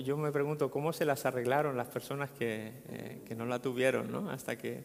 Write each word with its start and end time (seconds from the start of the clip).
yo 0.00 0.16
me 0.16 0.32
pregunto 0.32 0.70
cómo 0.70 0.92
se 0.92 1.04
las 1.04 1.26
arreglaron 1.26 1.76
las 1.76 1.88
personas 1.88 2.30
que, 2.30 2.72
eh, 2.88 3.22
que 3.26 3.34
no 3.34 3.46
la 3.46 3.60
tuvieron, 3.60 4.10
¿no? 4.10 4.30
Hasta 4.30 4.56
que 4.56 4.84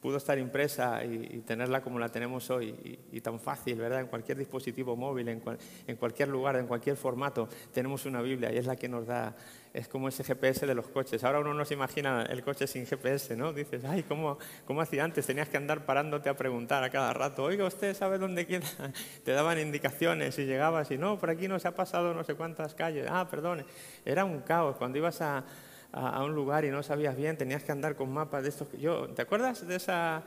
pudo 0.00 0.16
estar 0.16 0.38
impresa 0.38 1.04
y, 1.04 1.42
tenerla 1.46 1.82
como 1.82 1.98
la 1.98 2.08
tenemos 2.08 2.48
hoy 2.50 2.98
y, 3.12 3.20
tan 3.20 3.38
fácil, 3.38 3.76
¿verdad? 3.76 4.00
En 4.00 4.06
cualquier 4.06 4.38
dispositivo 4.38 4.96
móvil, 4.96 5.28
en, 5.28 5.42
en, 5.86 5.96
cualquier 5.96 6.28
lugar, 6.28 6.56
en 6.56 6.66
cualquier 6.66 6.96
formato, 6.96 7.48
tenemos 7.72 8.06
una 8.06 8.22
Biblia 8.22 8.52
y 8.52 8.56
es 8.56 8.66
la 8.66 8.76
que 8.76 8.88
nos 8.88 9.06
da, 9.06 9.36
es 9.74 9.88
como 9.88 10.08
ese 10.08 10.24
GPS 10.24 10.66
de 10.66 10.74
los 10.74 10.88
coches. 10.88 11.22
Ahora 11.24 11.40
uno 11.40 11.52
no 11.52 11.64
se 11.64 11.74
imagina 11.74 12.22
el 12.22 12.42
coche 12.42 12.66
sin 12.66 12.86
GPS, 12.86 13.36
¿no? 13.36 13.52
Dices, 13.52 13.84
ay, 13.84 14.02
¿cómo, 14.02 14.38
cómo 14.64 14.80
hacía 14.80 15.04
antes? 15.04 15.26
Tenías 15.26 15.48
que 15.48 15.58
andar 15.58 15.84
parándote 15.84 16.28
a 16.28 16.36
preguntar 16.36 16.82
a 16.82 16.90
cada 16.90 17.12
rato, 17.12 17.44
oiga, 17.44 17.66
¿usted 17.66 17.94
sabe 17.94 18.18
dónde 18.18 18.46
queda? 18.46 18.66
Te 19.24 19.32
daban 19.32 19.58
indicaciones 19.58 20.38
y 20.38 20.46
llegabas 20.46 20.90
y 20.90 20.98
no, 20.98 21.18
por 21.18 21.30
aquí 21.30 21.46
no 21.46 21.58
se 21.58 21.68
ha 21.68 21.74
pasado 21.74 22.14
no 22.14 22.24
sé 22.24 22.34
cuántas 22.34 22.74
calles. 22.74 23.06
Ah, 23.10 23.28
perdone. 23.30 23.64
Era 24.04 24.24
un 24.24 24.40
caos. 24.40 24.76
Cuando 24.76 24.98
ibas 24.98 25.20
a 25.20 25.44
a, 25.92 26.22
un 26.24 26.34
lugar 26.34 26.64
y 26.64 26.70
no 26.70 26.82
sabías 26.82 27.16
bien, 27.16 27.36
tenías 27.36 27.62
que 27.62 27.72
andar 27.72 27.96
con 27.96 28.12
mapas 28.12 28.42
de 28.42 28.48
estos. 28.48 28.68
Yo, 28.72 29.08
¿Te 29.08 29.22
acuerdas 29.22 29.66
de, 29.66 29.76
esa, 29.76 30.22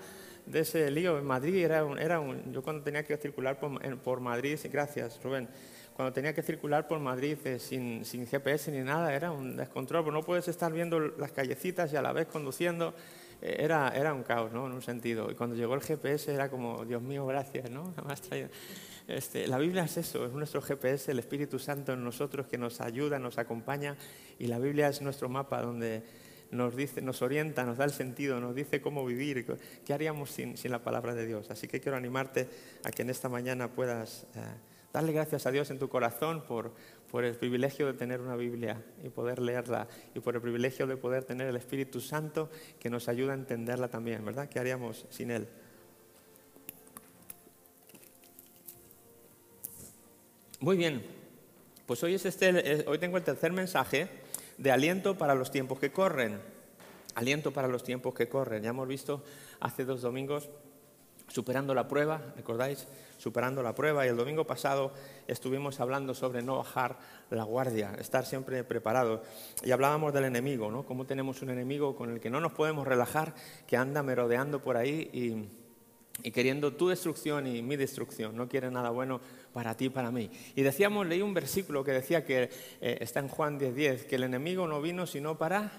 de 0.45 0.59
ese 0.59 0.91
lío 0.91 1.17
en 1.17 1.25
Madrid? 1.25 1.63
Era 1.63 1.85
un, 1.85 1.97
era 1.99 2.19
un, 2.19 2.51
yo 2.51 2.61
cuando 2.61 2.83
tenía 2.83 3.03
que 3.03 3.17
circular 3.17 3.59
por, 3.59 3.97
por 3.99 4.19
Madrid, 4.19 4.59
gracias 4.71 5.19
Rubén, 5.23 5.47
cuando 5.95 6.13
tenía 6.13 6.33
que 6.33 6.41
circular 6.41 6.87
por 6.87 6.99
Madrid 6.99 7.37
eh, 7.45 7.59
sin, 7.59 8.03
sin, 8.03 8.27
GPS 8.27 8.71
ni 8.71 8.79
nada, 8.79 9.13
era 9.13 9.31
un 9.31 9.55
descontrol, 9.55 10.03
porque 10.03 10.19
no 10.19 10.25
puedes 10.25 10.47
estar 10.47 10.71
viendo 10.71 10.99
las 10.99 11.31
callecitas 11.31 11.93
y 11.93 11.95
a 11.95 12.01
la 12.01 12.13
vez 12.13 12.27
conduciendo. 12.27 12.93
Eh, 13.41 13.57
era, 13.59 13.89
era 13.89 14.13
un 14.13 14.23
caos, 14.23 14.51
¿no? 14.51 14.67
En 14.67 14.73
un 14.73 14.81
sentido. 14.81 15.29
Y 15.31 15.35
cuando 15.35 15.55
llegó 15.55 15.75
el 15.75 15.81
GPS 15.81 16.33
era 16.33 16.49
como, 16.49 16.85
Dios 16.85 17.01
mío, 17.01 17.25
gracias, 17.25 17.69
¿no? 17.69 17.93
Este, 19.05 19.47
la 19.47 19.57
Biblia 19.57 19.83
es 19.83 19.97
eso, 19.97 20.25
es 20.25 20.31
nuestro 20.31 20.61
GPS, 20.61 21.11
el 21.11 21.19
Espíritu 21.19 21.59
Santo 21.59 21.91
en 21.91 22.05
nosotros 22.05 22.47
que 22.47 22.57
nos 22.57 22.79
ayuda, 22.79 23.19
nos 23.19 23.37
acompaña 23.37 23.97
y 24.39 24.47
la 24.47 24.59
Biblia 24.59 24.87
es 24.87 25.01
nuestro 25.01 25.27
mapa 25.27 25.61
donde 25.61 26.03
nos, 26.51 26.73
dice, 26.73 27.01
nos 27.01 27.21
orienta, 27.21 27.65
nos 27.65 27.77
da 27.77 27.83
el 27.83 27.91
sentido, 27.91 28.39
nos 28.39 28.55
dice 28.55 28.81
cómo 28.81 29.05
vivir, 29.05 29.45
qué 29.85 29.93
haríamos 29.93 30.31
sin, 30.31 30.55
sin 30.55 30.71
la 30.71 30.83
palabra 30.83 31.13
de 31.13 31.25
Dios. 31.25 31.49
Así 31.51 31.67
que 31.67 31.81
quiero 31.81 31.97
animarte 31.97 32.47
a 32.85 32.91
que 32.91 33.01
en 33.01 33.09
esta 33.09 33.27
mañana 33.27 33.73
puedas 33.73 34.25
eh, 34.35 34.39
darle 34.93 35.11
gracias 35.11 35.47
a 35.47 35.51
Dios 35.51 35.71
en 35.71 35.79
tu 35.79 35.89
corazón 35.89 36.43
por, 36.43 36.71
por 37.11 37.25
el 37.25 37.35
privilegio 37.35 37.87
de 37.87 37.93
tener 37.93 38.21
una 38.21 38.35
Biblia 38.35 38.79
y 39.03 39.09
poder 39.09 39.39
leerla 39.39 39.87
y 40.13 40.19
por 40.19 40.35
el 40.35 40.41
privilegio 40.41 40.85
de 40.85 40.95
poder 40.95 41.23
tener 41.23 41.47
el 41.47 41.55
Espíritu 41.55 41.99
Santo 41.99 42.51
que 42.79 42.91
nos 42.91 43.09
ayuda 43.09 43.33
a 43.33 43.35
entenderla 43.35 43.87
también, 43.87 44.23
¿verdad? 44.23 44.47
¿Qué 44.47 44.59
haríamos 44.59 45.07
sin 45.09 45.31
Él? 45.31 45.47
Muy 50.59 50.77
bien, 50.77 51.03
pues 51.87 52.01
hoy, 52.03 52.13
es 52.13 52.25
este, 52.25 52.85
hoy 52.87 52.99
tengo 52.99 53.17
el 53.17 53.23
tercer 53.23 53.51
mensaje 53.51 54.07
de 54.57 54.71
aliento 54.71 55.17
para 55.17 55.33
los 55.33 55.51
tiempos 55.51 55.79
que 55.79 55.91
corren. 55.91 56.39
Aliento 57.15 57.51
para 57.51 57.67
los 57.67 57.83
tiempos 57.83 58.13
que 58.13 58.29
corren. 58.29 58.63
Ya 58.63 58.69
hemos 58.69 58.87
visto 58.87 59.23
hace 59.59 59.85
dos 59.85 60.01
domingos 60.01 60.49
superando 61.33 61.73
la 61.73 61.87
prueba, 61.87 62.21
¿recordáis? 62.35 62.87
Superando 63.17 63.63
la 63.63 63.73
prueba 63.73 64.05
y 64.05 64.09
el 64.09 64.15
domingo 64.15 64.45
pasado 64.45 64.91
estuvimos 65.27 65.79
hablando 65.79 66.13
sobre 66.13 66.43
no 66.43 66.57
bajar 66.57 66.99
la 67.31 67.43
guardia, 67.43 67.95
estar 67.99 68.25
siempre 68.25 68.63
preparado. 68.63 69.23
Y 69.63 69.71
hablábamos 69.71 70.13
del 70.13 70.25
enemigo, 70.25 70.69
¿no? 70.69 70.85
Cómo 70.85 71.05
tenemos 71.05 71.41
un 71.41 71.49
enemigo 71.49 71.95
con 71.95 72.11
el 72.11 72.19
que 72.19 72.29
no 72.29 72.39
nos 72.39 72.51
podemos 72.51 72.87
relajar, 72.87 73.33
que 73.65 73.77
anda 73.77 74.03
merodeando 74.03 74.61
por 74.61 74.77
ahí 74.77 75.09
y 75.11 75.63
y 76.21 76.29
queriendo 76.29 76.73
tu 76.73 76.89
destrucción 76.89 77.47
y 77.47 77.63
mi 77.63 77.75
destrucción. 77.75 78.37
No 78.37 78.47
quiere 78.47 78.69
nada 78.69 78.91
bueno 78.91 79.19
para 79.51 79.75
ti 79.75 79.85
y 79.85 79.89
para 79.89 80.11
mí. 80.11 80.29
Y 80.55 80.61
decíamos, 80.61 81.07
leí 81.07 81.23
un 81.23 81.33
versículo 81.33 81.83
que 81.83 81.91
decía 81.91 82.23
que 82.23 82.51
eh, 82.81 82.97
está 83.01 83.19
en 83.19 83.29
Juan 83.29 83.59
10:10, 83.59 84.05
que 84.05 84.17
el 84.17 84.23
enemigo 84.23 84.67
no 84.67 84.79
vino 84.79 85.07
sino 85.07 85.39
para 85.39 85.71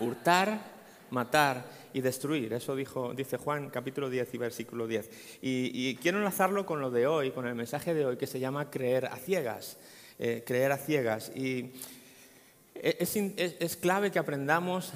hurtar, 0.00 0.79
matar 1.10 1.64
y 1.92 2.00
destruir. 2.00 2.52
Eso 2.52 2.76
dice 2.76 3.36
Juan 3.36 3.70
capítulo 3.70 4.10
10 4.10 4.34
y 4.34 4.38
versículo 4.38 4.86
10. 4.86 5.10
Y, 5.42 5.94
quiero 5.96 6.18
enlazarlo 6.18 6.66
con 6.66 6.80
lo 6.80 6.90
de 6.90 7.06
hoy, 7.06 7.30
con 7.30 7.46
el 7.46 7.54
mensaje 7.54 7.94
de 7.94 8.06
hoy 8.06 8.16
que 8.16 8.26
se 8.26 8.40
llama 8.40 8.70
creer 8.70 9.06
a 9.06 9.16
ciegas. 9.16 9.78
Eh, 10.18 10.42
creer 10.46 10.72
a 10.72 10.76
ciegas. 10.76 11.32
Y 11.34 11.72
es, 12.74 13.76
clave 13.76 14.10
que 14.10 14.18
aprendamos 14.18 14.92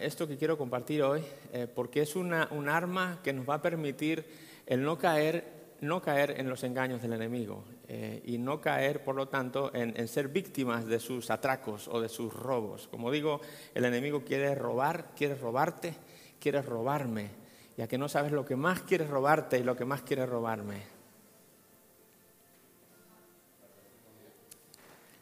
esto 0.00 0.26
que 0.26 0.36
quiero 0.36 0.56
compartir 0.56 1.02
hoy, 1.02 1.22
eh, 1.52 1.66
porque 1.72 2.02
es 2.02 2.16
un 2.16 2.32
arma 2.32 3.20
que 3.22 3.32
nos 3.32 3.48
va 3.48 3.54
a 3.54 3.62
permitir 3.62 4.24
el 4.66 4.82
no 4.82 4.98
caer, 4.98 5.57
no 5.80 6.02
caer 6.02 6.34
en 6.38 6.48
los 6.48 6.64
engaños 6.64 7.02
del 7.02 7.12
enemigo 7.12 7.64
eh, 7.86 8.22
y 8.24 8.38
no 8.38 8.60
caer, 8.60 9.04
por 9.04 9.14
lo 9.14 9.28
tanto, 9.28 9.70
en, 9.74 10.08
ser 10.08 10.28
víctimas 10.28 10.86
de 10.86 10.98
sus 10.98 11.30
atracos 11.30 11.88
o 11.88 12.00
de 12.00 12.08
sus 12.08 12.32
robos. 12.32 12.88
Como 12.88 13.10
digo, 13.10 13.40
el 13.74 13.84
enemigo 13.84 14.24
quiere 14.24 14.54
robar, 14.54 15.12
quiere 15.16 15.34
robarte, 15.34 15.94
quiere 16.40 16.62
robarme, 16.62 17.30
ya 17.76 17.86
que 17.86 17.98
no 17.98 18.08
sabes 18.08 18.32
lo 18.32 18.44
que 18.44 18.56
más 18.56 18.82
quiere 18.82 19.06
robarte 19.06 19.58
y 19.58 19.62
lo 19.62 19.76
que 19.76 19.84
más 19.84 20.02
quiere 20.02 20.26
robarme. 20.26 20.82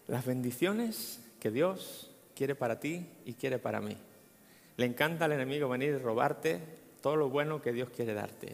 Las 0.06 0.24
bendiciones 0.24 1.20
que 1.40 1.50
Dios 1.50 2.10
quiere 2.34 2.54
para 2.54 2.80
ti 2.80 3.06
y 3.24 3.34
quiere 3.34 3.58
para 3.58 3.80
mí. 3.80 3.96
Le 4.76 4.86
encanta 4.86 5.24
al 5.24 5.32
enemigo 5.32 5.68
venir 5.68 5.90
y 5.90 5.98
robarte 5.98 6.60
todo 7.06 7.14
lo 7.14 7.30
bueno 7.30 7.62
que 7.62 7.72
Dios 7.72 7.88
quiere 7.90 8.14
darte. 8.14 8.48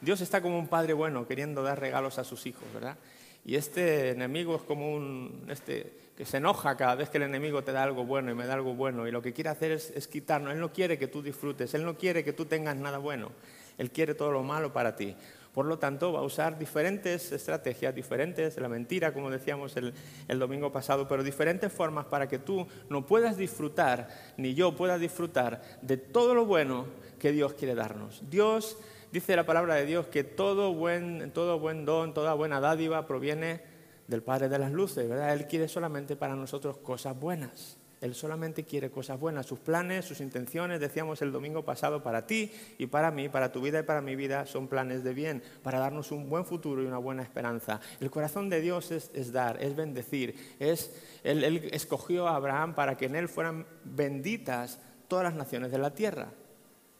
Dios 0.00 0.20
está 0.20 0.42
como 0.42 0.58
un 0.58 0.66
padre 0.66 0.92
bueno 0.92 1.24
queriendo 1.24 1.62
dar 1.62 1.78
regalos 1.78 2.18
a 2.18 2.24
sus 2.24 2.44
hijos, 2.44 2.64
¿verdad? 2.74 2.96
Y 3.44 3.54
este 3.54 4.10
enemigo 4.10 4.56
es 4.56 4.62
como 4.62 4.92
un, 4.92 5.46
este, 5.48 5.92
que 6.16 6.24
se 6.24 6.38
enoja 6.38 6.76
cada 6.76 6.96
vez 6.96 7.10
que 7.10 7.18
el 7.18 7.22
enemigo 7.22 7.62
te 7.62 7.70
da 7.70 7.84
algo 7.84 8.04
bueno 8.04 8.32
y 8.32 8.34
me 8.34 8.44
da 8.44 8.54
algo 8.54 8.74
bueno. 8.74 9.06
Y 9.06 9.12
lo 9.12 9.22
que 9.22 9.32
quiere 9.32 9.50
hacer 9.50 9.70
es, 9.70 9.90
es 9.90 10.08
quitarnos. 10.08 10.52
Él 10.52 10.58
no 10.58 10.72
quiere 10.72 10.98
que 10.98 11.06
tú 11.06 11.22
disfrutes, 11.22 11.74
Él 11.74 11.84
no 11.84 11.96
quiere 11.96 12.24
que 12.24 12.32
tú 12.32 12.46
tengas 12.46 12.74
nada 12.74 12.98
bueno. 12.98 13.30
Él 13.78 13.92
quiere 13.92 14.16
todo 14.16 14.32
lo 14.32 14.42
malo 14.42 14.72
para 14.72 14.96
ti. 14.96 15.14
Por 15.56 15.64
lo 15.64 15.78
tanto, 15.78 16.12
va 16.12 16.20
a 16.20 16.22
usar 16.22 16.58
diferentes 16.58 17.32
estrategias, 17.32 17.94
diferentes, 17.94 18.58
la 18.58 18.68
mentira, 18.68 19.14
como 19.14 19.30
decíamos 19.30 19.74
el, 19.78 19.94
domingo 20.38 20.70
pasado, 20.70 21.08
pero 21.08 21.24
diferentes 21.24 21.72
formas 21.72 22.04
para 22.04 22.28
que 22.28 22.38
tú 22.38 22.66
no 22.90 23.06
puedas 23.06 23.38
disfrutar, 23.38 24.06
ni 24.36 24.52
yo 24.52 24.76
pueda 24.76 24.98
disfrutar 24.98 25.62
de 25.80 25.96
todo 25.96 26.34
lo 26.34 26.44
bueno 26.44 26.84
que 27.18 27.32
Dios 27.32 27.54
quiere 27.54 27.74
darnos. 27.74 28.22
Dios, 28.30 28.78
dice 29.12 29.36
la 29.36 29.46
palabra 29.46 29.74
de 29.74 29.86
Dios, 29.86 30.06
que 30.06 30.24
todo 30.24 30.72
buen, 30.72 31.30
todo 31.32 31.58
buen 31.58 31.84
don, 31.84 32.14
toda 32.14 32.34
buena 32.34 32.60
dádiva 32.60 33.06
proviene 33.06 33.62
del 34.08 34.22
Padre 34.22 34.48
de 34.48 34.58
las 34.58 34.72
Luces, 34.72 35.08
¿verdad? 35.08 35.32
Él 35.32 35.46
quiere 35.46 35.68
solamente 35.68 36.16
para 36.16 36.36
nosotros 36.36 36.78
cosas 36.78 37.18
buenas. 37.18 37.78
Él 38.00 38.14
solamente 38.14 38.64
quiere 38.64 38.90
cosas 38.90 39.18
buenas, 39.18 39.46
sus 39.46 39.58
planes, 39.58 40.04
sus 40.04 40.20
intenciones, 40.20 40.80
decíamos 40.80 41.22
el 41.22 41.32
domingo 41.32 41.64
pasado, 41.64 42.02
para 42.02 42.26
ti 42.26 42.52
y 42.78 42.86
para 42.86 43.10
mí, 43.10 43.28
para 43.28 43.52
tu 43.52 43.62
vida 43.62 43.80
y 43.80 43.82
para 43.84 44.02
mi 44.02 44.16
vida, 44.16 44.44
son 44.44 44.68
planes 44.68 45.02
de 45.02 45.14
bien, 45.14 45.42
para 45.62 45.78
darnos 45.78 46.12
un 46.12 46.28
buen 46.28 46.44
futuro 46.44 46.82
y 46.82 46.86
una 46.86 46.98
buena 46.98 47.22
esperanza. 47.22 47.80
El 48.00 48.10
corazón 48.10 48.50
de 48.50 48.60
Dios 48.60 48.90
es, 48.90 49.32
dar, 49.32 49.62
es 49.62 49.74
bendecir. 49.74 50.34
Es, 50.60 50.94
él, 51.24 51.68
escogió 51.72 52.28
a 52.28 52.36
Abraham 52.36 52.74
para 52.74 52.96
que 52.96 53.06
en 53.06 53.16
él 53.16 53.28
fueran 53.28 53.66
benditas 53.84 54.78
todas 55.08 55.24
las 55.24 55.34
naciones 55.34 55.70
de 55.70 55.78
la 55.78 55.94
tierra. 55.94 56.28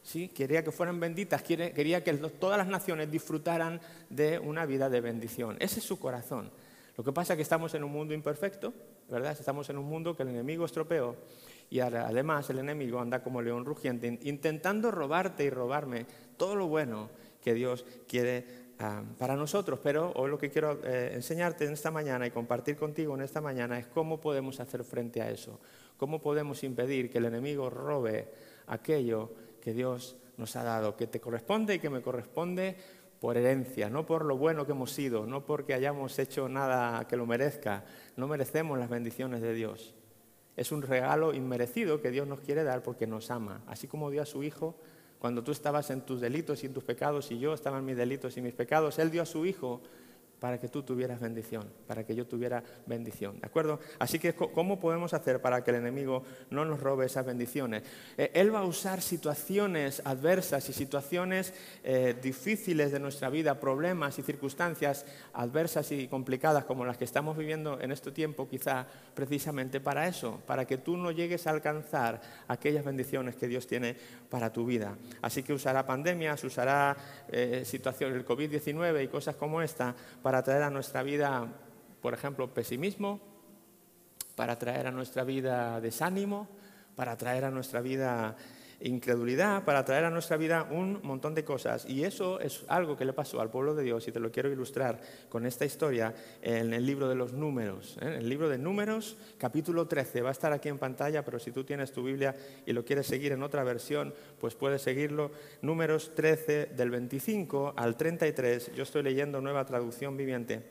¿Sí? 0.07 0.29
Quería 0.29 0.63
que 0.63 0.71
fueran 0.71 1.01
benditas, 1.01 1.43
quería 1.43 2.05
que 2.05 2.13
todas 2.15 2.57
las 2.57 2.69
naciones 2.69 3.11
disfrutaran 3.11 3.81
de 4.09 4.39
una 4.39 4.65
vida 4.65 4.89
de 4.89 5.01
bendición. 5.01 5.57
Ese 5.59 5.81
es 5.81 5.85
su 5.85 5.99
corazón. 5.99 6.49
Lo 6.97 7.03
que 7.03 7.11
pasa 7.11 7.33
es 7.33 7.39
que 7.39 7.43
estamos 7.43 7.75
en 7.75 7.83
un 7.83 7.91
mundo 7.91 8.15
imperfecto, 8.15 8.73
¿verdad? 9.11 9.33
Estamos 9.33 9.69
en 9.69 9.79
un 9.79 9.87
mundo 9.87 10.17
que 10.17 10.23
el 10.23 10.29
enemigo 10.29 10.65
estropeó 10.65 11.17
y 11.71 11.81
además 11.81 12.49
el 12.51 12.61
enemigo 12.61 13.01
anda 13.01 13.21
como 13.21 13.43
león 13.43 13.65
rugiente 13.65 14.21
intentando 14.23 14.93
robarte 14.93 15.43
y 15.43 15.51
robarme 15.51 16.07
todo 16.37 16.55
lo 16.55 16.69
bueno 16.69 17.11
que 17.43 17.55
Dios 17.55 17.85
quiere 18.07 18.47
ah, 18.79 19.03
para 19.19 19.35
nosotros. 19.35 19.81
Pero 19.83 20.13
hoy 20.15 20.31
lo 20.31 20.39
que 20.39 20.51
quiero 20.51 20.79
eh, 20.85 21.15
enseñarte 21.15 21.65
en 21.65 21.73
esta 21.73 21.91
mañana 21.91 22.29
y 22.29 22.31
compartir 22.31 22.77
contigo 22.77 23.17
en 23.17 23.23
esta 23.23 23.41
mañana 23.41 23.77
es 23.77 23.89
cómo 23.89 24.21
podemos 24.21 24.61
hacer 24.61 24.85
frente 24.85 25.21
a 25.21 25.29
eso, 25.33 25.59
cómo 25.97 26.23
podemos 26.23 26.63
impedir 26.63 27.11
que 27.11 27.19
el 27.19 27.25
enemigo 27.25 27.71
robe 27.71 28.29
aquello 28.69 29.46
que 29.67 29.75
Dios 29.75 30.15
nos 30.37 30.55
ha 30.55 30.63
dado, 30.63 30.97
que 30.97 31.09
te 31.09 31.19
corresponde 31.19 31.75
y 31.75 31.79
que 31.81 31.91
me 31.91 32.01
corresponde 32.01 32.77
por 33.19 33.37
herencia, 33.37 33.91
no 33.91 34.07
por 34.07 34.25
lo 34.25 34.37
bueno 34.37 34.65
que 34.65 34.71
hemos 34.71 34.93
sido, 34.93 35.27
no 35.27 35.45
porque 35.45 35.75
hayamos 35.75 36.17
hecho 36.21 36.49
nada 36.49 37.09
que 37.09 37.17
lo 37.17 37.27
merezca. 37.27 37.85
No 38.15 38.29
merecemos 38.29 38.79
las 38.79 38.89
bendiciones 38.89 39.43
de 39.43 39.55
Dios. 39.55 39.93
Es 40.57 40.71
un 40.71 40.83
regalo 40.83 41.35
inmerecido 41.35 42.01
que 42.01 42.13
Dios 42.13 42.29
nos 42.29 42.39
quiere 42.43 42.63
dar 42.63 42.85
porque 42.85 43.09
nos 43.09 43.33
ama. 43.33 43.65
Así 43.67 43.89
como 43.89 44.09
dio 44.09 44.23
a 44.23 44.27
su 44.27 44.45
Hijo 44.45 44.77
cuando 45.19 45.43
tú 45.43 45.51
estabas 45.51 45.91
en 45.91 46.03
tus 46.03 46.21
delitos 46.21 46.63
y 46.63 46.67
en 46.67 46.73
tus 46.73 46.85
pecados 46.85 47.33
y 47.33 47.41
yo 47.41 47.53
estaba 47.53 47.79
en 47.79 47.87
mis 47.87 47.97
delitos 47.97 48.37
y 48.37 48.43
mis 48.43 48.55
pecados, 48.55 49.01
Él 49.01 49.11
dio 49.11 49.23
a 49.23 49.27
su 49.27 49.47
Hijo 49.47 49.83
para 50.41 50.59
que 50.59 50.69
tú 50.69 50.83
tuvieras 50.83 51.21
bendición, 51.21 51.65
para 51.87 52.05
que 52.05 52.15
yo 52.15 52.27
tuviera 52.27 52.63
bendición. 52.87 53.41
¿De 53.41 53.47
acuerdo? 53.47 53.81
Así 53.99 54.19
que, 54.19 54.35
¿cómo 54.35 54.79
podemos 54.79 55.15
hacer 55.15 55.41
para 55.41 55.65
que 55.65 55.71
el 55.71 55.79
enemigo 55.79 56.23
no 56.51 56.65
nos 56.65 56.81
robe 56.81 57.07
esas 57.07 57.25
bendiciones? 57.25 57.83
Eh, 58.19 58.31
él 58.35 58.55
va 58.55 58.61
a 58.61 58.65
usar 58.65 59.01
situaciones 59.01 60.03
adversas 60.05 60.69
y 60.69 60.73
situaciones 60.73 61.55
eh, 61.83 62.15
difíciles 62.23 62.93
de 62.93 63.01
nuestra 63.01 63.31
vida, 63.31 63.59
problemas 63.59 64.19
y 64.19 64.23
circunstancias 64.23 65.07
adversas 65.33 65.91
y 65.93 66.09
complicadas 66.09 66.65
como 66.65 66.85
las 66.85 66.99
que 66.99 67.05
estamos 67.05 67.37
viviendo 67.37 67.81
en 67.81 67.91
este 67.91 68.13
tiempo, 68.13 68.49
quizá 68.49 68.87
precisamente 69.15 69.81
para 69.81 70.07
eso, 70.07 70.41
para 70.47 70.67
que 70.67 70.77
tú 70.77 70.97
no 70.97 71.11
llegues 71.11 71.47
a 71.47 71.51
alcanzar 71.51 72.21
aquellas 72.49 72.85
bendiciones 72.85 73.37
que 73.37 73.49
Dios 73.49 73.67
tiene 73.67 73.97
para 74.29 74.53
tu 74.53 74.67
vida. 74.67 74.97
Así 75.23 75.43
que 75.43 75.53
usará 75.53 75.87
pandemias, 75.87 76.45
usará 76.45 76.97
eh, 77.29 77.63
situaciones, 77.65 78.17
el 78.19 78.27
COVID-19 78.27 79.05
y 79.05 79.09
cosas 79.09 79.37
como 79.37 79.63
esta 79.63 79.95
para 80.27 80.43
traer 80.43 80.65
a 80.65 80.71
nuestra 80.71 81.05
vida, 81.05 81.47
por 82.03 82.13
ejemplo, 82.13 82.53
pesimismo, 82.53 83.21
para 84.35 84.59
traer 84.59 84.89
a 84.89 84.91
nuestra 84.91 85.23
vida 85.23 85.81
desánimo, 85.81 86.49
para 86.97 87.17
traer 87.17 87.45
a 87.45 87.51
nuestra 87.53 87.81
vida 87.81 88.35
incredulidad, 88.81 89.65
para 89.65 89.85
traer 89.85 90.05
a 90.05 90.11
nuestra 90.11 90.37
vida 90.37 90.69
un 90.71 91.01
montón 91.03 91.35
de 91.35 91.45
cosas. 91.45 91.87
Y 91.89 92.05
eso 92.05 92.41
es 92.41 92.65
algo 92.69 92.97
que 92.97 93.05
le 93.05 93.13
pasó 93.13 93.41
al 93.41 93.51
pueblo 93.51 93.75
de 93.75 93.83
Dios 93.83 94.07
y 94.09 94.13
te 94.13 94.21
lo 94.21 94.31
quiero 94.31 94.51
ilustrar 94.51 95.01
con 95.29 95.47
esta 95.47 95.65
historia 95.65 96.15
en 96.43 96.73
el 96.73 96.85
libro 96.85 97.09
de 97.09 97.15
los 97.15 97.33
números. 97.33 97.97
¿eh? 98.01 98.07
En 98.07 98.13
el 98.15 98.29
libro 98.29 98.49
de 98.49 98.59
números, 98.59 99.17
capítulo 99.39 99.87
13, 99.87 100.23
va 100.23 100.29
a 100.31 100.33
estar 100.33 100.53
aquí 100.53 100.69
en 100.69 100.79
pantalla, 100.79 101.25
pero 101.25 101.39
si 101.39 101.53
tú 101.53 101.65
tienes 101.65 101.93
tu 101.93 102.03
Biblia 102.03 102.35
y 102.67 102.73
lo 102.73 102.85
quieres 102.85 103.07
seguir 103.07 103.33
en 103.33 103.43
otra 103.43 103.65
versión, 103.65 104.15
pues 104.41 104.55
puedes 104.55 104.83
seguirlo. 104.83 105.31
Números 105.63 106.15
13 106.15 106.67
del 106.77 106.91
25 106.91 107.75
al 107.77 107.97
33, 107.97 108.73
yo 108.75 108.83
estoy 108.83 109.03
leyendo 109.03 109.41
nueva 109.41 109.65
traducción 109.65 110.17
viviente, 110.17 110.63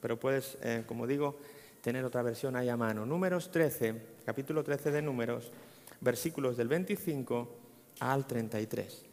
pero 0.00 0.18
puedes, 0.18 0.58
eh, 0.62 0.84
como 0.86 1.06
digo, 1.06 1.38
tener 1.80 2.04
otra 2.04 2.22
versión 2.22 2.56
ahí 2.56 2.68
a 2.68 2.76
mano. 2.76 3.04
Números 3.04 3.50
13, 3.50 3.94
capítulo 4.24 4.64
13 4.64 4.90
de 4.90 5.02
números 5.02 5.52
versículos 6.04 6.56
del 6.56 6.68
25 6.68 7.56
al 8.00 8.26
33. 8.26 9.06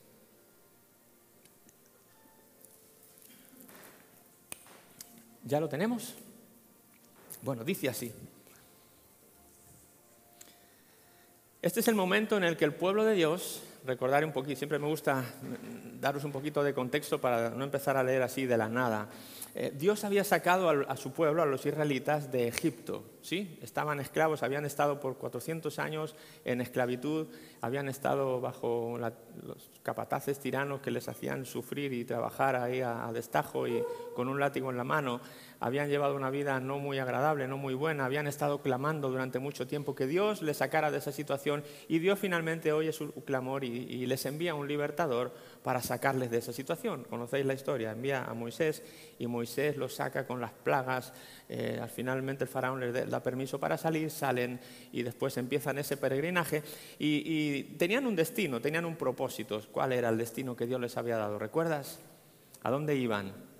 ¿Ya 5.46 5.60
lo 5.60 5.68
tenemos? 5.68 6.14
Bueno, 7.42 7.64
dice 7.64 7.90
así. 7.90 8.12
Este 11.62 11.80
es 11.80 11.88
el 11.88 11.96
momento 11.96 12.38
en 12.38 12.44
el 12.44 12.58
que 12.58 12.66
el 12.66 12.74
pueblo 12.74 13.06
de 13.06 13.14
Dios, 13.14 13.64
recordar 13.86 14.26
un 14.26 14.34
poquito, 14.34 14.58
siempre 14.58 14.80
me 14.80 14.88
gusta 14.88 15.24
daros 16.00 16.24
un 16.24 16.32
poquito 16.32 16.64
de 16.64 16.74
contexto 16.74 17.22
para 17.22 17.52
no 17.52 17.64
empezar 17.64 17.98
a 17.98 18.04
leer 18.04 18.22
así 18.22 18.46
de 18.46 18.58
la 18.58 18.68
nada. 18.68 19.10
Eh, 19.54 19.74
Dios 19.76 20.04
había 20.04 20.24
sacado 20.24 20.70
a, 20.70 20.96
su 20.98 21.12
pueblo, 21.12 21.42
a 21.42 21.46
los 21.46 21.66
israelitas, 21.66 22.32
de 22.32 22.48
Egipto. 22.48 23.04
¿sí? 23.22 23.58
Estaban 23.62 24.00
esclavos, 24.00 24.44
habían 24.44 24.66
estado 24.66 25.00
por 25.00 25.18
400 25.18 25.78
años 25.80 26.16
en 26.46 26.62
esclavitud, 26.62 27.28
habían 27.62 27.90
estado 27.90 28.40
bajo 28.40 28.98
los 28.98 29.70
capataces 29.84 30.40
tiranos 30.40 30.82
que 30.82 30.92
les 30.92 31.08
hacían 31.10 31.46
sufrir 31.46 31.94
y 31.94 32.06
trabajar 32.06 32.56
ahí 32.56 32.82
a 32.82 33.12
destajo 33.14 33.68
y 33.68 33.84
con 34.16 34.30
un 34.30 34.40
látigo 34.40 34.72
en 34.72 34.78
la 34.78 34.84
mano 34.84 35.22
habían 35.62 35.90
llevado 35.90 36.16
una 36.16 36.32
vida 36.32 36.60
no 36.60 36.80
muy 36.80 36.98
agradable, 36.98 37.48
no 37.48 37.56
muy 37.56 37.76
buena, 37.76 38.06
habían 38.06 38.26
estado 38.26 38.62
clamando 38.62 39.10
durante 39.12 39.38
mucho 39.38 39.68
tiempo 39.68 39.94
que 39.94 40.08
Dios 40.08 40.42
les 40.42 40.58
sacara 40.58 40.90
de 40.90 40.98
esa 40.98 41.12
situación 41.12 41.64
y 41.88 42.00
Dios 42.00 42.18
finalmente 42.18 42.74
oye 42.74 42.92
su 42.92 43.12
clamor 43.24 43.64
y, 43.64 44.02
les 44.08 44.26
envía 44.26 44.56
un 44.56 44.68
libertador 44.68 45.32
para 45.64 45.82
sacarles 45.82 46.32
de 46.32 46.38
esa 46.38 46.54
situación. 46.54 47.06
Conocéis 47.10 47.46
la 47.46 47.54
historia, 47.54 47.92
envía 47.92 48.24
a 48.24 48.34
Moisés 48.34 48.84
y 49.20 49.28
Moisés 49.28 49.78
los 49.78 49.96
saca 49.96 50.26
con 50.26 50.42
las 50.42 50.52
plagas, 50.52 51.14
eh, 51.50 51.80
al 51.82 51.90
finalmente 51.90 52.46
el 52.46 52.50
faraón 52.50 52.80
les 52.80 53.10
da 53.10 53.22
permiso 53.22 53.60
para 53.60 53.78
salir, 53.78 54.10
salen 54.10 54.60
y 54.92 55.04
después 55.04 55.38
empiezan 55.38 55.78
ese 55.78 55.98
peregrinaje 55.98 56.64
y 56.98 57.64
tenían 57.78 58.06
un 58.06 58.16
destino, 58.16 58.62
tenían 58.62 58.86
un 58.86 58.96
propósito. 58.96 59.62
¿Cuál 59.72 59.94
era 59.94 60.10
el 60.10 60.18
destino 60.18 60.56
que 60.56 60.66
Dios 60.66 60.80
les 60.80 60.98
había 60.98 61.18
dado? 61.18 61.38
¿Recuerdas? 61.38 62.00
¿A 62.64 62.72
dónde 62.72 62.96
iban? 62.96 63.51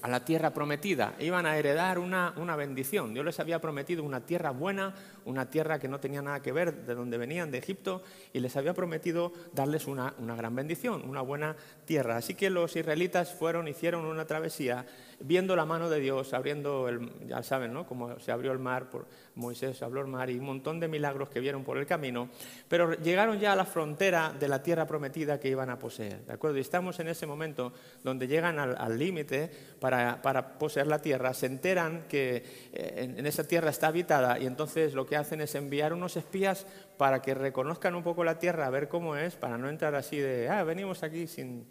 A 0.00 0.08
la 0.08 0.24
tierra 0.24 0.52
prometida, 0.52 1.14
iban 1.18 1.46
a 1.46 1.56
heredar 1.56 1.98
una, 1.98 2.32
una, 2.36 2.56
bendición. 2.56 3.12
Dios 3.12 3.24
les 3.24 3.40
había 3.40 3.60
prometido 3.60 4.04
una 4.04 4.24
tierra 4.24 4.50
buena, 4.50 4.94
una 5.24 5.50
tierra 5.50 5.78
que 5.78 5.88
no 5.88 5.98
tenía 5.98 6.22
nada 6.22 6.40
que 6.40 6.52
ver 6.52 6.84
de 6.86 6.94
donde 6.94 7.18
venían, 7.18 7.50
de 7.50 7.58
Egipto, 7.58 8.02
y 8.32 8.40
les 8.40 8.56
había 8.56 8.74
prometido 8.74 9.32
darles 9.52 9.86
una, 9.86 10.14
una 10.18 10.36
gran 10.36 10.54
bendición, 10.54 11.08
una 11.08 11.20
buena 11.20 11.56
tierra. 11.84 12.16
Así 12.16 12.34
que 12.34 12.50
los 12.50 12.76
israelitas 12.76 13.34
fueron, 13.34 13.66
hicieron 13.66 14.04
una 14.04 14.26
travesía 14.26 14.86
viendo 15.20 15.56
la 15.56 15.64
mano 15.64 15.90
de 15.90 16.00
Dios, 16.00 16.32
abriendo, 16.32 16.88
el, 16.88 17.26
ya 17.26 17.42
saben, 17.42 17.72
¿no? 17.72 17.86
Como 17.86 18.18
se 18.20 18.30
abrió 18.30 18.52
el 18.52 18.58
mar, 18.58 18.88
por 18.88 19.06
Moisés 19.34 19.82
abrió 19.82 20.02
el 20.02 20.08
mar 20.08 20.30
y 20.30 20.38
un 20.38 20.44
montón 20.44 20.80
de 20.80 20.88
milagros 20.88 21.28
que 21.28 21.40
vieron 21.40 21.64
por 21.64 21.78
el 21.78 21.86
camino, 21.86 22.28
pero 22.68 22.92
llegaron 22.94 23.38
ya 23.38 23.52
a 23.52 23.56
la 23.56 23.64
frontera 23.64 24.34
de 24.38 24.48
la 24.48 24.62
tierra 24.62 24.86
prometida 24.86 25.38
que 25.40 25.48
iban 25.48 25.70
a 25.70 25.78
poseer, 25.78 26.24
¿de 26.26 26.32
acuerdo? 26.32 26.58
Y 26.58 26.60
estamos 26.60 26.98
en 27.00 27.08
ese 27.08 27.26
momento 27.26 27.72
donde 28.02 28.28
llegan 28.28 28.58
al 28.58 28.98
límite 28.98 29.50
para, 29.80 30.22
para, 30.22 30.58
poseer 30.58 30.86
la 30.86 31.00
tierra, 31.00 31.34
se 31.34 31.46
enteran 31.46 32.04
que 32.08 32.36
eh, 32.72 32.94
en, 32.96 33.18
en 33.18 33.26
esa 33.26 33.44
tierra 33.44 33.70
está 33.70 33.88
habitada 33.88 34.38
y 34.38 34.46
entonces 34.46 34.94
lo 34.94 35.06
que 35.06 35.16
hacen 35.16 35.40
es 35.40 35.54
enviar 35.54 35.92
unos 35.92 36.16
espías 36.16 36.66
para 36.96 37.22
que 37.22 37.34
reconozcan 37.34 37.94
un 37.94 38.02
poco 38.02 38.24
la 38.24 38.38
tierra, 38.38 38.66
a 38.66 38.70
ver 38.70 38.88
cómo 38.88 39.16
es, 39.16 39.36
para 39.36 39.58
no 39.58 39.68
entrar 39.68 39.94
así 39.94 40.18
de, 40.18 40.48
ah, 40.48 40.64
venimos 40.64 41.02
aquí 41.02 41.26
sin 41.26 41.66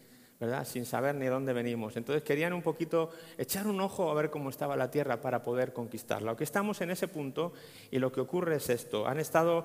sin 0.66 0.86
saber 0.86 1.16
ni 1.16 1.26
dónde 1.26 1.52
venimos. 1.54 1.98
Entonces 1.98 2.24
querían 2.24 2.54
un 2.54 2.62
poquito 2.62 3.10
echar 3.38 3.68
un 3.68 3.82
ojo 3.82 4.12
a 4.12 4.14
ver 4.14 4.30
cómo 4.30 4.50
estaba 4.50 4.76
la 4.76 4.92
tierra 4.92 5.20
para 5.20 5.42
poder 5.42 5.74
conquistarla. 5.74 6.32
Lo 6.32 6.38
que 6.38 6.44
estamos 6.44 6.80
en 6.82 6.92
ese 6.92 7.08
punto 7.08 7.54
y 7.90 7.98
lo 7.98 8.12
que 8.12 8.22
ocurre 8.22 8.58
es 8.58 8.70
esto. 8.70 9.08
Han 9.08 9.20
estado 9.20 9.64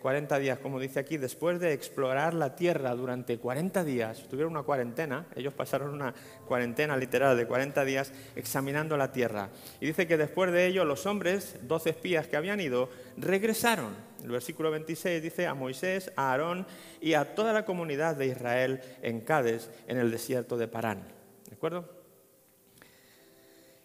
40 0.00 0.36
eh, 0.36 0.40
días, 0.40 0.58
como 0.58 0.80
dice 0.80 1.00
aquí, 1.00 1.18
después 1.18 1.60
de 1.60 1.72
explorar 1.74 2.32
la 2.32 2.56
tierra 2.56 2.94
durante 2.94 3.38
40 3.38 3.84
días, 3.84 4.26
tuvieron 4.28 4.52
una 4.52 4.62
cuarentena, 4.62 5.26
ellos 5.36 5.52
pasaron 5.52 5.92
una 5.92 6.14
cuarentena 6.46 6.96
literal 6.96 7.36
de 7.36 7.46
40 7.46 7.84
días 7.84 8.12
examinando 8.36 8.96
la 8.96 9.12
tierra. 9.12 9.50
Y 9.80 9.86
dice 9.86 10.06
que 10.06 10.16
después 10.16 10.50
de 10.50 10.66
ello 10.66 10.84
los 10.84 11.04
hombres, 11.04 11.56
12 11.62 11.90
espías 11.90 12.26
que 12.26 12.36
habían 12.36 12.60
ido, 12.60 12.88
regresaron. 13.18 13.94
El 14.26 14.32
versículo 14.32 14.72
26 14.72 15.22
dice 15.22 15.46
a 15.46 15.54
Moisés, 15.54 16.10
a 16.16 16.32
Aarón 16.32 16.66
y 17.00 17.14
a 17.14 17.36
toda 17.36 17.52
la 17.52 17.64
comunidad 17.64 18.16
de 18.16 18.26
Israel 18.26 18.80
en 19.00 19.20
Cádiz, 19.20 19.70
en 19.86 19.98
el 19.98 20.10
desierto 20.10 20.56
de 20.56 20.66
Parán. 20.66 21.06
¿De 21.48 21.54
acuerdo? 21.54 21.88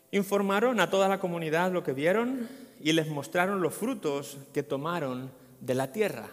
Informaron 0.10 0.80
a 0.80 0.90
toda 0.90 1.08
la 1.08 1.20
comunidad 1.20 1.72
lo 1.72 1.84
que 1.84 1.94
vieron 1.94 2.50
y 2.80 2.92
les 2.94 3.08
mostraron 3.08 3.62
los 3.62 3.76
frutos 3.76 4.40
que 4.52 4.64
tomaron 4.64 5.32
de 5.60 5.76
la 5.76 5.92
tierra. 5.92 6.32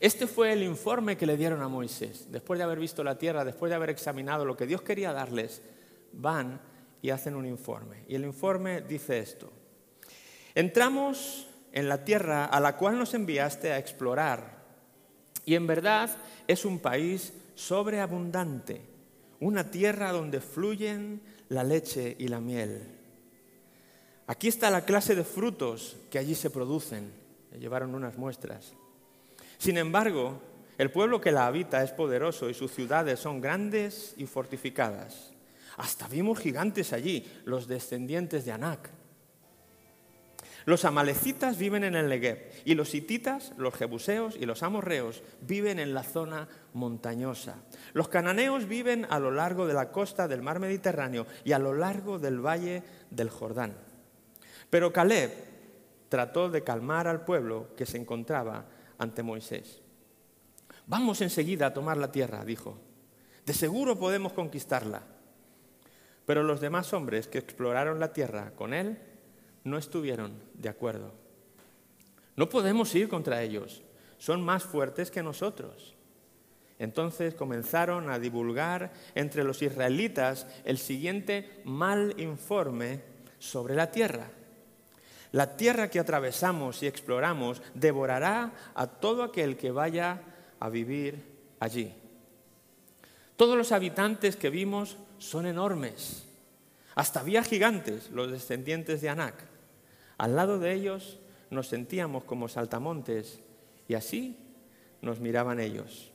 Este 0.00 0.26
fue 0.26 0.54
el 0.54 0.62
informe 0.62 1.18
que 1.18 1.26
le 1.26 1.36
dieron 1.36 1.60
a 1.60 1.68
Moisés. 1.68 2.32
Después 2.32 2.56
de 2.56 2.64
haber 2.64 2.78
visto 2.78 3.04
la 3.04 3.18
tierra, 3.18 3.44
después 3.44 3.68
de 3.68 3.76
haber 3.76 3.90
examinado 3.90 4.46
lo 4.46 4.56
que 4.56 4.66
Dios 4.66 4.80
quería 4.80 5.12
darles, 5.12 5.60
van 6.14 6.58
y 7.02 7.10
hacen 7.10 7.34
un 7.34 7.44
informe. 7.44 8.04
Y 8.08 8.14
el 8.14 8.24
informe 8.24 8.80
dice 8.80 9.18
esto. 9.18 9.52
Entramos 10.54 11.48
en 11.72 11.88
la 11.88 12.04
tierra 12.04 12.44
a 12.46 12.60
la 12.60 12.76
cual 12.76 12.98
nos 12.98 13.14
enviaste 13.14 13.72
a 13.72 13.78
explorar. 13.78 14.60
Y 15.44 15.54
en 15.54 15.66
verdad 15.66 16.10
es 16.46 16.64
un 16.64 16.78
país 16.78 17.32
sobreabundante, 17.54 18.82
una 19.40 19.70
tierra 19.70 20.12
donde 20.12 20.40
fluyen 20.40 21.20
la 21.48 21.64
leche 21.64 22.16
y 22.18 22.28
la 22.28 22.40
miel. 22.40 22.82
Aquí 24.26 24.48
está 24.48 24.70
la 24.70 24.84
clase 24.84 25.14
de 25.14 25.24
frutos 25.24 25.96
que 26.10 26.18
allí 26.18 26.34
se 26.34 26.50
producen. 26.50 27.12
llevaron 27.58 27.96
unas 27.96 28.16
muestras. 28.16 28.74
Sin 29.58 29.76
embargo, 29.76 30.40
el 30.78 30.90
pueblo 30.90 31.20
que 31.20 31.32
la 31.32 31.46
habita 31.46 31.82
es 31.82 31.90
poderoso 31.90 32.48
y 32.48 32.54
sus 32.54 32.70
ciudades 32.70 33.18
son 33.18 33.40
grandes 33.40 34.14
y 34.16 34.26
fortificadas. 34.26 35.32
Hasta 35.76 36.08
vimos 36.08 36.38
gigantes 36.38 36.92
allí, 36.92 37.26
los 37.44 37.66
descendientes 37.66 38.44
de 38.44 38.52
Anac. 38.52 38.90
Los 40.66 40.84
amalecitas 40.84 41.58
viven 41.58 41.84
en 41.84 41.94
el 41.94 42.08
Negev 42.08 42.50
y 42.64 42.74
los 42.74 42.94
hititas, 42.94 43.52
los 43.56 43.74
jebuseos 43.74 44.36
y 44.36 44.46
los 44.46 44.62
amorreos 44.62 45.22
viven 45.40 45.78
en 45.78 45.94
la 45.94 46.02
zona 46.02 46.48
montañosa. 46.74 47.56
Los 47.92 48.08
cananeos 48.08 48.66
viven 48.66 49.06
a 49.10 49.18
lo 49.18 49.30
largo 49.30 49.66
de 49.66 49.74
la 49.74 49.90
costa 49.90 50.28
del 50.28 50.42
mar 50.42 50.60
Mediterráneo 50.60 51.26
y 51.44 51.52
a 51.52 51.58
lo 51.58 51.74
largo 51.74 52.18
del 52.18 52.44
valle 52.44 52.82
del 53.10 53.30
Jordán. 53.30 53.74
Pero 54.68 54.92
Caleb 54.92 55.32
trató 56.08 56.50
de 56.50 56.62
calmar 56.62 57.06
al 57.06 57.24
pueblo 57.24 57.74
que 57.76 57.86
se 57.86 57.96
encontraba 57.96 58.66
ante 58.98 59.22
Moisés. 59.22 59.80
Vamos 60.86 61.20
enseguida 61.20 61.66
a 61.66 61.74
tomar 61.74 61.96
la 61.96 62.12
tierra, 62.12 62.44
dijo. 62.44 62.78
De 63.46 63.54
seguro 63.54 63.98
podemos 63.98 64.32
conquistarla. 64.32 65.02
Pero 66.26 66.42
los 66.42 66.60
demás 66.60 66.92
hombres 66.92 67.28
que 67.28 67.38
exploraron 67.38 67.98
la 67.98 68.12
tierra 68.12 68.52
con 68.54 68.74
él 68.74 68.98
no 69.64 69.78
estuvieron 69.78 70.32
de 70.54 70.68
acuerdo. 70.68 71.12
No 72.36 72.48
podemos 72.48 72.94
ir 72.94 73.08
contra 73.08 73.42
ellos, 73.42 73.82
son 74.18 74.42
más 74.42 74.64
fuertes 74.64 75.10
que 75.10 75.22
nosotros. 75.22 75.94
Entonces 76.78 77.34
comenzaron 77.34 78.08
a 78.08 78.18
divulgar 78.18 78.92
entre 79.14 79.44
los 79.44 79.60
israelitas 79.60 80.46
el 80.64 80.78
siguiente 80.78 81.60
mal 81.64 82.14
informe 82.18 83.02
sobre 83.38 83.74
la 83.74 83.90
tierra. 83.90 84.30
La 85.32 85.56
tierra 85.56 85.90
que 85.90 86.00
atravesamos 86.00 86.82
y 86.82 86.86
exploramos 86.86 87.62
devorará 87.74 88.52
a 88.74 88.86
todo 88.86 89.22
aquel 89.22 89.56
que 89.56 89.70
vaya 89.70 90.22
a 90.58 90.68
vivir 90.70 91.22
allí. 91.60 91.92
Todos 93.36 93.56
los 93.56 93.72
habitantes 93.72 94.36
que 94.36 94.50
vimos 94.50 94.96
son 95.18 95.46
enormes. 95.46 96.26
Hasta 96.94 97.20
había 97.20 97.42
gigantes, 97.44 98.10
los 98.10 98.30
descendientes 98.30 99.00
de 99.00 99.08
Anak. 99.10 99.49
Al 100.20 100.36
lado 100.36 100.58
de 100.58 100.74
ellos 100.74 101.18
nos 101.48 101.68
sentíamos 101.68 102.24
como 102.24 102.46
saltamontes 102.46 103.40
y 103.88 103.94
así 103.94 104.36
nos 105.00 105.18
miraban 105.18 105.60
ellos. 105.60 106.12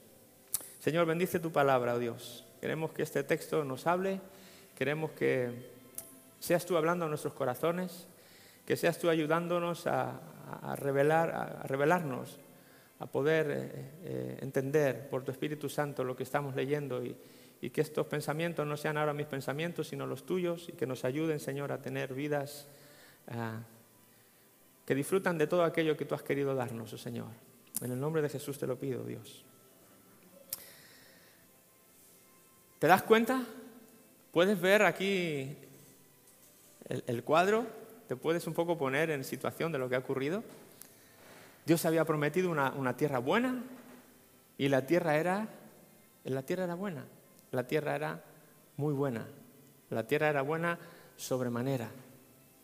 Señor, 0.80 1.08
bendice 1.08 1.40
tu 1.40 1.52
palabra, 1.52 1.96
oh 1.96 1.98
Dios. 1.98 2.46
Queremos 2.62 2.92
que 2.92 3.02
este 3.02 3.24
texto 3.24 3.64
nos 3.64 3.88
hable, 3.88 4.22
queremos 4.78 5.10
que 5.14 5.72
seas 6.40 6.68
tú 6.68 6.78
hablando 6.78 7.06
a 7.06 7.10
nuestros 7.10 7.34
corazones, 7.34 8.06
que 8.68 8.78
seas 8.78 9.00
tú 9.00 9.10
ayudándonos 9.10 9.88
a, 9.88 10.22
revelar, 10.76 11.32
a 11.32 11.64
revelarnos, 11.64 12.38
a 13.00 13.08
poder 13.08 13.48
eh, 13.50 13.92
eh, 14.04 14.38
entender 14.42 15.10
por 15.10 15.24
tu 15.24 15.32
Espíritu 15.32 15.68
Santo 15.68 16.04
lo 16.04 16.16
que 16.16 16.22
estamos 16.22 16.56
leyendo 16.56 17.04
y, 17.04 17.18
que 17.72 17.82
estos 17.82 18.06
pensamientos 18.06 18.68
no 18.68 18.78
sean 18.78 18.98
ahora 18.98 19.12
mis 19.12 19.26
pensamientos, 19.26 19.88
sino 19.88 20.06
los 20.06 20.28
tuyos 20.28 20.70
y 20.70 20.74
que 20.74 20.86
nos 20.86 21.04
ayuden, 21.04 21.40
Señor, 21.40 21.72
a 21.72 21.82
tener 21.82 22.14
vidas 22.14 22.68
ah, 23.30 23.62
que 24.86 24.96
disfrutan 24.96 25.38
de 25.38 25.48
todo 25.48 25.64
aquello 25.64 25.98
que 25.98 26.06
tú 26.06 26.16
has 26.16 26.24
querido 26.24 26.54
darnos, 26.54 26.94
oh 26.94 26.98
Señor. 26.98 27.32
En 27.82 27.92
el 27.92 28.00
nombre 28.00 28.22
de 28.22 28.30
Jesús 28.30 28.58
te 28.58 28.68
lo 28.68 28.78
pido, 28.78 29.04
Dios. 29.04 29.44
¿Te 32.80 32.88
das 32.88 33.04
cuenta? 33.04 33.44
Puedes 34.32 34.60
ver 34.60 34.84
aquí 34.84 35.58
el, 36.88 37.24
cuadro, 37.24 37.66
te 38.08 38.16
puedes 38.16 38.46
un 38.48 38.54
poco 38.54 38.78
poner 38.78 39.10
en 39.10 39.24
situación 39.24 39.72
de 39.72 39.80
lo 39.80 39.90
que 39.90 39.96
ha 39.96 40.00
ocurrido. 40.00 40.44
Dios 41.66 41.86
había 41.86 42.06
prometido 42.06 42.52
una, 42.52 42.98
tierra 42.98 43.20
buena 43.20 43.64
y 44.58 44.70
la 44.70 44.86
tierra 44.86 45.18
era, 45.18 45.48
la 46.26 46.44
tierra 46.44 46.66
era 46.66 46.76
buena, 46.76 47.06
la 47.52 47.66
tierra 47.66 47.96
era 47.96 48.24
muy 48.78 48.94
buena, 48.94 49.26
la 49.90 50.06
tierra 50.06 50.30
era 50.30 50.42
buena 50.42 50.78
sobremanera. 51.16 51.90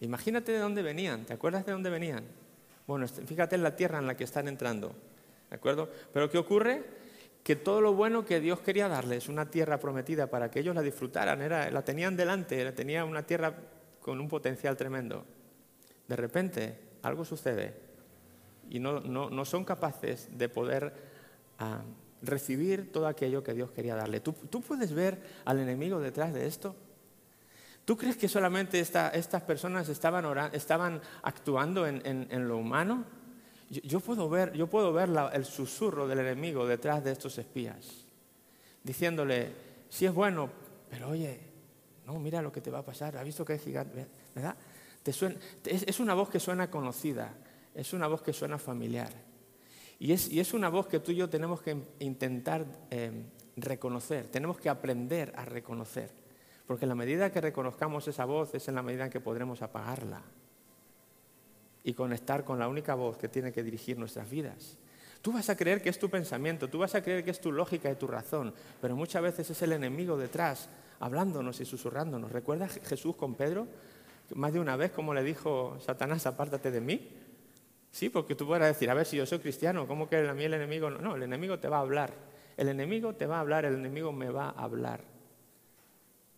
Imagínate 0.01 0.51
de 0.51 0.59
dónde 0.59 0.81
venían, 0.81 1.25
¿te 1.25 1.33
acuerdas 1.33 1.65
de 1.65 1.71
dónde 1.71 1.89
venían? 1.89 2.25
Bueno, 2.85 3.07
fíjate 3.07 3.55
en 3.55 3.63
la 3.63 3.75
tierra 3.75 3.99
en 3.99 4.07
la 4.07 4.17
que 4.17 4.25
están 4.25 4.47
entrando, 4.47 4.93
¿de 5.49 5.55
acuerdo? 5.55 5.89
Pero 6.11 6.29
¿qué 6.29 6.37
ocurre? 6.37 6.83
que 7.43 7.55
todo 7.55 7.81
lo 7.81 7.93
bueno 7.93 8.23
que 8.23 8.39
Dios 8.39 8.59
quería 8.59 8.87
darles, 8.87 9.27
una 9.27 9.49
tierra 9.49 9.79
prometida 9.79 10.27
para 10.27 10.51
que 10.51 10.59
ellos 10.59 10.75
la 10.75 10.81
disfrutaran, 10.81 11.41
era, 11.41 11.69
la 11.71 11.83
tenían 11.83 12.15
delante, 12.15 12.71
tenía 12.71 13.03
una 13.03 13.23
tierra 13.23 13.55
con 13.99 14.19
un 14.19 14.27
potencial 14.27 14.77
tremendo. 14.77 15.25
De 16.07 16.15
repente 16.15 16.77
algo 17.01 17.25
sucede 17.25 17.73
y 18.69 18.79
no, 18.79 19.45
son 19.45 19.65
capaces 19.65 20.29
de 20.37 20.49
poder 20.49 20.93
ah, 21.59 21.81
recibir 22.21 22.91
todo 22.91 23.07
aquello 23.07 23.43
que 23.43 23.53
Dios 23.53 23.71
quería 23.71 23.95
darle. 23.95 24.19
¿Tú, 24.19 24.33
puedes 24.61 24.93
ver 24.93 25.19
al 25.45 25.59
enemigo 25.59 25.99
detrás 25.99 26.33
de 26.33 26.45
esto? 26.45 26.75
¿Tú 27.85 27.97
crees 27.97 28.15
que 28.17 28.27
solamente 28.27 28.79
estas 28.79 29.41
personas 29.43 29.89
estaban, 29.89 30.53
estaban 30.53 31.01
actuando 31.23 31.87
en 31.87 32.47
lo 32.47 32.57
humano? 32.57 33.05
Yo, 33.71 34.01
puedo 34.01 34.27
ver, 34.27 34.51
yo 34.51 34.67
puedo 34.67 34.91
ver 34.91 35.09
el 35.31 35.45
susurro 35.45 36.05
del 36.05 36.19
enemigo 36.19 36.67
detrás 36.67 37.01
de 37.05 37.13
estos 37.13 37.37
espías, 37.37 38.05
diciéndole, 38.83 39.53
si 39.87 40.05
es 40.05 40.13
bueno, 40.13 40.49
pero 40.89 41.07
oye, 41.07 41.39
no, 42.05 42.19
mira 42.19 42.41
lo 42.41 42.51
que 42.51 42.59
te 42.59 42.69
va 42.69 42.79
a 42.79 42.85
pasar, 42.85 43.15
¿has 43.15 43.23
visto 43.23 43.45
que 43.45 43.53
es 43.53 43.63
gigante? 43.63 44.07
¿Verdad? 44.35 44.57
es, 45.63 45.99
una 46.01 46.13
voz 46.13 46.29
que 46.29 46.41
suena 46.41 46.69
conocida, 46.69 47.33
es 47.73 47.93
una 47.93 48.07
voz 48.07 48.21
que 48.21 48.33
suena 48.33 48.57
familiar. 48.57 49.13
Y 49.99 50.11
es, 50.11 50.53
una 50.53 50.67
voz 50.67 50.87
que 50.87 50.99
tú 50.99 51.13
y 51.13 51.15
yo 51.15 51.29
tenemos 51.29 51.61
que 51.61 51.77
intentar 51.99 52.65
em, 52.89 53.23
reconocer, 53.55 54.27
tenemos 54.27 54.57
que 54.59 54.67
aprender 54.67 55.31
a 55.37 55.45
reconocer. 55.45 56.11
Porque 56.71 56.85
en 56.85 56.89
la 56.89 56.95
medida 56.95 57.29
que 57.29 57.41
reconozcamos 57.41 58.07
esa 58.07 58.23
voz 58.23 58.55
es 58.55 58.65
en 58.69 58.75
la 58.75 58.81
medida 58.81 59.03
en 59.03 59.09
que 59.09 59.19
podremos 59.19 59.61
apagarla 59.61 60.21
y 61.83 61.93
conectar 61.93 62.45
con 62.45 62.59
la 62.59 62.69
única 62.69 62.95
voz 62.95 63.17
que 63.17 63.27
tiene 63.27 63.51
que 63.51 63.61
dirigir 63.61 63.99
nuestras 63.99 64.29
vidas. 64.29 64.77
Tú 65.21 65.33
vas 65.33 65.49
a 65.49 65.57
creer 65.57 65.81
que 65.81 65.89
es 65.89 65.99
tu 65.99 66.09
pensamiento, 66.09 66.69
tú 66.69 66.79
vas 66.79 66.95
a 66.95 67.03
creer 67.03 67.25
que 67.25 67.31
es 67.31 67.41
tu 67.41 67.51
lógica 67.51 67.91
y 67.91 67.95
tu 67.95 68.07
razón, 68.07 68.53
pero 68.79 68.95
muchas 68.95 69.21
veces 69.21 69.49
es 69.49 69.61
el 69.63 69.73
enemigo 69.73 70.17
detrás, 70.17 70.69
hablándonos 71.01 71.59
y 71.59 71.65
susurrándonos. 71.65 72.31
¿Recuerdas 72.31 72.79
Jesús 72.85 73.17
con 73.17 73.35
Pedro? 73.35 73.67
Más 74.35 74.53
de 74.53 74.61
una 74.61 74.77
vez, 74.77 74.91
como 74.91 75.13
le 75.13 75.23
dijo 75.23 75.77
Satanás, 75.81 76.25
apártate 76.25 76.71
de 76.71 76.79
mí. 76.79 77.09
Sí, 77.91 78.07
porque 78.07 78.33
tú 78.33 78.47
puedes 78.47 78.65
decir, 78.65 78.89
a 78.89 78.93
ver 78.93 79.05
si 79.05 79.17
yo 79.17 79.25
soy 79.25 79.39
cristiano, 79.39 79.85
¿cómo 79.87 80.07
que 80.07 80.25
a 80.25 80.33
mí 80.33 80.45
el 80.45 80.53
enemigo 80.53 80.89
no? 80.89 80.99
No, 80.99 81.15
el 81.17 81.23
enemigo 81.23 81.59
te 81.59 81.67
va 81.67 81.79
a 81.79 81.81
hablar. 81.81 82.13
El 82.55 82.69
enemigo 82.69 83.13
te 83.13 83.25
va 83.25 83.39
a 83.39 83.39
hablar, 83.41 83.65
el 83.65 83.73
enemigo 83.73 84.13
me 84.13 84.29
va 84.29 84.51
a 84.51 84.63
hablar. 84.63 85.11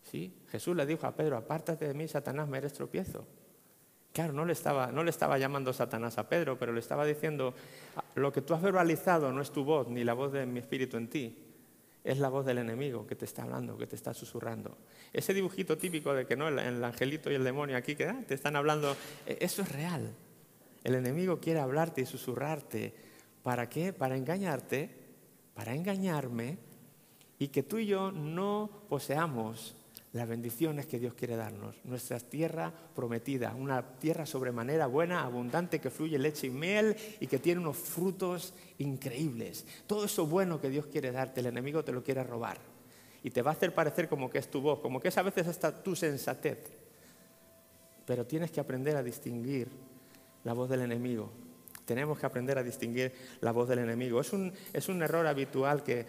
¿Sí? 0.04 0.34
Jesús 0.50 0.76
le 0.76 0.86
dijo 0.86 1.08
a 1.08 1.16
Pedro, 1.16 1.38
apártate 1.38 1.88
de 1.88 1.94
mí, 1.94 2.08
Satanás, 2.08 2.48
me 2.48 2.58
eres 2.58 2.74
tropiezo. 2.74 3.26
Claro, 4.12 4.32
no 4.32 4.46
le, 4.46 4.54
estaba, 4.54 4.92
no 4.92 5.04
le 5.04 5.10
estaba 5.10 5.40
llamando 5.40 5.74
Satanás 5.74 6.20
a 6.20 6.30
Pedro, 6.30 6.60
pero 6.60 6.72
le 6.72 6.80
estaba 6.80 7.04
diciendo, 7.04 7.56
lo 8.14 8.32
que 8.32 8.42
tú 8.42 8.54
has 8.54 8.62
verbalizado 8.62 9.32
no 9.32 9.42
es 9.42 9.52
tu 9.52 9.64
voz, 9.64 9.88
ni 9.88 10.04
la 10.04 10.14
voz 10.14 10.32
de 10.32 10.46
mi 10.46 10.60
espíritu 10.60 10.98
en 10.98 11.10
ti, 11.10 11.36
es 12.04 12.20
la 12.20 12.30
voz 12.30 12.46
del 12.46 12.60
enemigo 12.60 13.08
que 13.08 13.16
te 13.16 13.26
está 13.26 13.44
hablando, 13.44 13.76
que 13.76 13.88
te 13.88 13.96
está 13.96 14.14
susurrando. 14.14 14.78
Ese 15.12 15.34
dibujito 15.34 15.78
típico 15.78 16.14
de 16.14 16.28
que 16.28 16.36
no, 16.36 16.48
el, 16.48 16.84
angelito 16.84 17.32
y 17.32 17.36
el 17.36 17.44
demonio 17.44 17.76
aquí 17.76 17.96
que 17.96 18.06
ah, 18.06 18.24
te 18.28 18.36
están 18.36 18.56
hablando, 18.56 18.96
e, 19.26 19.38
eso 19.42 19.64
es 19.64 19.72
real. 19.72 20.14
El 20.84 20.96
enemigo 20.96 21.40
quiere 21.40 21.60
hablarte 21.60 22.02
y 22.02 22.06
susurrarte. 22.06 22.94
¿Para 23.42 23.68
qué? 23.68 23.94
Para 23.94 24.16
engañarte, 24.16 24.90
para 25.54 25.74
engañarme 25.74 26.58
y 27.40 27.48
que 27.48 27.64
tú 27.64 27.78
y 27.78 27.86
yo 27.88 28.12
no 28.12 28.70
poseamos 28.90 29.76
las 30.14 30.28
bendiciones 30.28 30.86
que 30.86 31.00
Dios 31.00 31.16
quiere 31.16 31.36
darnos, 31.36 31.76
nuestra 31.84 32.20
tierra 32.20 32.72
prometida, 32.96 33.56
una 33.56 33.98
tierra 33.98 34.28
sobremanera 34.28 34.86
buena, 34.86 35.24
abundante, 35.24 35.82
que 35.82 35.90
fluye 35.90 36.20
leche 36.20 36.48
y 36.48 36.52
miel 36.52 36.96
y 37.20 37.26
que 37.26 37.40
tiene 37.40 37.62
unos 37.62 37.78
frutos 37.78 38.54
increíbles. 38.78 39.66
Todo 39.88 40.06
eso 40.06 40.28
bueno 40.28 40.62
que 40.62 40.70
Dios 40.70 40.86
quiere 40.86 41.12
darte, 41.12 41.40
el 41.40 41.48
enemigo 41.48 41.84
te 41.84 41.92
lo 41.92 42.04
quiere 42.04 42.24
robar 42.24 42.60
y 43.24 43.32
te 43.32 43.42
va 43.42 43.52
a 43.52 43.54
hacer 43.56 43.74
parecer 43.74 44.08
como 44.08 44.30
que 44.30 44.38
es 44.38 44.52
tu 44.52 44.62
voz, 44.62 44.80
como 44.82 45.00
que 45.00 45.08
es 45.08 45.18
a 45.18 45.24
veces 45.24 45.48
hasta 45.48 45.82
tu 45.82 45.96
sensatez. 45.96 46.60
Pero 48.06 48.28
tienes 48.28 48.52
que 48.52 48.60
aprender 48.60 48.96
a 48.96 49.02
distinguir 49.02 49.70
la 50.44 50.54
voz 50.54 50.70
del 50.70 50.82
enemigo. 50.82 51.32
Tenemos 51.86 52.20
que 52.20 52.26
aprender 52.28 52.60
a 52.60 52.64
distinguir 52.64 53.14
la 53.42 53.52
voz 53.52 53.68
del 53.68 53.80
enemigo. 53.80 54.22
Es 54.22 54.32
un, 54.32 54.54
es 54.74 54.90
un 54.90 55.02
error 55.02 55.26
habitual 55.26 55.84
que 55.84 56.06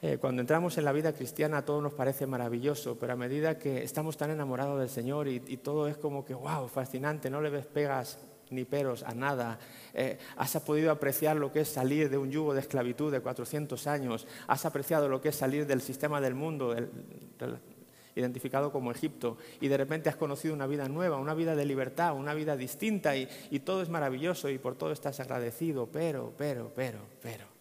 eh, 0.00 0.18
cuando 0.18 0.40
entramos 0.40 0.78
en 0.78 0.84
la 0.84 0.92
vida 0.92 1.12
cristiana 1.12 1.64
todo 1.64 1.80
nos 1.80 1.92
parece 1.92 2.26
maravilloso, 2.26 2.96
pero 2.98 3.14
a 3.14 3.16
medida 3.16 3.58
que 3.58 3.82
estamos 3.82 4.16
tan 4.16 4.30
enamorados 4.30 4.78
del 4.78 4.88
Señor 4.88 5.26
y, 5.26 5.40
todo 5.56 5.88
es 5.88 5.96
como 5.96 6.24
que, 6.24 6.34
wow, 6.34 6.68
fascinante, 6.68 7.28
no 7.30 7.40
le 7.40 7.50
ves 7.50 7.66
pegas 7.66 8.18
ni 8.50 8.64
peros 8.64 9.02
a 9.02 9.12
nada. 9.12 9.58
Eh, 9.92 10.18
has 10.36 10.56
podido 10.60 10.92
apreciar 10.92 11.36
lo 11.36 11.52
que 11.52 11.62
es 11.62 11.68
salir 11.68 12.08
de 12.10 12.16
un 12.16 12.30
yugo 12.30 12.54
de 12.54 12.60
esclavitud 12.60 13.10
de 13.10 13.20
400 13.20 13.88
años. 13.88 14.28
Has 14.46 14.64
apreciado 14.64 15.08
lo 15.08 15.20
que 15.20 15.30
es 15.30 15.36
salir 15.36 15.66
del 15.66 15.80
sistema 15.80 16.20
del 16.20 16.34
mundo, 16.36 16.76
identificado 18.14 18.70
como 18.70 18.92
Egipto, 18.92 19.36
y 19.60 19.66
de 19.66 19.76
repente 19.76 20.08
has 20.08 20.16
conocido 20.16 20.54
una 20.54 20.68
vida 20.68 20.88
nueva, 20.88 21.16
una 21.16 21.34
vida 21.34 21.56
de 21.56 21.66
libertad, 21.66 22.14
una 22.14 22.34
vida 22.34 22.56
distinta, 22.56 23.16
y 23.16 23.26
todo 23.64 23.82
es 23.82 23.88
maravilloso 23.88 24.48
y 24.48 24.58
por 24.58 24.76
todo 24.76 24.92
estás 24.92 25.18
agradecido, 25.18 25.88
pero, 25.90 26.32
pero, 26.36 26.70
pero, 26.74 27.00
pero. 27.20 27.57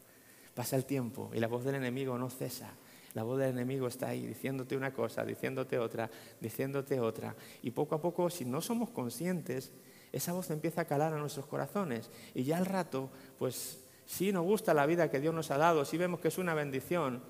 Pasa 0.57 0.75
el 0.75 0.85
tiempo 0.85 1.29
y 1.35 1.39
la 1.39 1.45
voz 1.45 1.63
del 1.63 1.75
enemigo 1.75 2.17
no 2.17 2.31
cesa. 2.31 2.71
La 3.13 3.21
voz 3.21 3.37
del 3.37 3.51
enemigo 3.51 3.85
está 3.85 4.07
ahí 4.07 4.25
diciéndote 4.25 4.75
una 4.75 4.91
cosa, 4.91 5.23
diciéndote 5.23 5.77
otra, 5.77 6.09
diciéndote 6.41 6.99
otra. 6.99 7.35
Y 7.61 7.69
poco 7.69 7.93
a 7.93 8.01
poco, 8.01 8.27
si 8.31 8.43
no 8.43 8.59
somos 8.59 8.89
conscientes, 8.89 9.71
esa 10.11 10.33
voz 10.33 10.49
empieza 10.49 10.81
a 10.81 10.85
calar 10.85 11.13
a 11.13 11.19
nuestros 11.19 11.45
corazones. 11.45 12.09
Y 12.33 12.43
ya 12.43 12.57
al 12.57 12.65
rato, 12.65 13.11
pues 13.37 13.85
sí 14.07 14.31
nos 14.31 14.45
gusta 14.45 14.73
la 14.73 14.87
vida 14.87 15.11
que 15.11 15.19
Dios 15.19 15.31
nos 15.31 15.51
ha 15.51 15.59
dado, 15.59 15.85
sí 15.85 15.95
vemos 15.95 16.21
que 16.21 16.29
es 16.29 16.39
una 16.39 16.55
bendición, 16.55 17.21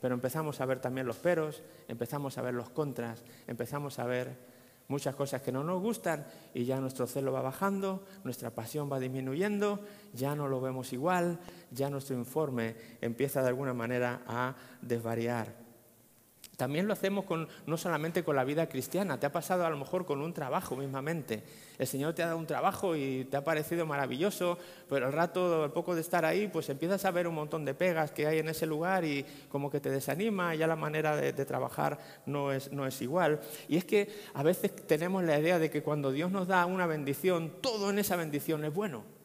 pero 0.00 0.14
empezamos 0.14 0.60
a 0.60 0.66
ver 0.66 0.78
también 0.78 1.08
los 1.08 1.16
peros, 1.16 1.64
empezamos 1.88 2.38
a 2.38 2.42
ver 2.42 2.54
los 2.54 2.70
contras, 2.70 3.24
empezamos 3.48 3.98
a 3.98 4.06
ver 4.06 4.36
muchas 4.88 5.14
cosas 5.14 5.42
que 5.42 5.52
no 5.52 5.62
nos 5.62 5.80
gustan 5.80 6.26
y 6.54 6.64
ya 6.64 6.80
nuestro 6.80 7.06
celo 7.06 7.30
va 7.30 7.42
bajando, 7.42 8.04
nuestra 8.24 8.50
pasión 8.50 8.90
va 8.90 8.98
disminuyendo, 8.98 9.80
ya 10.14 10.34
no 10.34 10.48
lo 10.48 10.60
vemos 10.60 10.92
igual, 10.92 11.38
ya 11.70 11.90
nuestro 11.90 12.16
informe 12.16 12.74
empieza 13.00 13.42
de 13.42 13.48
alguna 13.48 13.74
manera 13.74 14.22
a 14.26 14.54
desvariar. 14.80 15.57
También 16.58 16.88
lo 16.88 16.92
hacemos 16.92 17.24
con, 17.24 17.46
no 17.66 17.76
solamente 17.76 18.24
con 18.24 18.34
la 18.34 18.42
vida 18.42 18.68
cristiana, 18.68 19.20
te 19.20 19.26
ha 19.26 19.30
pasado 19.30 19.64
a 19.64 19.70
lo 19.70 19.76
mejor 19.76 20.04
con 20.04 20.20
un 20.20 20.32
trabajo 20.32 20.74
mismamente. 20.74 21.44
El 21.78 21.86
Señor 21.86 22.14
te 22.14 22.24
ha 22.24 22.26
dado 22.26 22.38
un 22.38 22.48
trabajo 22.48 22.96
y 22.96 23.28
te 23.30 23.36
ha 23.36 23.44
parecido 23.44 23.86
maravilloso, 23.86 24.58
pero 24.88 25.06
al 25.06 25.12
rato, 25.12 25.62
al 25.62 25.70
poco 25.70 25.94
de 25.94 26.00
estar 26.00 26.24
ahí, 26.24 26.48
pues 26.48 26.68
empiezas 26.68 27.04
a 27.04 27.12
ver 27.12 27.28
un 27.28 27.36
montón 27.36 27.64
de 27.64 27.74
pegas 27.74 28.10
que 28.10 28.26
hay 28.26 28.40
en 28.40 28.48
ese 28.48 28.66
lugar 28.66 29.04
y 29.04 29.24
como 29.48 29.70
que 29.70 29.78
te 29.78 29.88
desanima, 29.88 30.52
ya 30.56 30.66
la 30.66 30.74
manera 30.74 31.14
de, 31.14 31.32
trabajar 31.44 31.96
no 32.26 32.50
es, 32.50 32.72
no 32.72 32.88
es 32.88 33.00
igual. 33.02 33.38
Y 33.68 33.76
es 33.76 33.84
que 33.84 34.08
a 34.34 34.42
veces 34.42 34.74
tenemos 34.74 35.22
la 35.22 35.38
idea 35.38 35.60
de 35.60 35.70
que 35.70 35.84
cuando 35.84 36.10
Dios 36.10 36.32
nos 36.32 36.48
da 36.48 36.66
una 36.66 36.88
bendición, 36.88 37.52
todo 37.60 37.90
en 37.90 38.00
esa 38.00 38.16
bendición 38.16 38.64
es 38.64 38.74
bueno 38.74 39.17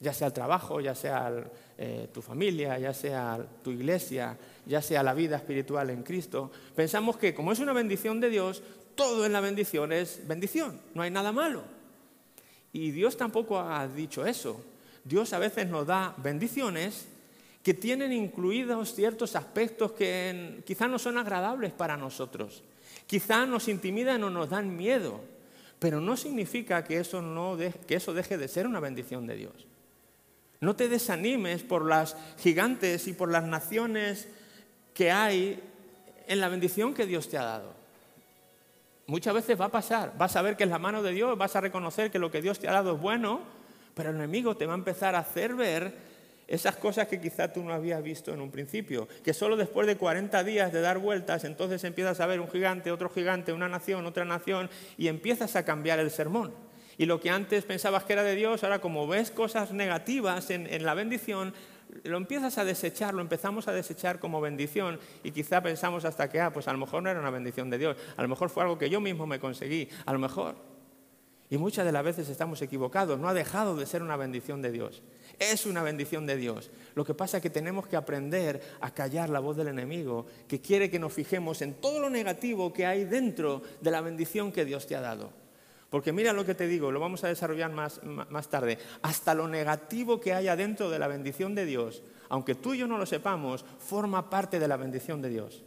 ya 0.00 0.12
sea 0.12 0.28
el 0.28 0.32
trabajo, 0.32 0.80
ya 0.80 0.94
sea 0.94 1.32
eh, 1.76 2.08
tu 2.12 2.22
familia, 2.22 2.78
ya 2.78 2.94
sea 2.94 3.44
tu 3.62 3.70
iglesia, 3.70 4.38
ya 4.66 4.80
sea 4.80 5.02
la 5.02 5.14
vida 5.14 5.36
espiritual 5.36 5.90
en 5.90 6.02
Cristo, 6.02 6.50
pensamos 6.74 7.16
que 7.16 7.34
como 7.34 7.52
es 7.52 7.58
una 7.58 7.72
bendición 7.72 8.20
de 8.20 8.30
Dios, 8.30 8.62
todo 8.94 9.26
en 9.26 9.32
la 9.32 9.40
bendición 9.40 9.92
es 9.92 10.26
bendición, 10.26 10.80
no 10.94 11.02
hay 11.02 11.10
nada 11.10 11.32
malo. 11.32 11.62
Y 12.72 12.90
Dios 12.90 13.16
tampoco 13.16 13.58
ha 13.58 13.86
dicho 13.88 14.26
eso. 14.26 14.62
Dios 15.04 15.32
a 15.32 15.38
veces 15.38 15.68
nos 15.68 15.86
da 15.86 16.14
bendiciones 16.18 17.08
que 17.62 17.74
tienen 17.74 18.12
incluidos 18.12 18.94
ciertos 18.94 19.36
aspectos 19.36 19.92
que 19.92 20.62
quizás 20.66 20.88
no 20.88 20.98
son 20.98 21.18
agradables 21.18 21.72
para 21.72 21.96
nosotros, 21.96 22.62
quizás 23.06 23.48
nos 23.48 23.68
intimidan 23.68 24.22
o 24.24 24.30
nos 24.30 24.50
dan 24.50 24.76
miedo, 24.76 25.20
pero 25.78 26.00
no 26.00 26.16
significa 26.16 26.84
que 26.84 26.98
eso, 26.98 27.22
no 27.22 27.56
que 27.56 27.94
eso 27.94 28.12
deje 28.12 28.36
de 28.38 28.48
ser 28.48 28.66
una 28.66 28.80
bendición 28.80 29.26
de 29.26 29.36
Dios. 29.36 29.66
No 30.60 30.74
te 30.74 30.88
desanimes 30.88 31.62
por 31.62 31.84
las 31.84 32.16
gigantes 32.38 33.06
y 33.06 33.12
por 33.12 33.30
las 33.30 33.44
naciones 33.44 34.28
que 34.94 35.10
hay 35.10 35.62
en 36.26 36.40
la 36.40 36.48
bendición 36.48 36.94
que 36.94 37.06
Dios 37.06 37.28
te 37.28 37.38
ha 37.38 37.44
dado. 37.44 37.74
Muchas 39.06 39.32
veces 39.32 39.58
va 39.58 39.66
a 39.66 39.70
pasar, 39.70 40.12
vas 40.18 40.36
a 40.36 40.42
ver 40.42 40.56
que 40.56 40.64
es 40.64 40.70
la 40.70 40.78
mano 40.78 41.02
de 41.02 41.12
Dios, 41.12 41.38
vas 41.38 41.56
a 41.56 41.60
reconocer 41.60 42.10
que 42.10 42.18
lo 42.18 42.30
que 42.30 42.42
Dios 42.42 42.58
te 42.58 42.68
ha 42.68 42.72
dado 42.72 42.96
es 42.96 43.00
bueno, 43.00 43.40
pero 43.94 44.10
el 44.10 44.16
enemigo 44.16 44.56
te 44.56 44.66
va 44.66 44.74
a 44.74 44.76
empezar 44.76 45.14
a 45.14 45.20
hacer 45.20 45.54
ver 45.54 45.94
esas 46.46 46.76
cosas 46.76 47.08
que 47.08 47.20
quizá 47.20 47.52
tú 47.52 47.62
no 47.62 47.72
habías 47.72 48.02
visto 48.02 48.34
en 48.34 48.40
un 48.40 48.50
principio, 48.50 49.06
que 49.22 49.32
solo 49.32 49.56
después 49.56 49.86
de 49.86 49.96
40 49.96 50.44
días 50.44 50.72
de 50.72 50.80
dar 50.80 50.98
vueltas, 50.98 51.44
entonces 51.44 51.84
empiezas 51.84 52.20
a 52.20 52.26
ver 52.26 52.40
un 52.40 52.50
gigante, 52.50 52.90
otro 52.90 53.08
gigante, 53.08 53.52
una 53.52 53.68
nación, 53.68 54.04
otra 54.06 54.24
nación, 54.24 54.68
y 54.96 55.08
empiezas 55.08 55.56
a 55.56 55.64
cambiar 55.64 55.98
el 56.00 56.10
sermón. 56.10 56.52
Y 56.98 57.06
lo 57.06 57.20
que 57.20 57.30
antes 57.30 57.64
pensabas 57.64 58.02
que 58.02 58.12
era 58.12 58.24
de 58.24 58.34
Dios, 58.34 58.64
ahora 58.64 58.80
como 58.80 59.06
ves 59.06 59.30
cosas 59.30 59.72
negativas 59.72 60.50
en, 60.50 60.84
la 60.84 60.94
bendición, 60.94 61.54
lo 62.02 62.16
empiezas 62.16 62.58
a 62.58 62.64
desechar, 62.64 63.14
lo 63.14 63.22
empezamos 63.22 63.68
a 63.68 63.72
desechar 63.72 64.18
como 64.18 64.40
bendición 64.40 64.98
y 65.22 65.30
quizá 65.30 65.62
pensamos 65.62 66.04
hasta 66.04 66.28
que, 66.28 66.40
ah, 66.40 66.52
pues 66.52 66.66
a 66.66 66.72
lo 66.72 66.78
mejor 66.78 67.04
no 67.04 67.08
era 67.08 67.20
una 67.20 67.30
bendición 67.30 67.70
de 67.70 67.78
Dios, 67.78 67.96
a 68.16 68.22
lo 68.22 68.28
mejor 68.28 68.50
fue 68.50 68.64
algo 68.64 68.76
que 68.76 68.90
yo 68.90 69.00
mismo 69.00 69.28
me 69.28 69.38
conseguí, 69.38 69.88
a 70.04 70.12
lo 70.12 70.18
mejor. 70.18 70.56
Y 71.50 71.56
muchas 71.56 71.86
de 71.86 71.92
las 71.92 72.04
veces 72.04 72.28
estamos 72.28 72.60
equivocados, 72.62 73.18
no 73.18 73.28
ha 73.28 73.32
dejado 73.32 73.76
de 73.76 73.86
ser 73.86 74.02
una 74.02 74.16
bendición 74.16 74.60
de 74.60 74.72
Dios. 74.72 75.02
Es 75.38 75.66
una 75.66 75.82
bendición 75.84 76.26
de 76.26 76.36
Dios. 76.36 76.70
Lo 76.96 77.04
que 77.04 77.14
pasa 77.14 77.36
es 77.36 77.42
que 77.44 77.48
tenemos 77.48 77.86
que 77.86 77.96
aprender 77.96 78.60
a 78.80 78.92
callar 78.92 79.30
la 79.30 79.38
voz 79.38 79.56
del 79.56 79.68
enemigo 79.68 80.26
que 80.48 80.60
quiere 80.60 80.90
que 80.90 80.98
nos 80.98 81.12
fijemos 81.12 81.62
en 81.62 81.74
todo 81.74 82.00
lo 82.00 82.10
negativo 82.10 82.72
que 82.72 82.86
hay 82.86 83.04
dentro 83.04 83.62
de 83.80 83.90
la 83.92 84.00
bendición 84.00 84.50
que 84.50 84.64
Dios 84.64 84.86
te 84.88 84.96
ha 84.96 85.00
dado. 85.00 85.32
Porque 85.90 86.12
mira 86.12 86.32
lo 86.32 86.44
que 86.44 86.54
te 86.54 86.66
digo, 86.66 86.92
lo 86.92 87.00
vamos 87.00 87.24
a 87.24 87.28
desarrollar 87.28 87.72
más, 87.72 88.00
tarde. 88.50 88.78
Hasta 89.02 89.34
lo 89.34 89.48
negativo 89.48 90.20
que 90.20 90.34
haya 90.34 90.54
dentro 90.54 90.90
de 90.90 90.98
la 90.98 91.08
bendición 91.08 91.54
de 91.54 91.64
Dios, 91.64 92.02
aunque 92.28 92.54
tú 92.54 92.74
y 92.74 92.78
yo 92.78 92.86
no 92.86 92.98
lo 92.98 93.06
sepamos, 93.06 93.64
forma 93.78 94.28
parte 94.28 94.58
de 94.58 94.68
la 94.68 94.76
bendición 94.76 95.22
de 95.22 95.30
Dios. 95.30 95.62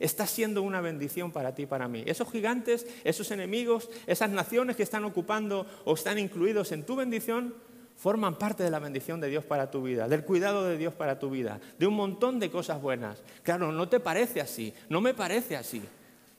Está 0.00 0.26
siendo 0.26 0.62
una 0.62 0.80
bendición 0.80 1.30
para 1.30 1.54
ti 1.54 1.62
y 1.62 1.66
para 1.66 1.86
mí. 1.86 2.02
Esos 2.06 2.30
gigantes, 2.30 2.86
esos 3.04 3.30
enemigos, 3.30 3.90
esas 4.06 4.30
naciones 4.30 4.74
que 4.74 4.82
están 4.82 5.04
ocupando 5.04 5.66
o 5.84 5.94
están 5.94 6.18
incluidos 6.18 6.72
en 6.72 6.84
tu 6.84 6.96
bendición, 6.96 7.54
forman 7.96 8.38
parte 8.38 8.64
de 8.64 8.70
la 8.70 8.78
bendición 8.78 9.20
de 9.20 9.28
Dios 9.28 9.44
para 9.44 9.70
tu 9.70 9.82
vida, 9.82 10.08
del 10.08 10.24
cuidado 10.24 10.64
de 10.64 10.78
Dios 10.78 10.94
para 10.94 11.18
tu 11.18 11.28
vida, 11.28 11.60
de 11.78 11.86
un 11.86 11.94
montón 11.94 12.40
de 12.40 12.50
cosas 12.50 12.80
buenas. 12.80 13.22
Claro, 13.42 13.70
no 13.70 13.90
te 13.90 14.00
parece 14.00 14.40
así, 14.40 14.72
no 14.88 15.02
me 15.02 15.12
parece 15.12 15.54
así, 15.54 15.82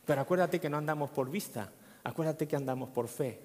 pero 0.04 0.22
acuérdate 0.22 0.60
que 0.60 0.72
no 0.72 0.78
andamos 0.78 1.12
por 1.12 1.30
vista, 1.30 1.70
acuérdate 2.04 2.48
que 2.48 2.56
andamos 2.56 2.90
por 2.90 3.08
fe. 3.08 3.40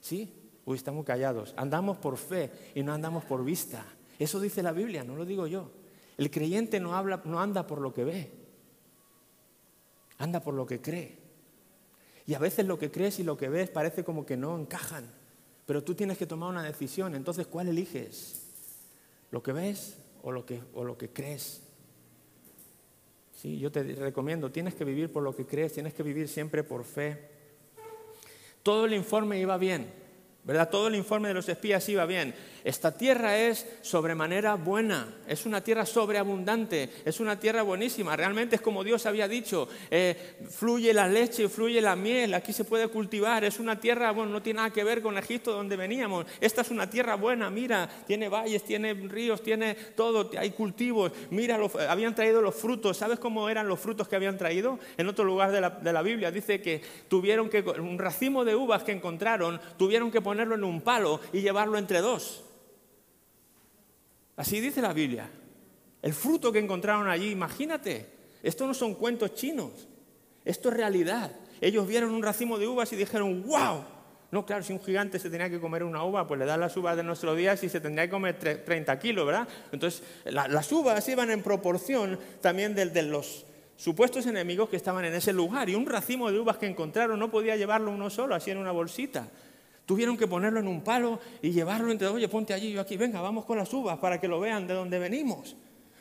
¿Sí? 0.00 0.32
Uy, 0.64 0.76
estamos 0.76 1.04
callados. 1.04 1.54
Andamos 1.56 1.96
por 1.98 2.16
fe 2.16 2.50
y 2.74 2.82
no 2.82 2.92
andamos 2.92 3.24
por 3.24 3.44
vista. 3.44 3.84
Eso 4.18 4.40
dice 4.40 4.62
la 4.62 4.72
Biblia, 4.72 5.04
no 5.04 5.16
lo 5.16 5.24
digo 5.24 5.46
yo. 5.46 5.70
El 6.16 6.30
creyente 6.30 6.80
no, 6.80 6.96
habla, 6.96 7.22
no 7.24 7.40
anda 7.40 7.66
por 7.66 7.80
lo 7.80 7.92
que 7.92 8.04
ve, 8.04 8.30
anda 10.18 10.40
por 10.40 10.54
lo 10.54 10.66
que 10.66 10.80
cree. 10.80 11.18
Y 12.26 12.34
a 12.34 12.38
veces 12.38 12.66
lo 12.66 12.78
que 12.78 12.90
crees 12.90 13.18
y 13.20 13.22
lo 13.22 13.36
que 13.36 13.48
ves 13.48 13.70
parece 13.70 14.02
como 14.02 14.24
que 14.24 14.36
no 14.36 14.58
encajan, 14.58 15.04
pero 15.66 15.84
tú 15.84 15.94
tienes 15.94 16.18
que 16.18 16.26
tomar 16.26 16.48
una 16.48 16.62
decisión. 16.62 17.14
Entonces, 17.14 17.46
¿cuál 17.46 17.68
eliges? 17.68 18.46
¿Lo 19.30 19.42
que 19.42 19.52
ves 19.52 19.98
o 20.22 20.32
lo 20.32 20.46
que, 20.46 20.62
o 20.74 20.84
lo 20.84 20.96
que 20.96 21.10
crees? 21.10 21.62
Sí, 23.32 23.58
yo 23.58 23.70
te 23.70 23.82
recomiendo, 23.82 24.50
tienes 24.50 24.74
que 24.74 24.84
vivir 24.84 25.12
por 25.12 25.22
lo 25.22 25.36
que 25.36 25.44
crees, 25.44 25.74
tienes 25.74 25.92
que 25.92 26.02
vivir 26.02 26.26
siempre 26.28 26.64
por 26.64 26.84
fe. 26.84 27.35
Todo 28.66 28.86
el 28.86 28.94
informe 28.94 29.38
iba 29.38 29.56
bien, 29.58 29.86
¿verdad? 30.46 30.70
Todo 30.70 30.86
el 30.86 30.94
informe 30.94 31.28
de 31.28 31.34
los 31.34 31.48
espías 31.48 31.88
iba 31.88 32.06
bien. 32.06 32.32
Esta 32.62 32.96
tierra 32.96 33.36
es 33.38 33.66
sobremanera 33.82 34.54
buena, 34.54 35.08
es 35.28 35.46
una 35.46 35.62
tierra 35.62 35.86
sobreabundante, 35.86 36.90
es 37.04 37.20
una 37.20 37.38
tierra 37.38 37.62
buenísima. 37.62 38.16
Realmente 38.16 38.56
es 38.56 38.62
como 38.62 38.82
Dios 38.82 39.06
había 39.06 39.28
dicho, 39.28 39.68
eh, 39.90 40.36
fluye 40.50 40.92
la 40.92 41.06
leche, 41.06 41.48
fluye 41.48 41.80
la 41.80 41.94
miel, 41.94 42.34
aquí 42.34 42.52
se 42.52 42.64
puede 42.64 42.88
cultivar. 42.88 43.44
Es 43.44 43.60
una 43.60 43.78
tierra, 43.78 44.10
bueno, 44.12 44.32
no 44.32 44.42
tiene 44.42 44.58
nada 44.58 44.70
que 44.70 44.84
ver 44.84 45.02
con 45.02 45.18
Egipto 45.18 45.52
donde 45.52 45.76
veníamos. 45.76 46.26
Esta 46.40 46.62
es 46.62 46.70
una 46.70 46.88
tierra 46.88 47.16
buena, 47.16 47.50
mira, 47.50 47.88
tiene 48.06 48.28
valles, 48.28 48.62
tiene 48.64 48.94
ríos, 48.94 49.42
tiene 49.42 49.74
todo, 49.74 50.30
hay 50.38 50.50
cultivos. 50.50 51.12
Mira, 51.30 51.58
habían 51.88 52.14
traído 52.14 52.40
los 52.40 52.54
frutos. 52.54 52.96
¿Sabes 52.96 53.18
cómo 53.18 53.48
eran 53.48 53.68
los 53.68 53.78
frutos 53.78 54.08
que 54.08 54.16
habían 54.16 54.38
traído? 54.38 54.78
En 54.96 55.08
otro 55.08 55.24
lugar 55.24 55.52
de 55.52 55.60
la, 55.60 55.70
de 55.70 55.92
la 55.92 56.02
Biblia 56.02 56.30
dice 56.30 56.60
que 56.60 56.82
tuvieron 57.08 57.48
que, 57.48 57.60
un 57.60 57.98
racimo 57.98 58.44
de 58.44 58.54
uvas 58.56 58.82
que 58.82 58.92
encontraron, 58.92 59.60
tuvieron 59.76 60.10
que 60.10 60.20
ponerlo 60.36 60.54
en 60.54 60.64
un 60.64 60.82
palo 60.82 61.18
y 61.32 61.40
llevarlo 61.40 61.78
entre 61.78 62.02
dos. 62.02 62.44
Así 64.36 64.60
dice 64.60 64.82
la 64.82 64.92
Biblia. 64.92 65.30
El 66.02 66.12
fruto 66.12 66.52
que 66.52 66.58
encontraron 66.58 67.08
allí, 67.08 67.30
imagínate, 67.30 68.06
esto 68.42 68.66
no 68.66 68.74
son 68.74 68.94
cuentos 68.96 69.34
chinos, 69.34 69.88
esto 70.44 70.68
es 70.68 70.76
realidad. 70.76 71.32
Ellos 71.58 71.88
vieron 71.88 72.10
un 72.10 72.22
racimo 72.22 72.58
de 72.58 72.68
uvas 72.68 72.92
y 72.92 72.96
dijeron, 72.96 73.44
wow. 73.46 73.82
No, 74.30 74.44
claro, 74.44 74.62
si 74.62 74.74
un 74.74 74.80
gigante 74.80 75.18
se 75.18 75.30
tenía 75.30 75.48
que 75.48 75.58
comer 75.58 75.82
una 75.84 76.04
uva, 76.04 76.26
pues 76.26 76.38
le 76.38 76.44
dan 76.44 76.60
las 76.60 76.76
uvas 76.76 76.96
de 76.96 77.02
nuestros 77.02 77.34
días 77.34 77.62
y 77.64 77.70
se 77.70 77.80
tendría 77.80 78.04
que 78.04 78.10
comer 78.10 78.38
30 78.38 78.98
kilos, 78.98 79.24
¿verdad? 79.24 79.48
Entonces, 79.72 80.02
las 80.26 80.70
uvas 80.70 81.08
iban 81.08 81.30
en 81.30 81.42
proporción 81.42 82.18
también 82.42 82.74
de, 82.74 82.86
de 82.86 83.02
los 83.02 83.46
supuestos 83.76 84.26
enemigos 84.26 84.68
que 84.68 84.76
estaban 84.76 85.06
en 85.06 85.14
ese 85.14 85.32
lugar. 85.32 85.70
Y 85.70 85.76
un 85.76 85.86
racimo 85.86 86.30
de 86.30 86.38
uvas 86.38 86.58
que 86.58 86.66
encontraron 86.66 87.18
no 87.18 87.30
podía 87.30 87.56
llevarlo 87.56 87.90
uno 87.90 88.10
solo, 88.10 88.34
así 88.34 88.50
en 88.50 88.58
una 88.58 88.72
bolsita. 88.72 89.30
Tuvieron 89.86 90.16
que 90.16 90.26
ponerlo 90.26 90.58
en 90.58 90.66
un 90.66 90.82
palo 90.82 91.20
y 91.40 91.52
llevarlo 91.52 91.92
entre, 91.92 92.08
oye, 92.08 92.28
ponte 92.28 92.52
allí, 92.52 92.72
yo 92.72 92.80
aquí, 92.80 92.96
venga, 92.96 93.20
vamos 93.20 93.44
con 93.44 93.56
las 93.56 93.72
uvas 93.72 93.98
para 93.98 94.20
que 94.20 94.26
lo 94.26 94.40
vean 94.40 94.66
de 94.66 94.74
dónde 94.74 94.98
venimos. 94.98 95.54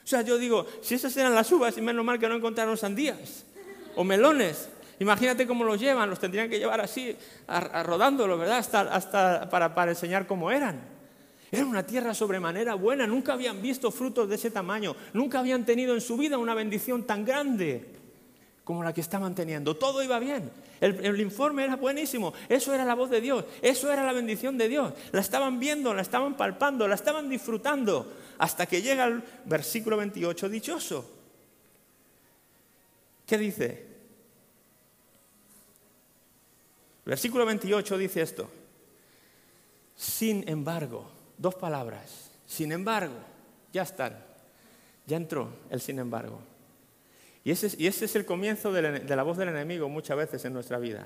O 0.04 0.08
sea, 0.08 0.24
yo 0.24 0.40
digo, 0.40 0.66
si 0.82 0.96
esas 0.96 1.16
eran 1.18 1.36
las 1.36 1.52
uvas, 1.52 1.78
y 1.78 1.82
menos 1.82 2.04
mal 2.04 2.20
que 2.20 2.28
no 2.28 2.36
encontraron 2.36 2.78
sandías 2.78 3.46
o 3.96 4.04
melones. 4.04 4.70
Imagínate 5.00 5.46
cómo 5.46 5.64
los 5.64 5.80
llevan, 5.80 6.10
los 6.10 6.20
tendrían 6.20 6.50
que 6.50 6.58
llevar 6.58 6.82
así, 6.82 7.16
rodándolo, 7.84 8.38
¿verdad? 8.40 8.58
Hasta, 8.58 8.82
hasta 8.82 9.50
para, 9.50 9.76
para 9.76 9.92
enseñar 9.92 10.26
cómo 10.26 10.50
eran. 10.50 10.82
Era 11.52 11.66
una 11.66 11.86
tierra 11.86 12.16
sobremanera 12.16 12.74
buena, 12.74 13.06
nunca 13.06 13.34
habían 13.34 13.62
visto 13.62 13.92
frutos 13.92 14.28
de 14.28 14.36
ese 14.36 14.50
tamaño, 14.50 14.96
nunca 15.14 15.40
habían 15.40 15.64
tenido 15.64 15.94
en 15.94 16.02
su 16.02 16.18
vida 16.18 16.40
una 16.40 16.56
bendición 16.56 17.04
tan 17.04 17.24
grande 17.24 18.05
como 18.66 18.84
la 18.84 18.94
que 18.94 19.00
estaban 19.00 19.36
teniendo. 19.36 19.78
Todo 19.78 20.04
iba 20.04 20.20
bien. 20.20 20.52
El, 20.82 21.22
informe 21.22 21.64
era 21.64 21.76
buenísimo. 21.76 22.34
Eso 22.50 22.74
era 22.74 22.84
la 22.84 22.96
voz 22.96 23.12
de 23.12 23.22
Dios. 23.22 23.46
Eso 23.62 23.92
era 23.92 24.04
la 24.04 24.12
bendición 24.12 24.58
de 24.58 24.68
Dios. 24.68 24.92
La 25.12 25.22
estaban 25.22 25.60
viendo, 25.60 25.94
la 25.94 26.02
estaban 26.02 26.36
palpando, 26.36 26.88
la 26.88 26.96
estaban 26.96 27.30
disfrutando. 27.30 28.12
Hasta 28.40 28.66
que 28.66 28.82
llega 28.82 29.06
el 29.06 29.24
versículo 29.46 29.96
28 29.98 30.50
dichoso. 30.50 31.12
¿Qué 33.28 33.38
dice? 33.38 33.86
Versículo 37.06 37.46
28 37.46 37.98
dice 38.00 38.22
esto. 38.22 38.50
Sin 39.96 40.50
embargo, 40.50 41.08
dos 41.38 41.54
palabras. 41.54 42.32
Sin 42.48 42.72
embargo, 42.72 43.16
ya 43.72 43.84
están. 43.84 44.18
Ya 45.06 45.18
entró 45.18 45.50
el 45.70 45.80
sin 45.80 46.00
embargo. 46.00 46.55
Y 47.46 47.52
ese, 47.52 47.68
es 47.78 48.16
el 48.16 48.26
comienzo 48.26 48.74
de 48.74 49.16
la, 49.16 49.24
voz 49.24 49.38
del 49.38 49.50
enemigo 49.50 49.88
muchas 49.88 50.18
veces 50.18 50.44
en 50.46 50.54
nuestra 50.54 50.80
vida. 50.80 51.06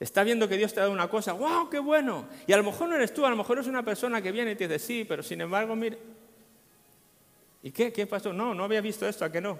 Está 0.00 0.24
viendo 0.24 0.48
que 0.48 0.56
Dios 0.56 0.72
te 0.72 0.80
ha 0.80 0.84
dado 0.84 0.94
una 0.94 1.10
cosa, 1.10 1.34
¡wow, 1.34 1.68
qué 1.68 1.78
bueno! 1.78 2.24
Y 2.46 2.54
a 2.54 2.56
lo 2.56 2.64
mejor 2.64 2.88
no 2.88 2.96
eres 2.96 3.12
tú, 3.12 3.26
a 3.26 3.30
lo 3.30 3.36
mejor 3.36 3.58
es 3.58 3.66
una 3.66 3.84
persona 3.84 4.22
que 4.22 4.32
viene 4.32 4.52
y 4.52 4.56
te 4.56 4.66
dice, 4.66 4.78
sí, 4.78 5.04
pero 5.06 5.22
sin 5.22 5.42
embargo, 5.42 5.76
mire. 5.76 5.98
¿Y 7.62 7.70
qué? 7.70 7.92
¿Qué 7.92 8.06
pasó? 8.06 8.32
No, 8.32 8.54
no 8.54 8.64
había 8.64 8.80
visto 8.80 9.06
esto, 9.06 9.26
¿a 9.26 9.30
qué 9.30 9.42
no? 9.42 9.58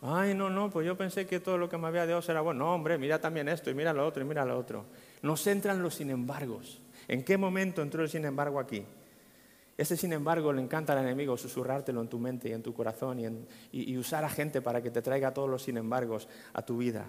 Ay, 0.00 0.32
no, 0.32 0.48
no, 0.48 0.70
pues 0.70 0.86
yo 0.86 0.96
pensé 0.96 1.26
que 1.26 1.40
todo 1.40 1.58
lo 1.58 1.68
que 1.68 1.76
me 1.76 1.88
había 1.88 2.06
dado 2.06 2.22
era 2.26 2.40
bueno. 2.40 2.64
No, 2.64 2.74
hombre, 2.74 2.96
mira 2.96 3.20
también 3.20 3.46
esto, 3.50 3.70
y 3.70 3.74
mira 3.74 3.92
lo 3.92 4.06
otro, 4.06 4.22
y 4.22 4.26
mira 4.26 4.46
lo 4.46 4.58
otro. 4.58 4.86
Nos 5.20 5.46
entran 5.46 5.82
los 5.82 5.96
sin 5.96 6.08
embargos. 6.08 6.80
¿En 7.06 7.22
qué 7.22 7.36
momento 7.36 7.82
entró 7.82 8.02
el 8.02 8.08
sin 8.08 8.24
embargo 8.24 8.58
aquí? 8.58 8.82
Ese, 9.76 9.96
sin 9.96 10.12
embargo, 10.12 10.52
le 10.52 10.62
encanta 10.62 10.92
al 10.92 11.00
enemigo 11.00 11.36
susurrártelo 11.36 12.00
en 12.00 12.08
tu 12.08 12.18
mente 12.18 12.48
y 12.48 12.52
en 12.52 12.62
tu 12.62 12.72
corazón 12.72 13.46
y, 13.72 13.96
usar 13.96 14.24
a 14.24 14.28
gente 14.28 14.62
para 14.62 14.80
que 14.80 14.90
te 14.90 15.02
traiga 15.02 15.34
todos 15.34 15.50
los 15.50 15.62
sin 15.62 15.76
embargos 15.76 16.28
a 16.52 16.62
tu 16.62 16.76
vida. 16.76 17.06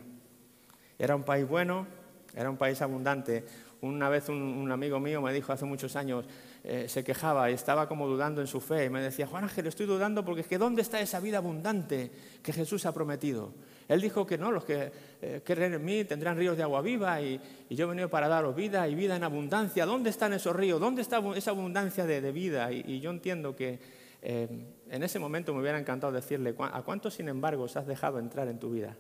Era 0.98 1.16
un 1.16 1.24
país 1.24 1.48
bueno, 1.48 1.86
era 2.34 2.50
un 2.50 2.58
país 2.58 2.82
abundante. 2.82 3.46
Una 3.82 4.10
vez 4.10 4.30
un, 4.30 4.72
amigo 4.72 5.00
mío 5.00 5.22
me 5.22 5.32
dijo 5.32 5.54
hace 5.54 5.66
muchos 5.66 5.96
años, 5.96 6.26
eh, 6.64 6.88
se 6.90 7.04
quejaba 7.04 7.52
y 7.52 7.54
estaba 7.54 7.88
como 7.88 8.08
dudando 8.08 8.42
en 8.42 8.48
su 8.48 8.60
fe 8.60 8.86
y 8.86 8.90
me 8.90 9.02
decía, 9.02 9.28
Juan 9.28 9.44
Ángel, 9.44 9.68
estoy 9.68 9.86
dudando 9.86 10.26
porque 10.26 10.42
es 10.42 10.48
que 10.48 10.58
¿dónde 10.58 10.82
está 10.82 11.00
esa 11.00 11.20
vida 11.20 11.38
abundante 11.38 12.12
que 12.42 12.52
Jesús 12.52 12.88
ha 12.88 12.94
prometido? 12.94 13.54
Él 13.88 14.02
dijo 14.02 14.26
que 14.26 14.38
no, 14.38 14.52
los 14.52 14.66
que 14.66 14.92
eh, 15.22 15.42
creen 15.44 15.76
en 15.76 15.86
mí 15.86 16.04
tendrán 16.06 16.38
ríos 16.38 16.58
de 16.58 16.64
agua 16.64 16.82
viva 16.82 17.22
y, 17.22 17.40
yo 17.70 17.86
he 17.86 17.90
venido 17.90 18.10
para 18.10 18.28
daros 18.28 18.56
vida 18.56 18.88
y 18.88 18.96
vida 18.96 19.16
en 19.16 19.24
abundancia. 19.24 19.86
¿Dónde 19.86 20.10
están 20.10 20.34
esos 20.34 20.56
ríos? 20.56 20.80
¿Dónde 20.80 21.02
está 21.02 21.22
esa 21.36 21.52
abundancia 21.52 22.06
de, 22.06 22.32
vida? 22.32 22.72
Y, 22.72 23.00
yo 23.00 23.12
entiendo 23.12 23.56
que 23.56 23.80
eh, 24.22 24.48
en 24.90 25.04
ese 25.04 25.20
momento 25.20 25.54
me 25.54 25.62
hubiera 25.62 25.78
encantado 25.78 26.12
decirle, 26.12 26.56
¿a 26.58 26.82
cuántos 26.82 27.14
sin 27.14 27.28
embargo 27.30 27.66
has 27.66 27.86
dejado 27.86 28.18
entrar 28.20 28.48
en 28.48 28.60
tu 28.60 28.72
vida? 28.72 28.96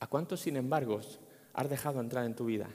¿A 0.00 0.06
cuántos 0.06 0.40
sin 0.40 0.56
embargo 0.56 1.00
has 1.54 1.70
dejado 1.70 2.00
entrar 2.00 2.26
en 2.26 2.34
tu 2.34 2.44
vida? 2.44 2.68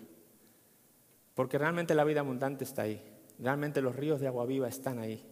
Porque 1.36 1.58
realmente 1.58 1.94
la 1.94 2.04
vida 2.04 2.22
abundante 2.22 2.64
está 2.64 2.84
ahí. 2.84 3.02
Realmente 3.40 3.82
los 3.82 3.96
ríos 3.96 4.20
de 4.20 4.28
agua 4.28 4.46
viva 4.46 4.68
están 4.68 5.00
ahí. 5.00 5.24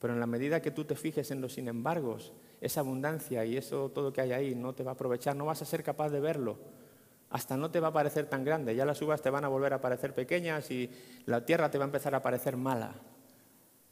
Pero 0.00 0.14
en 0.14 0.20
la 0.20 0.26
medida 0.26 0.60
que 0.60 0.70
tú 0.70 0.84
te 0.84 0.96
fijes 0.96 1.30
en 1.30 1.40
los 1.40 1.54
sin 1.54 1.68
embargos, 1.68 2.32
esa 2.60 2.80
abundancia 2.80 3.44
y 3.44 3.56
eso 3.56 3.90
todo 3.90 4.12
que 4.12 4.20
hay 4.20 4.32
ahí 4.32 4.54
no 4.54 4.74
te 4.74 4.82
va 4.82 4.92
a 4.92 4.94
aprovechar, 4.94 5.36
no 5.36 5.46
vas 5.46 5.62
a 5.62 5.64
ser 5.64 5.82
capaz 5.82 6.10
de 6.10 6.20
verlo. 6.20 6.58
Hasta 7.30 7.56
no 7.56 7.70
te 7.70 7.80
va 7.80 7.88
a 7.88 7.92
parecer 7.92 8.26
tan 8.26 8.44
grande, 8.44 8.74
ya 8.74 8.84
las 8.84 9.00
uvas 9.02 9.22
te 9.22 9.30
van 9.30 9.44
a 9.44 9.48
volver 9.48 9.72
a 9.72 9.80
parecer 9.80 10.14
pequeñas 10.14 10.70
y 10.70 10.90
la 11.26 11.44
tierra 11.44 11.70
te 11.70 11.78
va 11.78 11.84
a 11.84 11.86
empezar 11.86 12.14
a 12.14 12.22
parecer 12.22 12.56
mala, 12.56 12.94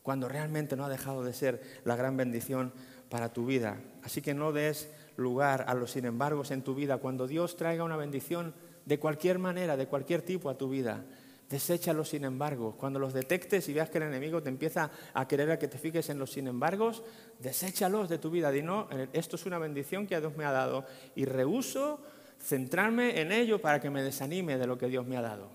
cuando 0.02 0.28
realmente 0.28 0.76
no 0.76 0.84
ha 0.84 0.88
dejado 0.88 1.22
de 1.22 1.32
ser 1.32 1.62
la 1.84 1.94
gran 1.94 2.16
bendición 2.16 2.72
para 3.08 3.32
tu 3.32 3.46
vida. 3.46 3.80
Así 4.02 4.22
que 4.22 4.34
no 4.34 4.52
des 4.52 4.90
lugar 5.16 5.64
a 5.68 5.74
los 5.74 5.92
sin 5.92 6.04
embargos 6.04 6.50
en 6.50 6.62
tu 6.62 6.74
vida. 6.74 6.98
Cuando 6.98 7.26
Dios 7.26 7.56
traiga 7.56 7.84
una 7.84 7.96
bendición 7.96 8.54
de 8.86 8.98
cualquier 8.98 9.38
manera, 9.38 9.76
de 9.76 9.86
cualquier 9.86 10.22
tipo 10.22 10.50
a 10.50 10.58
tu 10.58 10.68
vida, 10.68 11.04
Deséchalos 11.48 12.10
sin 12.10 12.24
embargo. 12.24 12.76
Cuando 12.76 12.98
los 12.98 13.14
detectes 13.14 13.68
y 13.68 13.72
veas 13.72 13.88
que 13.88 13.98
el 13.98 14.04
enemigo 14.04 14.42
te 14.42 14.50
empieza 14.50 14.90
a 15.14 15.26
querer 15.26 15.50
a 15.50 15.58
que 15.58 15.68
te 15.68 15.78
fijes 15.78 16.10
en 16.10 16.18
los 16.18 16.32
sin 16.32 16.46
embargos, 16.46 17.02
deséchalos 17.38 18.08
de 18.08 18.18
tu 18.18 18.30
vida. 18.30 18.50
Di 18.50 18.62
no, 18.62 18.88
esto 19.12 19.36
es 19.36 19.46
una 19.46 19.58
bendición 19.58 20.06
que 20.06 20.18
Dios 20.20 20.36
me 20.36 20.44
ha 20.44 20.52
dado 20.52 20.84
y 21.14 21.24
rehuso 21.24 22.00
centrarme 22.38 23.20
en 23.20 23.32
ello 23.32 23.60
para 23.60 23.80
que 23.80 23.90
me 23.90 24.02
desanime 24.02 24.58
de 24.58 24.66
lo 24.66 24.76
que 24.76 24.88
Dios 24.88 25.06
me 25.06 25.16
ha 25.16 25.22
dado. 25.22 25.50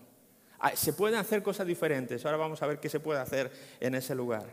Ah, 0.60 0.72
se 0.76 0.94
pueden 0.94 1.20
hacer 1.20 1.44
cosas 1.44 1.68
diferentes. 1.68 2.26
Ahora 2.26 2.38
vamos 2.38 2.62
a 2.64 2.68
ver 2.68 2.80
qué 2.80 2.90
se 2.90 3.00
puede 3.00 3.20
hacer 3.20 3.52
en 3.80 3.96
ese 3.96 4.16
lugar. 4.16 4.46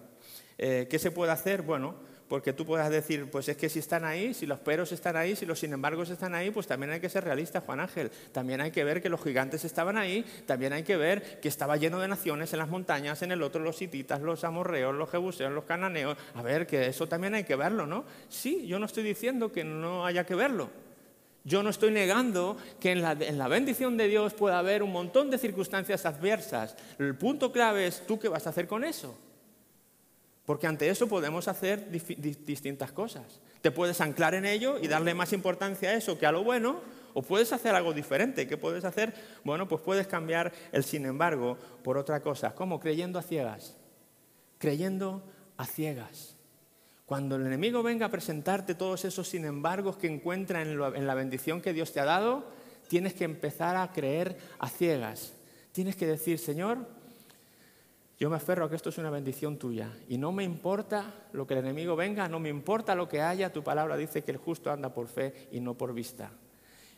Eh, 0.59 0.89
¿Qué 0.91 0.99
se 0.99 1.11
puede 1.11 1.33
hacer? 1.33 1.63
Bueno, 1.63 1.95
porque 2.31 2.53
tú 2.53 2.65
puedas 2.65 2.89
decir, 2.91 3.29
pues 3.29 3.49
es 3.49 3.57
que 3.57 3.69
si 3.69 3.81
están 3.81 4.05
ahí, 4.05 4.35
si 4.35 4.47
los 4.47 4.61
peros 4.61 4.93
están 4.93 5.17
ahí, 5.17 5.35
si 5.35 5.45
los 5.45 5.59
sin 5.59 5.73
embargo 5.73 6.05
están 6.05 6.33
ahí, 6.33 6.53
pues 6.53 6.69
también 6.69 6.93
hay 6.93 7.01
que 7.01 7.09
ser 7.09 7.25
realista, 7.25 7.61
Juan 7.61 7.81
Ángel. 7.81 8.09
También 8.31 8.61
hay 8.61 8.71
que 8.71 8.85
ver 8.85 9.03
que 9.03 9.09
los 9.09 9.21
gigantes 9.21 9.65
estaban 9.65 9.99
ahí, 9.99 10.25
también 10.47 10.73
hay 10.73 10.85
que 10.85 10.97
ver 10.97 11.41
que 11.41 11.49
estaba 11.49 11.77
lleno 11.77 11.99
de 11.99 12.07
naciones 12.07 12.53
en 12.53 12.61
las 12.61 12.69
montañas, 12.69 13.21
en 13.23 13.33
el 13.33 13.43
otro 13.43 13.61
los 13.61 13.83
hititas, 13.83 14.21
los 14.21 14.45
amorreos, 14.45 14.95
los 14.95 15.11
jebuseos, 15.11 15.51
los 15.51 15.65
cananeos. 15.65 16.17
A 16.35 16.43
ver, 16.43 16.69
que 16.69 16.87
eso 16.87 17.09
también 17.09 17.35
hay 17.35 17.43
que 17.43 17.57
verlo, 17.57 17.85
¿no? 17.85 18.05
Sí, 18.29 18.65
yo 18.65 18.79
no 18.79 18.87
estoy 18.87 19.03
diciendo 19.03 19.51
que 19.51 19.65
no 19.65 20.07
haya 20.07 20.25
que 20.25 20.37
verlo. 20.37 20.71
Yo 21.43 21.65
no 21.65 21.71
estoy 21.71 21.91
negando 21.91 22.57
que 22.79 22.93
en 22.93 23.03
la, 23.03 23.11
en 23.11 23.39
la, 23.39 23.49
bendición 23.49 23.97
de 23.97 24.07
Dios 24.07 24.35
pueda 24.35 24.61
haber 24.61 24.85
un 24.85 24.93
montón 24.93 25.33
de 25.33 25.39
circunstancias 25.39 26.07
adversas. 26.07 26.77
El 26.97 27.17
punto 27.17 27.51
clave 27.51 27.89
es 27.89 28.07
tú 28.07 28.21
qué 28.21 28.29
vas 28.29 28.47
a 28.47 28.51
hacer 28.51 28.69
con 28.69 28.85
eso. 28.85 29.19
Porque 30.51 30.67
ante 30.67 30.89
eso 30.89 31.07
podemos 31.07 31.47
hacer 31.47 31.93
distintas 31.93 32.91
cosas. 32.91 33.39
Te 33.61 33.71
puedes 33.71 34.01
anclar 34.01 34.35
en 34.35 34.45
ello 34.45 34.81
y 34.83 34.89
darle 34.89 35.15
más 35.15 35.33
importancia 35.33 35.91
a 35.91 35.95
eso 35.95 36.19
que 36.19 36.27
a 36.27 36.33
lo 36.33 36.43
bueno, 36.43 36.81
o 37.15 37.23
puedes 37.23 37.53
hacer 37.53 37.73
algo 37.73 37.93
diferente. 37.93 38.49
¿Qué 38.49 38.57
puedes 38.57 38.85
hacer? 38.85 39.15
Bueno, 39.45 39.69
pues 39.69 39.81
puedes 39.81 40.09
cambiar 40.09 40.53
el 40.73 40.83
sin 40.83 41.07
embargo 41.07 41.57
por 41.85 41.97
otra 41.97 42.21
cosa. 42.21 42.53
¿Cómo? 42.53 42.81
Creyendo 42.81 43.21
a 43.21 43.23
ciegas. 43.23 43.77
Creyendo 44.59 45.23
a 45.57 45.67
ciegas. 45.67 46.35
Cuando 47.07 47.37
el 47.37 47.47
enemigo 47.47 47.85
venga 47.85 48.07
a 48.07 48.11
presentarte 48.11 48.75
todos 48.75 49.05
esos 49.05 49.29
sin 49.29 49.45
embargos 49.45 49.99
que 49.99 50.09
encuentra 50.09 50.63
en 50.63 51.07
la 51.07 51.15
bendición 51.15 51.61
que 51.61 51.73
Dios 51.73 51.93
te 51.93 52.01
ha 52.01 52.05
dado, 52.05 52.45
tienes 52.89 53.15
que 53.15 53.23
empezar 53.23 53.77
a 53.77 53.93
creer 53.93 54.37
a 54.59 54.69
ciegas. 54.69 55.33
Tienes 55.71 55.95
que 55.95 56.09
decir, 56.09 56.41
Señor, 56.41 56.99
yo 58.21 58.29
me 58.29 58.37
aferro 58.37 58.67
a 58.67 58.69
que 58.69 58.77
esto 58.77 58.91
es 58.91 58.99
una 58.99 59.09
bendición 59.09 59.57
tuya 59.57 59.91
y 60.07 60.19
no 60.19 60.31
me 60.31 60.45
importa 60.45 61.27
lo 61.33 61.47
que 61.47 61.55
el 61.55 61.61
enemigo 61.61 61.97
venga, 61.97 62.29
no 62.29 62.39
me 62.39 62.51
importa 62.51 62.95
lo 62.95 63.09
que 63.09 63.23
haya, 63.23 63.51
tu 63.51 63.65
palabra 63.65 63.97
dice 63.97 64.23
que 64.23 64.31
el 64.31 64.37
justo 64.37 64.71
anda 64.71 64.93
por 64.93 65.09
fe 65.09 65.49
y 65.51 65.61
no 65.61 65.73
por 65.73 65.95
vista. 65.95 66.31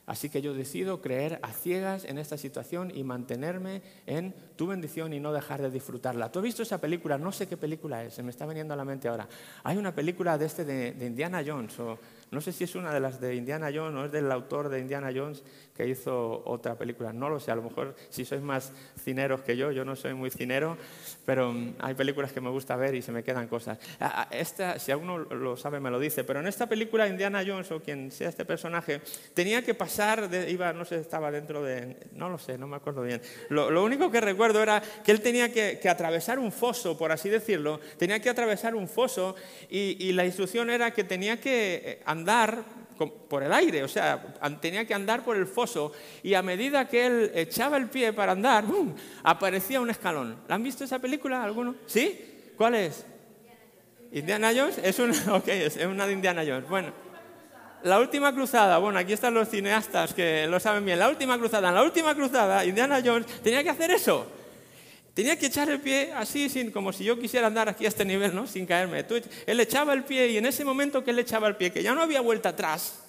Así 0.05 0.29
que 0.29 0.43
yo 0.43 0.53
decido 0.53 1.01
creer 1.01 1.39
a 1.43 1.53
ciegas 1.53 2.05
en 2.05 2.19
esta 2.19 2.37
situación 2.37 2.91
y 2.93 3.05
mantenerme 3.05 3.83
en 4.07 4.35
tu 4.57 4.67
bendición 4.67 5.13
y 5.13 5.21
no 5.21 5.33
dejar 5.33 5.63
de 5.63 5.71
disfrutarla. 5.71 6.33
¿Tú 6.33 6.41
has 6.41 6.45
visto 6.45 6.65
esa 6.65 6.79
película? 6.79 7.19
No 7.19 7.31
sé 7.31 7.47
qué 7.47 7.57
película 7.57 8.03
es, 8.03 8.15
se 8.15 8.25
me 8.25 8.31
está 8.31 8.45
viniendo 8.45 8.75
a 8.75 8.77
la 8.77 8.85
mente 8.85 9.07
ahora. 9.07 9.29
Hay 9.63 9.77
una 9.77 9.95
película 9.95 10.37
de 10.37 10.47
este 10.47 10.65
de, 10.65 11.07
Indiana 11.07 11.45
Jones, 11.47 11.79
o 11.79 12.01
no 12.33 12.41
sé 12.41 12.51
si 12.51 12.65
es 12.65 12.75
una 12.75 12.95
de 12.95 12.99
las 12.99 13.21
de 13.21 13.35
Indiana 13.35 13.71
Jones 13.73 13.95
o 13.95 14.07
es 14.07 14.11
del 14.13 14.33
autor 14.33 14.71
de 14.71 14.81
Indiana 14.81 15.11
Jones 15.15 15.43
que 15.77 15.87
hizo 15.87 16.43
otra 16.47 16.77
película. 16.77 17.13
No 17.13 17.29
lo 17.29 17.39
sé, 17.39 17.51
a 17.51 17.57
lo 17.57 17.63
mejor 17.63 17.95
si 18.09 18.25
sois 18.25 18.41
más 18.41 18.73
cineros 18.99 19.43
que 19.43 19.55
yo, 19.55 19.71
yo 19.71 19.85
no 19.85 19.97
soy 19.97 20.15
muy 20.15 20.31
cinero, 20.31 20.79
pero 21.27 21.53
mm, 21.53 21.75
hay 21.79 21.95
películas 21.95 22.33
que 22.33 22.41
me 22.41 22.49
gusta 22.49 22.75
ver 22.77 22.95
y 22.95 23.03
se 23.03 23.13
me 23.13 23.23
quedan 23.23 23.49
cosas. 23.49 23.79
Esta, 24.31 24.79
si 24.79 24.91
alguno 24.91 25.19
lo 25.19 25.59
sabe, 25.59 25.79
me 25.79 25.91
lo 25.91 26.01
dice, 26.01 26.25
pero 26.25 26.41
en 26.41 26.47
esta 26.47 26.67
película 26.67 27.07
Indiana 27.07 27.45
Jones 27.47 27.71
o 27.71 27.81
quien 27.81 28.11
sea 28.11 28.31
este 28.31 28.47
personaje, 28.47 29.03
tenía 29.35 29.63
que 29.63 29.75
pasar, 29.75 30.31
de, 30.31 30.51
iba, 30.51 30.73
no 30.73 30.87
sé, 30.87 31.01
estaba 31.01 31.31
dentro 31.31 31.63
de, 31.63 31.99
no 32.13 32.31
lo 32.31 32.39
sé, 32.39 32.57
no 32.57 32.67
me 32.67 32.77
acuerdo 32.77 33.03
bien. 33.03 33.21
Lo, 33.51 33.85
único 33.85 34.11
que 34.11 34.23
recuerdo 34.23 34.63
era 34.63 34.83
que 35.05 35.13
él 35.13 35.21
tenía 35.21 35.53
que, 35.53 35.79
atravesar 35.87 36.39
un 36.39 36.51
foso, 36.51 36.97
por 36.97 37.13
así 37.13 37.29
decirlo, 37.29 37.79
tenía 37.99 38.21
que 38.21 38.31
atravesar 38.31 38.75
un 38.75 38.89
foso 38.89 39.37
y, 39.69 40.03
y 40.03 40.13
la 40.13 40.25
instrucción 40.25 40.71
era 40.71 40.93
que 40.93 41.05
tenía 41.05 41.39
que 41.39 42.01
andar 42.07 42.22
por 43.29 43.43
el 43.43 43.53
aire, 43.53 43.83
o 43.83 43.89
sea, 43.89 44.23
tenía 44.61 44.85
que 44.85 44.95
andar 44.95 45.25
por 45.25 45.37
el 45.37 45.47
foso 45.47 45.93
y 46.23 46.35
a 46.35 46.43
medida 46.43 46.89
que 46.89 47.07
él 47.07 47.33
echaba 47.35 47.77
el 47.77 47.89
pie 47.89 48.13
para 48.13 48.33
andar, 48.33 48.65
¡bum! 48.65 48.95
aparecía 49.25 49.81
un 49.81 49.91
escalón. 49.91 50.37
¿La 50.49 50.55
han 50.55 50.63
visto 50.63 50.85
esa 50.85 50.99
película 50.99 51.43
alguno? 51.43 51.75
¿Sí? 51.87 52.53
¿Cuál 52.57 52.75
es? 52.77 53.07
Indiana 54.13 54.53
Jones. 54.55 54.79
Es 54.79 54.99
una, 54.99 55.15
okay, 55.37 55.63
es 55.63 55.77
una 55.77 56.07
de 56.07 56.13
Indiana 56.13 56.43
Jones. 56.47 56.69
Bueno, 56.69 56.93
la 57.83 57.99
última 57.99 58.33
cruzada. 58.33 58.79
Bueno, 58.79 58.99
aquí 58.99 59.13
están 59.13 59.35
los 59.35 59.49
cineastas 59.49 60.15
que 60.15 60.47
lo 60.47 60.61
saben 60.61 60.85
bien. 60.85 60.99
La 60.99 61.09
última 61.09 61.39
cruzada. 61.39 61.71
En 61.71 61.75
la 61.75 61.83
última 61.83 62.15
cruzada, 62.15 62.65
Indiana 62.65 63.01
Jones 63.05 63.27
tenía 63.43 63.63
que 63.63 63.71
hacer 63.71 63.91
eso. 63.91 64.27
Tenía 65.15 65.39
que 65.39 65.47
echar 65.47 65.69
el 65.69 65.81
pie 65.81 66.13
así, 66.15 66.49
sin, 66.49 66.71
como 66.71 66.93
si 66.93 67.05
yo 67.05 67.19
quisiera 67.19 67.47
andar 67.47 67.69
aquí 67.69 67.85
a 67.85 67.89
este 67.89 68.05
nivel, 68.05 68.35
¿no? 68.35 68.47
sin 68.47 68.65
caerme. 68.65 69.05
él 69.47 69.61
echaba 69.61 69.93
el 69.93 70.05
pie 70.05 70.29
y 70.29 70.39
en 70.39 70.47
ese 70.47 70.65
momento 70.65 71.05
que 71.05 71.11
él 71.11 71.19
echaba 71.19 71.49
el 71.49 71.57
pie, 71.57 71.71
que 71.71 71.83
ya 71.83 71.95
no 71.95 72.01
había 72.01 72.23
vuelta 72.23 72.51
atrás, 72.51 73.03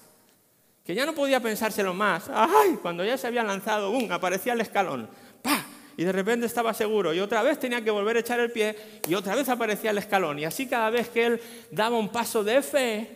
que 0.84 0.94
ya 0.94 1.06
no 1.06 1.14
podía 1.14 1.40
pensárselo 1.40 1.94
más, 1.94 2.24
¡ay! 2.28 2.78
Cuando 2.82 3.04
ya 3.04 3.16
se 3.16 3.26
había 3.26 3.42
lanzado, 3.42 3.90
¡bum! 3.90 4.12
aparecía 4.12 4.52
el 4.52 4.60
escalón, 4.60 5.08
¡pa! 5.40 5.64
Y 5.96 6.04
de 6.04 6.12
repente 6.12 6.44
estaba 6.44 6.74
seguro 6.74 7.14
y 7.14 7.20
otra 7.20 7.42
vez 7.42 7.58
tenía 7.58 7.82
que 7.82 7.90
volver 7.90 8.16
a 8.16 8.20
echar 8.20 8.38
el 8.38 8.50
pie 8.50 8.76
y 9.08 9.14
otra 9.14 9.34
vez 9.34 9.48
aparecía 9.48 9.90
el 9.90 9.98
escalón. 9.98 10.38
Y 10.38 10.44
así 10.44 10.66
cada 10.66 10.90
vez 10.90 11.08
que 11.08 11.24
él 11.24 11.40
daba 11.70 11.96
un 11.96 12.10
paso 12.10 12.44
de 12.44 12.60
fe, 12.60 13.08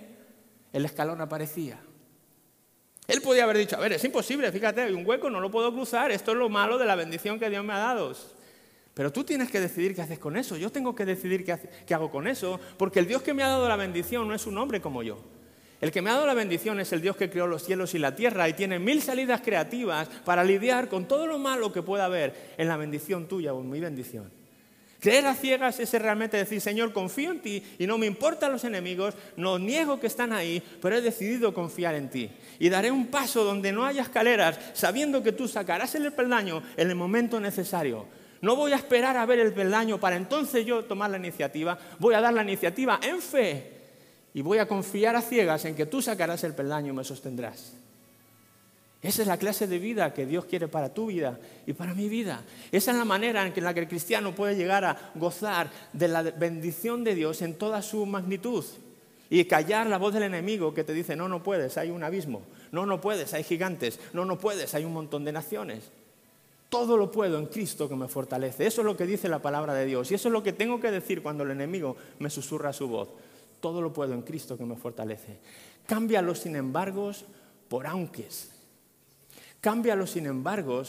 el 0.73 0.85
escalón 0.87 1.21
aparecía. 1.21 1.79
Él 3.07 3.21
podía 3.21 3.45
haber 3.45 3.59
dicho, 3.59 3.77
a 3.77 3.81
ver, 3.81 3.95
es 3.95 4.05
imposible, 4.05 4.51
fíjate, 4.53 4.83
hay 4.83 4.93
un 4.93 5.05
hueco, 5.05 5.29
no 5.29 5.41
lo 5.41 5.51
puedo 5.51 5.73
cruzar, 5.73 6.11
esto 6.11 6.33
es 6.33 6.39
lo 6.39 6.49
malo 6.49 6.79
de 6.79 6.87
la 6.87 6.95
bendición 6.95 7.39
que 7.39 7.51
Dios 7.51 7.65
me 7.65 7.73
ha 7.73 7.79
dado. 7.79 8.15
Pero 8.99 9.13
tú 9.13 9.23
tienes 9.23 9.49
que 9.49 9.61
decidir 9.61 9.95
qué 9.95 10.03
haces 10.03 10.19
con 10.19 10.37
eso. 10.37 10.57
Yo 10.57 10.73
tengo 10.73 10.93
que 10.93 11.05
decidir 11.05 11.45
qué, 11.45 11.95
hago 11.95 12.11
con 12.11 12.27
eso, 12.27 12.59
porque 12.77 12.99
el 12.99 13.07
Dios 13.07 13.23
que 13.23 13.33
me 13.33 13.45
ha 13.45 13.47
dado 13.47 13.69
la 13.69 13.77
bendición 13.77 14.27
no 14.27 14.35
es 14.35 14.45
un 14.45 14.59
hombre 14.59 14.81
como 14.81 15.05
yo. 15.05 15.21
El 15.81 15.93
que 15.93 16.03
me 16.03 16.11
ha 16.11 16.15
dado 16.15 16.27
la 16.27 16.35
bendición 16.35 16.81
es 16.81 16.93
el 16.93 17.01
Dios 17.01 17.17
que 17.17 17.31
creó 17.31 17.47
los 17.47 17.63
cielos 17.63 17.95
y 17.95 18.01
la 18.01 18.17
tierra 18.17 18.49
y 18.49 18.55
tiene 18.55 18.81
mil 18.81 19.01
salidas 19.01 19.41
creativas 19.41 20.09
para 20.25 20.43
lidiar 20.43 20.89
con 20.89 21.07
todo 21.07 21.29
lo 21.29 21.39
malo 21.39 21.73
que 21.73 21.81
pueda 21.81 22.07
haber 22.07 22.55
en 22.59 22.67
la 22.67 22.77
bendición 22.77 23.29
tuya 23.29 23.55
o 23.55 23.61
en 23.61 23.71
mi 23.71 23.79
bendición. 23.79 24.33
Creer 24.99 25.27
a 25.27 25.37
ciegas 25.37 25.79
es 25.79 25.93
realmente 25.93 26.37
decir, 26.37 26.61
Señor, 26.61 26.93
confío 26.93 27.31
en 27.31 27.41
ti 27.41 27.63
y 27.79 27.87
no 27.87 27.99
me 27.99 28.07
importan 28.07 28.51
los 28.51 28.65
enemigos, 28.65 29.15
no 29.37 29.61
niego 29.61 30.01
que 30.01 30.09
están 30.09 30.33
ahí, 30.33 30.61
pero 30.83 30.97
he 30.97 31.01
decidido 31.01 31.55
confiar 31.55 31.95
en 31.95 32.11
ti. 32.11 32.29
Y 32.59 32.69
daré 32.69 32.91
un 32.91 33.07
paso 33.07 33.45
donde 33.45 33.71
no 33.71 33.85
haya 33.85 34.03
escaleras, 34.03 34.59
sabiendo 34.73 35.23
que 35.23 35.31
tú 35.31 35.47
sacarás 35.47 35.95
el 35.95 36.13
peldaño 36.13 36.65
en 36.77 36.91
el 36.91 36.97
momento 36.97 37.39
necesario. 37.39 38.19
No 38.41 38.57
voy 38.57 38.73
a 38.73 38.77
esperar 38.77 39.17
a 39.17 39.27
ver 39.27 39.41
el 39.41 39.53
peldaño 39.53 39.99
para 39.99 40.17
entonces 40.17 40.65
yo 40.65 40.85
tomar 40.85 41.11
la 41.11 41.17
iniciativa. 41.17 41.79
Voy 41.99 42.15
a 42.15 42.21
dar 42.21 42.33
la 42.33 42.43
iniciativa 42.43 43.01
en 43.03 43.21
fe. 43.21 43.75
y 44.35 44.43
voy 44.43 44.59
a 44.59 44.69
confiar 44.69 45.17
a 45.17 45.23
ciegas 45.23 45.65
en 45.65 45.75
que 45.75 45.87
tú 45.87 46.01
sacarás 46.01 46.45
el 46.45 46.55
peldaño 46.55 46.93
y 46.93 46.97
me 46.97 47.03
sostendrás. 47.03 47.73
Esa 49.01 49.23
es 49.23 49.29
la 49.29 49.37
clase 49.37 49.67
de 49.67 49.79
vida 49.79 50.13
que 50.13 50.27
Dios 50.27 50.45
quiere 50.45 50.67
para 50.67 50.93
tu 50.93 51.07
vida 51.07 51.39
y 51.67 51.73
para 51.73 51.95
mi 51.95 52.09
vida. 52.09 52.43
Esa 52.73 52.91
es 52.91 52.97
la 52.97 53.05
manera 53.05 53.47
en 53.47 53.65
la 53.65 53.73
que 53.73 53.81
el 53.81 53.89
cristiano 53.89 54.35
puede 54.35 54.57
llegar 54.57 54.85
a 54.85 55.13
gozar 55.15 55.71
de 55.93 56.09
la 56.09 56.23
bendición 56.23 57.05
de 57.05 57.15
Dios 57.15 57.43
en 57.43 57.55
toda 57.55 57.81
su 57.83 58.05
magnitud 58.07 58.65
y 59.31 59.45
callar 59.45 59.87
la 59.87 59.99
voz 59.99 60.15
del 60.15 60.25
enemigo 60.25 60.75
que 60.75 60.85
te 60.85 60.93
dice, 60.93 61.15
no, 61.15 61.29
no 61.29 61.43
puedes, 61.43 61.79
hay 61.79 61.91
un 61.91 62.03
abismo, 62.03 62.43
no, 62.73 62.87
no 62.87 63.01
puedes, 63.01 63.35
hay 63.35 63.45
gigantes, 63.45 64.01
no, 64.13 64.25
no 64.25 64.39
puedes, 64.39 64.75
hay 64.75 64.85
un 64.85 64.93
montón 64.93 65.25
de 65.25 65.33
naciones. 65.33 65.91
Todo 66.69 66.97
lo 66.97 67.11
puedo 67.11 67.39
en 67.39 67.47
Cristo 67.47 67.89
que 67.89 67.97
me 67.97 68.09
fortalece. 68.09 68.67
Eso 68.67 68.83
es 68.83 68.85
lo 68.85 68.97
que 68.97 69.07
dice 69.07 69.29
la 69.29 69.41
palabra 69.41 69.73
de 69.73 69.87
Dios. 69.87 70.11
Y 70.11 70.15
eso 70.15 70.29
es 70.29 70.33
lo 70.33 70.43
que 70.43 70.53
tengo 70.53 70.81
que 70.81 70.91
decir 70.91 71.23
cuando 71.23 71.45
el 71.45 71.51
enemigo 71.51 71.97
me 72.19 72.29
susurra 72.29 72.73
su 72.73 72.89
voz. 72.89 73.09
Todo 73.61 73.81
lo 73.81 73.93
puedo 73.93 74.15
en 74.15 74.23
Cristo 74.23 74.59
que 74.59 74.65
me 74.65 74.77
fortalece. 74.77 75.39
Cámbialo, 75.87 76.35
sin 76.35 76.57
embargo, 76.57 77.11
por 77.69 77.87
aunques. 77.87 78.51
Cámbialo, 79.61 80.07
sin 80.07 80.27
embargo, 80.27 80.83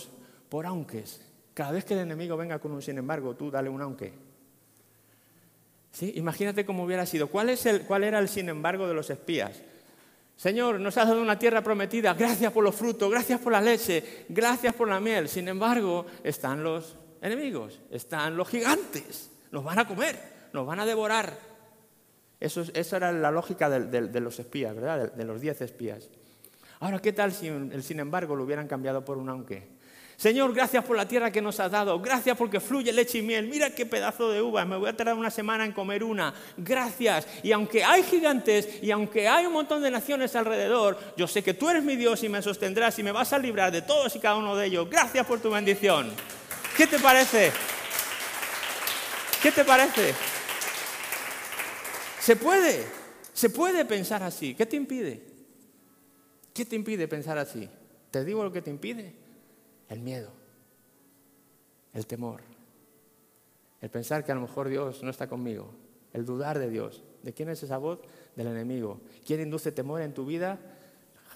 por 0.49 0.65
aunques. 0.65 1.21
Cada 1.53 1.71
vez 1.71 1.85
que 1.85 1.93
el 1.93 2.01
enemigo 2.01 2.35
venga 2.35 2.59
con 2.59 2.71
un 2.71 2.81
sin 2.81 2.97
embargo, 2.97 3.35
tú 3.35 3.49
dale 3.49 3.69
un 3.69 3.81
aunque. 3.81 4.13
¿Sí? 5.91 6.13
Imagínate 6.15 6.65
cómo 6.65 6.83
hubiera 6.83 7.05
sido. 7.05 7.27
¿Cuál, 7.27 7.49
es 7.49 7.65
el, 7.65 7.81
¿Cuál 7.83 8.03
era 8.03 8.19
el 8.19 8.27
sin 8.27 8.49
embargo 8.49 8.87
de 8.87 8.93
los 8.93 9.09
espías? 9.09 9.61
Señor, 10.39 10.79
nos 10.79 10.95
has 10.97 11.05
dado 11.05 11.21
una 11.21 11.37
tierra 11.37 11.61
prometida, 11.61 12.13
gracias 12.13 12.53
por 12.53 12.63
los 12.63 12.73
frutos, 12.73 13.11
gracias 13.11 13.41
por 13.41 13.51
la 13.51 13.59
leche, 13.59 14.23
gracias 14.29 14.73
por 14.73 14.87
la 14.87 14.97
miel. 15.01 15.27
Sin 15.27 15.49
embargo, 15.49 16.05
están 16.23 16.63
los 16.63 16.95
enemigos, 17.21 17.81
están 17.91 18.37
los 18.37 18.47
gigantes, 18.47 19.31
nos 19.51 19.65
van 19.65 19.79
a 19.79 19.85
comer, 19.85 20.17
nos 20.53 20.65
van 20.65 20.79
a 20.79 20.85
devorar. 20.85 21.37
Esa 22.39 22.95
era 22.95 23.11
la 23.11 23.31
lógica 23.31 23.69
de, 23.69 24.21
los 24.21 24.39
espías, 24.39 24.73
¿verdad? 24.73 25.11
De, 25.11 25.25
los 25.25 25.41
diez 25.41 25.59
espías. 25.59 26.09
Ahora, 26.79 26.99
¿qué 26.99 27.11
tal 27.11 27.33
si 27.33 27.47
el 27.47 27.83
sin 27.83 27.99
embargo 27.99 28.33
lo 28.33 28.45
hubieran 28.45 28.69
cambiado 28.69 29.03
por 29.03 29.17
un 29.17 29.27
aunque? 29.27 29.67
Señor, 30.19 30.53
gracias 30.53 30.83
por 30.83 30.97
la 30.97 31.07
tierra 31.07 31.31
que 31.31 31.41
nos 31.41 31.61
has 31.61 31.71
dado. 31.71 31.97
Gracias 31.97 32.35
porque 32.35 32.59
fluye 32.59 32.91
leche 32.91 33.19
y 33.19 33.21
miel. 33.21 33.47
Mira 33.47 33.69
qué 33.69 33.85
pedazo 33.85 34.29
de 34.29 34.41
uvas. 34.41 34.67
Me 34.67 34.75
voy 34.75 34.89
a 34.89 34.97
tardar 34.97 35.15
una 35.15 35.31
semana 35.31 35.63
en 35.63 35.71
comer 35.71 36.03
una. 36.03 36.33
Gracias. 36.57 37.25
Y 37.41 37.53
aunque 37.53 37.85
hay 37.85 38.03
gigantes 38.03 38.83
y 38.83 38.91
aunque 38.91 39.29
hay 39.29 39.45
un 39.45 39.53
montón 39.53 39.81
de 39.81 39.89
naciones 39.89 40.35
alrededor, 40.35 40.99
yo 41.15 41.25
sé 41.25 41.41
que 41.41 41.53
tú 41.53 41.69
eres 41.69 41.85
mi 41.85 41.95
Dios 41.95 42.21
y 42.21 42.27
me 42.27 42.41
sostendrás 42.41 42.99
y 42.99 43.03
me 43.03 43.13
vas 43.13 43.31
a 43.31 43.37
librar 43.37 43.71
de 43.71 43.81
todos 43.81 44.13
y 44.13 44.19
cada 44.19 44.35
uno 44.35 44.57
de 44.57 44.65
ellos. 44.65 44.89
Gracias 44.89 45.25
por 45.25 45.39
tu 45.39 45.51
bendición. 45.51 46.11
¿Qué 46.75 46.85
te 46.85 46.99
parece? 46.99 47.53
¿Qué 49.41 49.53
te 49.53 49.63
parece? 49.63 50.13
Se 52.19 52.35
puede, 52.35 52.85
se 53.31 53.49
puede 53.49 53.85
pensar 53.85 54.21
así. 54.21 54.53
¿Qué 54.53 54.65
te 54.65 54.75
impide? 54.75 55.23
¿Qué 56.53 56.65
te 56.65 56.75
impide 56.75 57.07
pensar 57.07 57.37
así? 57.37 57.69
Te 58.11 58.25
digo 58.25 58.43
lo 58.43 58.51
que 58.51 58.61
te 58.61 58.69
impide 58.69 59.28
el 59.89 59.99
miedo, 60.01 60.31
el 61.93 62.05
temor, 62.05 62.41
el 63.81 63.89
pensar 63.89 64.23
que 64.23 64.31
a 64.31 64.35
lo 64.35 64.41
mejor 64.41 64.69
Dios 64.69 65.03
no 65.03 65.09
está 65.09 65.27
conmigo, 65.27 65.71
el 66.13 66.25
dudar 66.25 66.59
de 66.59 66.69
Dios. 66.69 67.03
¿De 67.23 67.33
quién 67.33 67.49
es 67.49 67.61
esa 67.63 67.77
voz? 67.77 67.99
Del 68.35 68.47
enemigo. 68.47 69.01
¿Quién 69.25 69.41
induce 69.41 69.71
temor 69.71 70.01
en 70.01 70.13
tu 70.13 70.25
vida? 70.25 70.57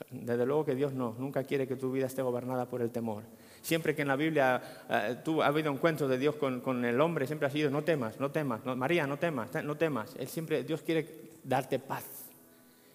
Desde 0.10 0.46
luego 0.46 0.66
que 0.66 0.76
Dios 0.76 0.94
no, 0.94 1.16
nunca 1.20 1.44
quiere 1.44 1.68
que 1.68 1.76
tu 1.76 1.92
vida 1.92 2.08
esté 2.08 2.22
gobernada 2.22 2.68
por 2.68 2.82
el 2.82 2.90
temor. 2.90 3.24
Siempre 3.62 3.96
que 3.96 4.02
en 4.02 4.08
la 4.08 4.16
Biblia 4.16 4.62
eh, 4.90 5.18
ha 5.42 5.46
habido 5.46 5.72
encuentros 5.72 6.10
de 6.10 6.18
Dios 6.18 6.36
con, 6.36 6.86
el 6.86 7.00
hombre, 7.00 7.28
siempre 7.28 7.48
ha 7.48 7.52
sido 7.52 7.70
no 7.70 7.84
temas, 7.84 8.20
no 8.20 8.32
temas, 8.32 8.66
María, 8.66 9.08
no 9.08 9.18
temas, 9.18 9.50
no 9.64 9.78
temas. 9.78 10.16
Él 10.18 10.28
siempre, 10.28 10.64
Dios 10.64 10.82
quiere 10.82 11.08
darte 11.44 11.80
paz. 11.80 12.06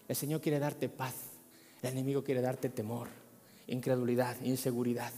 El 0.07 0.15
Señor 0.15 0.41
quiere 0.41 0.59
darte 0.59 0.89
paz. 0.89 1.15
El 1.81 1.91
enemigo 1.91 2.23
quiere 2.23 2.41
darte 2.41 2.69
temor, 2.69 3.07
incredulidad, 3.67 4.35
inseguridad 4.41 5.13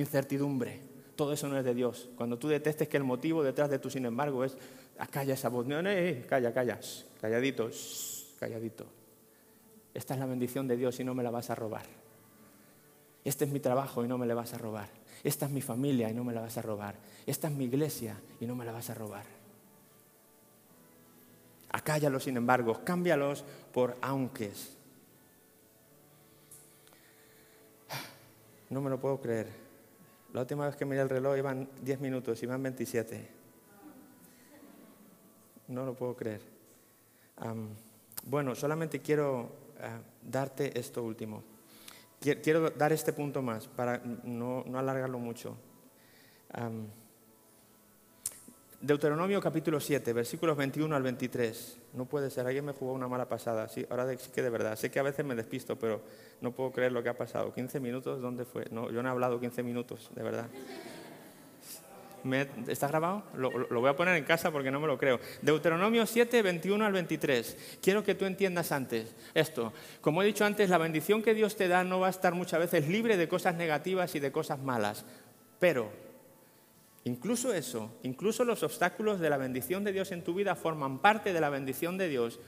incertidumbre. 0.00 0.80
Todo 1.16 1.32
eso 1.32 1.48
no 1.48 1.58
es 1.58 1.64
de 1.64 1.74
Dios. 1.74 2.08
Cuando 2.16 2.38
tú 2.38 2.48
detestes 2.48 2.88
que 2.88 2.96
el 2.96 3.04
motivo 3.04 3.42
detrás 3.42 3.70
de 3.70 3.78
tu 3.78 3.90
sin 3.90 4.06
embargo 4.06 4.44
es, 4.44 4.56
ah, 4.98 5.06
calla 5.06 5.34
esa 5.34 5.48
voz, 5.48 5.66
no, 5.66 5.82
no, 5.82 5.90
eh, 5.90 6.24
calla, 6.28 6.52
calla, 6.52 6.78
calladito, 7.20 7.70
calladito. 8.38 8.86
Esta 9.92 10.14
es 10.14 10.20
la 10.20 10.26
bendición 10.26 10.68
de 10.68 10.76
Dios 10.76 11.00
y 11.00 11.04
no 11.04 11.14
me 11.14 11.24
la 11.24 11.30
vas 11.30 11.50
a 11.50 11.56
robar. 11.56 11.86
Este 13.24 13.44
es 13.44 13.50
mi 13.50 13.58
trabajo 13.58 14.04
y 14.04 14.08
no 14.08 14.16
me 14.16 14.26
la 14.26 14.34
vas 14.34 14.54
a 14.54 14.58
robar. 14.58 14.88
Esta 15.24 15.46
es 15.46 15.52
mi 15.52 15.60
familia 15.60 16.08
y 16.08 16.14
no 16.14 16.22
me 16.22 16.32
la 16.32 16.40
vas 16.40 16.56
a 16.56 16.62
robar. 16.62 16.94
Esta 17.26 17.48
es 17.48 17.54
mi 17.54 17.64
iglesia 17.64 18.16
y 18.40 18.46
no 18.46 18.54
me 18.54 18.64
la 18.64 18.70
vas 18.70 18.88
a 18.90 18.94
robar. 18.94 19.24
Acállalos, 21.70 22.24
sin 22.24 22.36
embargo, 22.36 22.80
cámbialos 22.84 23.44
por 23.72 23.96
aunques. 24.00 24.76
No 28.70 28.80
me 28.80 28.90
lo 28.90 29.00
puedo 29.00 29.20
creer. 29.20 29.67
La 30.32 30.40
última 30.40 30.66
vez 30.66 30.76
que 30.76 30.84
miré 30.84 31.00
el 31.00 31.08
reloj 31.08 31.38
iban 31.38 31.68
10 31.82 32.00
minutos, 32.00 32.42
iban 32.42 32.62
27. 32.62 33.28
No 35.68 35.84
lo 35.84 35.94
puedo 35.94 36.14
creer. 36.16 36.40
bueno, 38.24 38.54
solamente 38.54 39.00
quiero 39.00 39.50
ah, 39.80 40.00
darte 40.22 40.78
esto 40.78 41.02
último. 41.02 41.42
Quiero, 42.20 42.70
dar 42.70 42.92
este 42.92 43.12
punto 43.12 43.42
más 43.42 43.68
para 43.68 43.98
no, 44.24 44.64
alargarlo 44.74 45.18
mucho. 45.18 45.56
Deuteronomio 48.80 49.40
capítulo 49.40 49.80
7, 49.80 50.12
versículos 50.12 50.56
21 50.56 50.94
al 50.94 51.02
23. 51.02 51.78
No 51.94 52.04
puede 52.04 52.30
ser, 52.30 52.46
alguien 52.46 52.64
me 52.64 52.72
jugó 52.72 52.92
una 52.92 53.08
mala 53.08 53.28
pasada. 53.28 53.68
Sí, 53.68 53.84
ahora 53.90 54.16
sí 54.16 54.30
que 54.32 54.40
de 54.40 54.50
verdad. 54.50 54.76
Sé 54.76 54.88
que 54.88 55.00
a 55.00 55.02
veces 55.02 55.24
me 55.24 55.34
despisto, 55.34 55.76
pero 55.76 56.00
no 56.40 56.52
puedo 56.52 56.70
creer 56.70 56.92
lo 56.92 57.02
que 57.02 57.08
ha 57.08 57.16
pasado. 57.16 57.52
¿15 57.52 57.80
minutos? 57.80 58.20
¿Dónde 58.20 58.44
fue? 58.44 58.66
No, 58.70 58.88
yo 58.90 59.02
no 59.02 59.08
he 59.08 59.12
hablado 59.12 59.40
15 59.40 59.64
minutos, 59.64 60.10
de 60.14 60.22
verdad. 60.22 60.46
¿Está 62.68 62.86
grabado? 62.86 63.24
Lo, 63.34 63.50
lo, 63.50 63.80
voy 63.80 63.90
a 63.90 63.96
poner 63.96 64.14
en 64.16 64.24
casa 64.24 64.52
porque 64.52 64.70
no 64.70 64.78
me 64.78 64.86
lo 64.86 64.96
creo. 64.96 65.18
Deuteronomio 65.42 66.06
7, 66.06 66.40
21 66.42 66.84
al 66.84 66.92
23. 66.92 67.78
Quiero 67.82 68.04
que 68.04 68.14
tú 68.14 68.26
entiendas 68.26 68.70
antes 68.70 69.12
esto. 69.34 69.72
Como 70.00 70.22
he 70.22 70.26
dicho 70.26 70.44
antes, 70.44 70.70
la 70.70 70.78
bendición 70.78 71.22
que 71.22 71.34
Dios 71.34 71.56
te 71.56 71.66
da 71.66 71.82
no 71.82 71.98
va 71.98 72.06
a 72.06 72.10
estar 72.10 72.34
muchas 72.34 72.60
veces 72.60 72.86
libre 72.88 73.16
de 73.16 73.26
cosas 73.26 73.56
negativas 73.56 74.14
y 74.14 74.20
de 74.20 74.30
cosas 74.30 74.60
malas. 74.60 75.04
Pero 75.58 75.90
Incluso 77.08 77.54
eso, 77.54 77.90
incluso 78.02 78.44
los 78.44 78.62
obstáculos 78.62 79.18
de 79.18 79.30
la 79.30 79.38
bendición 79.38 79.82
de 79.82 79.92
Dios 79.92 80.12
en 80.12 80.22
tu 80.22 80.34
vida 80.34 80.54
forman 80.54 80.98
parte 80.98 81.32
de 81.32 81.40
la 81.40 81.48
bendición 81.48 81.96
de 81.96 82.06
Dios 82.06 82.38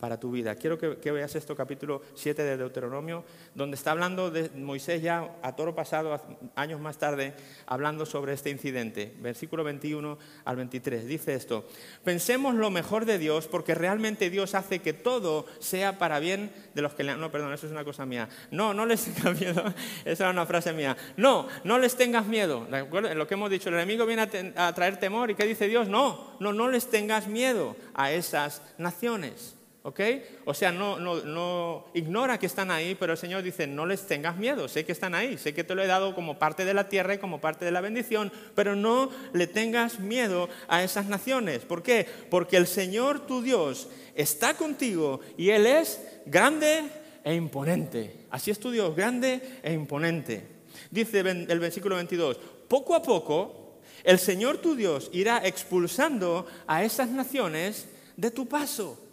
para 0.00 0.18
tu 0.18 0.30
vida. 0.30 0.54
Quiero 0.56 0.78
que, 0.78 1.12
veas 1.12 1.34
esto, 1.36 1.54
capítulo 1.54 2.00
7 2.14 2.42
de 2.42 2.56
Deuteronomio, 2.56 3.22
donde 3.54 3.76
está 3.76 3.90
hablando 3.90 4.30
de 4.30 4.48
Moisés 4.56 5.02
ya 5.02 5.36
a 5.42 5.54
toro 5.54 5.74
pasado, 5.74 6.18
años 6.56 6.80
más 6.80 6.98
tarde, 6.98 7.34
hablando 7.66 8.06
sobre 8.06 8.32
este 8.32 8.50
incidente. 8.50 9.14
Versículo 9.20 9.62
21 9.62 10.18
al 10.44 10.56
23. 10.56 11.06
Dice 11.06 11.34
esto, 11.34 11.66
pensemos 12.02 12.54
lo 12.54 12.70
mejor 12.70 13.04
de 13.04 13.18
Dios 13.18 13.46
porque 13.46 13.74
realmente 13.74 14.30
Dios 14.30 14.54
hace 14.54 14.80
que 14.80 14.94
todo 14.94 15.46
sea 15.58 15.98
para 15.98 16.18
bien 16.18 16.50
de 16.74 16.82
los 16.82 16.94
que 16.94 17.04
le... 17.04 17.16
No, 17.16 17.30
perdón, 17.30 17.52
eso 17.52 17.66
es 17.66 17.72
una 17.72 17.84
cosa 17.84 18.06
mía. 18.06 18.28
No, 18.50 18.72
no 18.72 18.86
les 18.86 19.04
tengas 19.04 19.38
miedo. 19.40 19.62
Esa 20.04 20.24
era 20.24 20.30
una 20.30 20.46
frase 20.46 20.72
mía. 20.72 20.96
No, 21.18 21.46
no 21.64 21.78
les 21.78 21.94
tengas 21.94 22.26
miedo. 22.26 22.66
Lo 22.70 23.26
que 23.26 23.34
hemos 23.34 23.50
dicho, 23.50 23.68
el 23.68 23.74
enemigo 23.74 24.06
viene 24.06 24.22
a, 24.56 24.68
a 24.68 24.74
traer 24.74 24.98
temor. 24.98 25.30
¿Y 25.30 25.34
qué 25.34 25.44
dice 25.44 25.68
Dios? 25.68 25.88
No, 25.88 26.36
no, 26.40 26.54
no 26.54 26.68
les 26.68 26.88
tengas 26.88 27.28
miedo 27.28 27.76
a 27.94 28.12
esas 28.12 28.62
naciones. 28.78 29.59
¿Ok? 29.82 30.00
O 30.44 30.52
sea, 30.52 30.72
no, 30.72 30.98
no, 30.98 31.86
ignora 31.94 32.38
que 32.38 32.44
están 32.44 32.70
ahí, 32.70 32.94
pero 32.94 33.12
el 33.12 33.18
Señor 33.18 33.42
dice, 33.42 33.66
no 33.66 33.86
les 33.86 34.06
tengas 34.06 34.36
miedo, 34.36 34.68
sé 34.68 34.84
que 34.84 34.92
están 34.92 35.14
ahí, 35.14 35.38
sé 35.38 35.54
que 35.54 35.64
te 35.64 35.74
lo 35.74 35.82
he 35.82 35.86
dado 35.86 36.14
como 36.14 36.38
parte 36.38 36.66
de 36.66 36.74
la 36.74 36.90
tierra 36.90 37.14
y 37.14 37.18
como 37.18 37.40
parte 37.40 37.64
de 37.64 37.70
la 37.70 37.80
bendición, 37.80 38.30
pero 38.54 38.76
no 38.76 39.10
le 39.32 39.46
tengas 39.46 39.98
miedo 39.98 40.50
a 40.68 40.82
esas 40.82 41.06
naciones. 41.06 41.64
¿Por 41.64 41.82
qué? 41.82 42.06
Porque 42.28 42.58
el 42.58 42.66
Señor 42.66 43.26
tu 43.26 43.40
Dios 43.40 43.88
está 44.14 44.52
contigo 44.52 45.20
y 45.38 45.48
Él 45.48 45.66
es 45.66 46.02
grande 46.26 46.82
e 47.24 47.34
imponente. 47.34 48.26
Así 48.30 48.50
es 48.50 48.60
tu 48.60 48.70
Dios, 48.70 48.94
grande 48.94 49.60
e 49.62 49.72
imponente. 49.72 50.46
Dice 50.90 51.20
el 51.20 51.58
versículo 51.58 51.96
22, 51.96 52.38
poco 52.68 52.94
a 52.94 53.02
poco 53.02 53.80
el 54.04 54.18
Señor 54.18 54.58
tu 54.58 54.74
Dios 54.74 55.10
irá 55.14 55.40
expulsando 55.44 56.46
a 56.66 56.84
esas 56.84 57.08
naciones 57.08 57.86
de 58.16 58.30
tu 58.30 58.46
paso. 58.46 59.09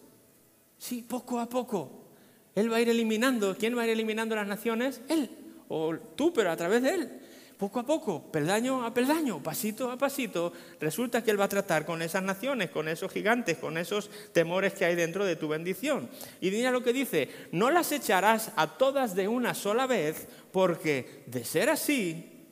Sí, 0.78 1.06
poco 1.08 1.40
a 1.40 1.50
poco. 1.50 2.08
Él 2.56 2.72
va 2.72 2.78
a 2.78 2.82
ir 2.82 2.90
eliminando. 2.90 3.56
¿Quién 3.58 3.78
va 3.78 3.84
a 3.84 3.86
ir 3.86 3.92
eliminando 3.92 4.36
las 4.36 4.48
naciones? 4.48 5.02
Él. 5.10 5.30
O 5.70 5.96
tú, 6.16 6.34
pero 6.34 6.52
a 6.52 6.58
través 6.58 6.82
de 6.82 6.90
Él. 6.90 7.22
Poco 7.58 7.80
a 7.80 7.86
poco, 7.86 8.32
peldaño 8.32 8.86
a 8.86 8.94
peldaño, 8.94 9.42
pasito 9.42 9.90
a 9.90 9.98
pasito, 9.98 10.54
resulta 10.80 11.24
que 11.24 11.32
Él 11.32 11.40
va 11.40 11.46
a 11.46 11.50
tratar 11.50 11.88
con 11.88 12.04
esas 12.04 12.22
naciones, 12.22 12.70
con 12.70 12.88
esos 12.88 13.12
gigantes, 13.12 13.58
con 13.58 13.80
esos 13.80 14.12
temores 14.32 14.74
que 14.74 14.86
hay 14.86 14.94
dentro 14.94 15.26
de 15.26 15.36
tu 15.36 15.48
bendición. 15.48 16.08
Y 16.40 16.52
mira 16.52 16.70
lo 16.70 16.84
que 16.84 16.94
dice, 16.94 17.30
no 17.52 17.72
las 17.72 17.92
echarás 17.92 18.52
a 18.58 18.78
todas 18.78 19.16
de 19.16 19.28
una 19.28 19.56
sola 19.56 19.88
vez, 19.88 20.28
porque 20.52 21.24
de 21.26 21.44
ser 21.44 21.70
así, 21.70 22.46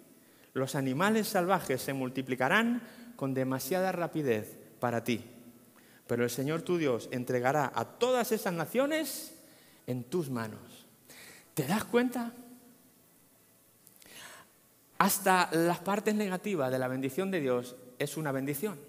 los 0.54 0.74
animales 0.74 1.28
salvajes 1.28 1.84
se 1.84 1.94
multiplicarán 1.94 2.82
con 3.16 3.36
demasiada 3.36 3.92
rapidez 3.92 4.58
para 4.80 5.04
ti. 5.04 5.22
Pero 6.08 6.24
el 6.24 6.30
Señor 6.30 6.62
tu 6.62 6.78
Dios 6.78 7.10
entregará 7.12 7.72
a 7.74 7.86
todas 7.86 8.32
esas 8.32 8.54
naciones 8.54 9.34
en 9.88 10.04
tus 10.04 10.30
manos. 10.30 10.86
¿Te 11.54 11.66
das 11.66 11.84
cuenta? 11.86 12.32
Hasta 14.98 15.50
las 15.52 15.80
partes 15.80 16.16
negativas 16.16 16.72
de 16.72 16.80
la 16.80 16.88
bendición 16.88 17.32
de 17.32 17.42
Dios 17.42 17.76
es 18.00 18.18
una 18.18 18.32
bendición. 18.32 18.80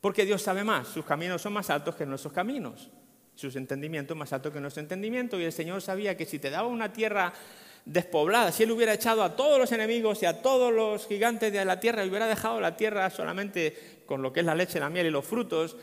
Porque 0.00 0.24
Dios 0.24 0.42
sabe 0.42 0.64
más, 0.64 0.88
sus 0.88 1.04
caminos 1.04 1.42
son 1.42 1.52
más 1.52 1.70
altos 1.70 1.96
que 1.96 2.06
nuestros 2.06 2.32
caminos, 2.32 2.90
sus 3.34 3.56
entendimientos 3.56 4.16
más 4.16 4.32
altos 4.32 4.52
que 4.52 4.60
nuestro 4.60 4.80
entendimiento. 4.80 5.38
Y 5.38 5.44
el 5.44 5.52
Señor 5.52 5.82
sabía 5.82 6.16
que 6.16 6.26
si 6.26 6.38
te 6.38 6.50
daba 6.50 6.68
una 6.68 6.92
tierra 6.92 7.32
despoblada, 7.84 8.52
si 8.52 8.64
Él 8.64 8.72
hubiera 8.72 8.94
echado 8.94 9.22
a 9.22 9.36
todos 9.36 9.58
los 9.58 9.70
enemigos 9.72 10.22
y 10.22 10.26
a 10.26 10.42
todos 10.42 10.72
los 10.72 11.06
gigantes 11.06 11.52
de 11.52 11.64
la 11.64 11.78
tierra 11.78 12.04
y 12.04 12.08
hubiera 12.08 12.26
dejado 12.26 12.60
la 12.60 12.76
tierra 12.76 13.10
solamente 13.10 14.02
con 14.06 14.22
lo 14.22 14.32
que 14.32 14.40
es 14.40 14.46
la 14.46 14.54
leche, 14.54 14.80
la 14.80 14.90
miel 14.90 15.06
y 15.06 15.10
los 15.10 15.24
frutos, 15.24 15.76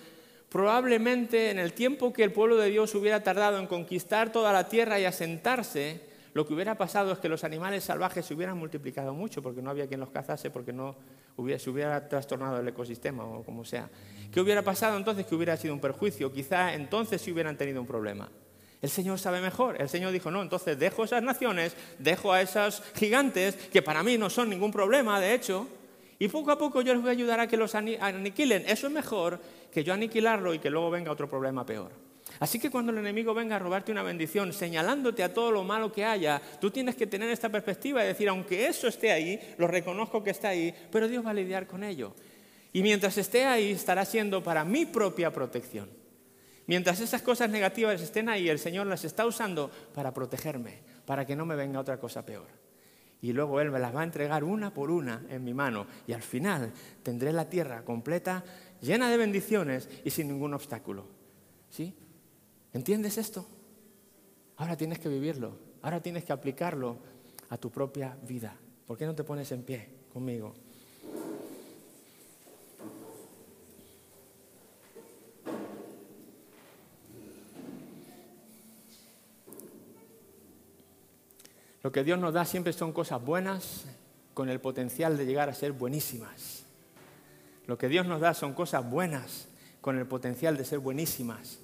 probablemente 0.53 1.49
en 1.49 1.57
el 1.57 1.73
tiempo 1.73 2.13
que 2.13 2.23
el 2.23 2.31
pueblo 2.31 2.57
de 2.57 2.69
Dios 2.69 2.93
hubiera 2.93 3.23
tardado 3.23 3.57
en 3.57 3.65
conquistar 3.65 4.31
toda 4.31 4.53
la 4.53 4.69
tierra 4.69 4.99
y 4.99 5.05
asentarse, 5.05 6.01
lo 6.35 6.45
que 6.45 6.53
hubiera 6.53 6.77
pasado 6.77 7.11
es 7.11 7.17
que 7.17 7.27
los 7.27 7.43
animales 7.43 7.83
salvajes 7.83 8.23
se 8.23 8.35
hubieran 8.35 8.59
multiplicado 8.59 9.15
mucho 9.15 9.41
porque 9.41 9.63
no 9.63 9.71
había 9.71 9.87
quien 9.87 9.99
los 9.99 10.11
cazase, 10.11 10.51
porque 10.51 10.71
no 10.71 10.95
se 11.57 11.69
hubiera 11.71 12.07
trastornado 12.07 12.59
el 12.59 12.67
ecosistema 12.67 13.25
o 13.25 13.43
como 13.43 13.65
sea. 13.65 13.89
¿Qué 14.31 14.39
hubiera 14.39 14.61
pasado 14.61 14.95
entonces? 14.95 15.25
Que 15.25 15.33
hubiera 15.33 15.57
sido 15.57 15.73
un 15.73 15.79
perjuicio. 15.79 16.31
Quizá 16.31 16.75
entonces 16.75 17.19
sí 17.19 17.31
hubieran 17.31 17.57
tenido 17.57 17.81
un 17.81 17.87
problema. 17.87 18.29
El 18.79 18.91
Señor 18.91 19.17
sabe 19.17 19.41
mejor. 19.41 19.81
El 19.81 19.89
Señor 19.89 20.11
dijo, 20.11 20.29
no, 20.29 20.43
entonces 20.43 20.77
dejo 20.77 21.03
esas 21.03 21.23
naciones, 21.23 21.75
dejo 21.97 22.31
a 22.31 22.43
esos 22.43 22.83
gigantes, 22.93 23.55
que 23.55 23.81
para 23.81 24.03
mí 24.03 24.19
no 24.19 24.29
son 24.29 24.51
ningún 24.51 24.71
problema, 24.71 25.19
de 25.19 25.33
hecho, 25.33 25.67
y 26.23 26.29
poco 26.29 26.51
a 26.51 26.57
poco 26.57 26.81
yo 26.81 26.93
les 26.93 27.01
voy 27.01 27.09
a 27.09 27.11
ayudar 27.11 27.41
a 27.41 27.47
que 27.47 27.57
los 27.57 27.75
aniquilen. 27.75 28.63
Eso 28.65 28.87
es 28.87 28.93
mejor 28.93 29.41
que 29.69 29.83
yo 29.83 29.93
aniquilarlo 29.93 30.53
y 30.53 30.59
que 30.59 30.69
luego 30.69 30.89
venga 30.89 31.11
otro 31.11 31.29
problema 31.29 31.65
peor. 31.65 31.91
Así 32.39 32.59
que 32.59 32.71
cuando 32.71 32.93
el 32.93 32.99
enemigo 32.99 33.33
venga 33.33 33.57
a 33.57 33.59
robarte 33.59 33.91
una 33.91 34.03
bendición, 34.03 34.53
señalándote 34.53 35.21
a 35.21 35.33
todo 35.33 35.51
lo 35.51 35.65
malo 35.65 35.91
que 35.91 36.05
haya, 36.05 36.41
tú 36.61 36.71
tienes 36.71 36.95
que 36.95 37.07
tener 37.07 37.29
esta 37.29 37.49
perspectiva 37.49 38.05
y 38.05 38.07
decir, 38.07 38.29
aunque 38.29 38.67
eso 38.67 38.87
esté 38.87 39.11
ahí, 39.11 39.37
lo 39.57 39.67
reconozco 39.67 40.23
que 40.23 40.29
está 40.29 40.47
ahí, 40.47 40.73
pero 40.89 41.09
Dios 41.09 41.25
va 41.25 41.31
a 41.31 41.33
lidiar 41.33 41.67
con 41.67 41.83
ello. 41.83 42.15
Y 42.71 42.83
mientras 42.83 43.17
esté 43.17 43.43
ahí, 43.43 43.71
estará 43.71 44.05
siendo 44.05 44.41
para 44.41 44.63
mi 44.63 44.85
propia 44.85 45.29
protección. 45.29 45.89
Mientras 46.67 47.01
esas 47.01 47.21
cosas 47.21 47.49
negativas 47.49 48.01
estén 48.01 48.29
ahí, 48.29 48.47
el 48.47 48.59
Señor 48.59 48.87
las 48.87 49.03
está 49.03 49.25
usando 49.25 49.69
para 49.93 50.13
protegerme, 50.13 50.79
para 51.05 51.25
que 51.25 51.35
no 51.35 51.45
me 51.45 51.57
venga 51.57 51.81
otra 51.81 51.99
cosa 51.99 52.25
peor. 52.25 52.62
Y 53.23 53.31
luego 53.31 53.61
Él 53.61 53.71
me 53.71 53.79
las 53.79 53.95
va 53.95 54.01
a 54.01 54.03
entregar 54.03 54.43
una 54.43 54.73
por 54.73 54.91
una 54.91 55.25
en 55.29 55.45
mi 55.45 55.53
mano. 55.53 55.87
Y 56.05 56.11
al 56.11 56.21
final 56.21 56.73
tendré 57.03 57.31
la 57.31 57.49
tierra 57.49 57.85
completa 57.85 58.43
llena 58.81 59.09
de 59.09 59.15
bendiciones 59.15 59.89
y 60.03 60.09
sin 60.09 60.27
ningún 60.27 60.53
obstáculo. 60.53 61.05
¿Sí? 61.69 61.95
¿Entiendes 62.73 63.17
esto? 63.17 63.47
Ahora 64.57 64.75
tienes 64.75 64.99
que 64.99 65.07
vivirlo, 65.07 65.57
ahora 65.83 66.01
tienes 66.01 66.25
que 66.25 66.33
aplicarlo 66.33 66.97
a 67.47 67.57
tu 67.57 67.71
propia 67.71 68.17
vida. 68.27 68.57
¿Por 68.85 68.97
qué 68.97 69.05
no 69.05 69.15
te 69.15 69.23
pones 69.23 69.49
en 69.53 69.63
pie 69.63 69.87
conmigo? 70.11 70.53
Lo 81.83 81.91
que 81.91 82.05
Dios 82.05 82.17
nos 82.17 82.33
da 82.33 82.45
siempre 82.45 82.71
son 82.71 82.93
cosas 82.93 83.23
buenas 83.23 83.83
con 84.33 84.47
el 84.47 84.61
potencial 84.61 85.17
de 85.17 85.25
llegar 85.25 85.49
a 85.49 85.53
ser 85.53 85.73
buenísimas. 85.73 86.63
Lo 87.67 87.77
que 87.77 87.89
Dios 87.89 88.07
nos 88.07 88.21
da 88.21 88.33
son 88.33 88.53
cosas 88.53 88.89
buenas 88.89 89.49
con 89.81 89.97
el 89.97 90.05
potencial 90.05 90.55
de 90.55 90.63
ser 90.63 90.79
buenísimas. 90.79 91.59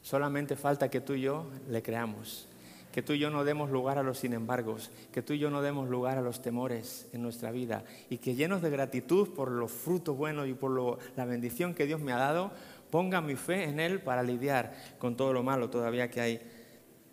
Solamente 0.00 0.56
falta 0.56 0.88
que 0.88 1.02
tú 1.02 1.12
y 1.12 1.20
yo 1.20 1.50
le 1.68 1.82
creamos, 1.82 2.48
que 2.90 3.02
tú 3.02 3.12
y 3.12 3.18
yo 3.18 3.28
no 3.28 3.44
demos 3.44 3.68
lugar 3.68 3.98
a 3.98 4.02
los 4.02 4.18
sin 4.18 4.32
embargos, 4.32 4.90
que 5.12 5.20
tú 5.20 5.34
y 5.34 5.38
yo 5.38 5.50
no 5.50 5.60
demos 5.60 5.90
lugar 5.90 6.16
a 6.16 6.22
los 6.22 6.40
temores 6.40 7.06
en 7.12 7.20
nuestra 7.20 7.50
vida 7.50 7.84
y 8.08 8.16
que 8.16 8.34
llenos 8.34 8.62
de 8.62 8.70
gratitud 8.70 9.28
por 9.34 9.50
los 9.50 9.70
frutos 9.70 10.16
buenos 10.16 10.48
y 10.48 10.54
por 10.54 10.98
la 11.16 11.24
bendición 11.26 11.74
que 11.74 11.84
Dios 11.84 12.00
me 12.00 12.12
ha 12.12 12.16
dado, 12.18 12.50
ponga 12.90 13.20
mi 13.20 13.36
fe 13.36 13.64
en 13.64 13.78
Él 13.78 14.00
para 14.00 14.22
lidiar 14.22 14.72
con 14.98 15.18
todo 15.18 15.34
lo 15.34 15.42
malo 15.42 15.68
todavía 15.68 16.10
que 16.10 16.22
hay 16.22 16.40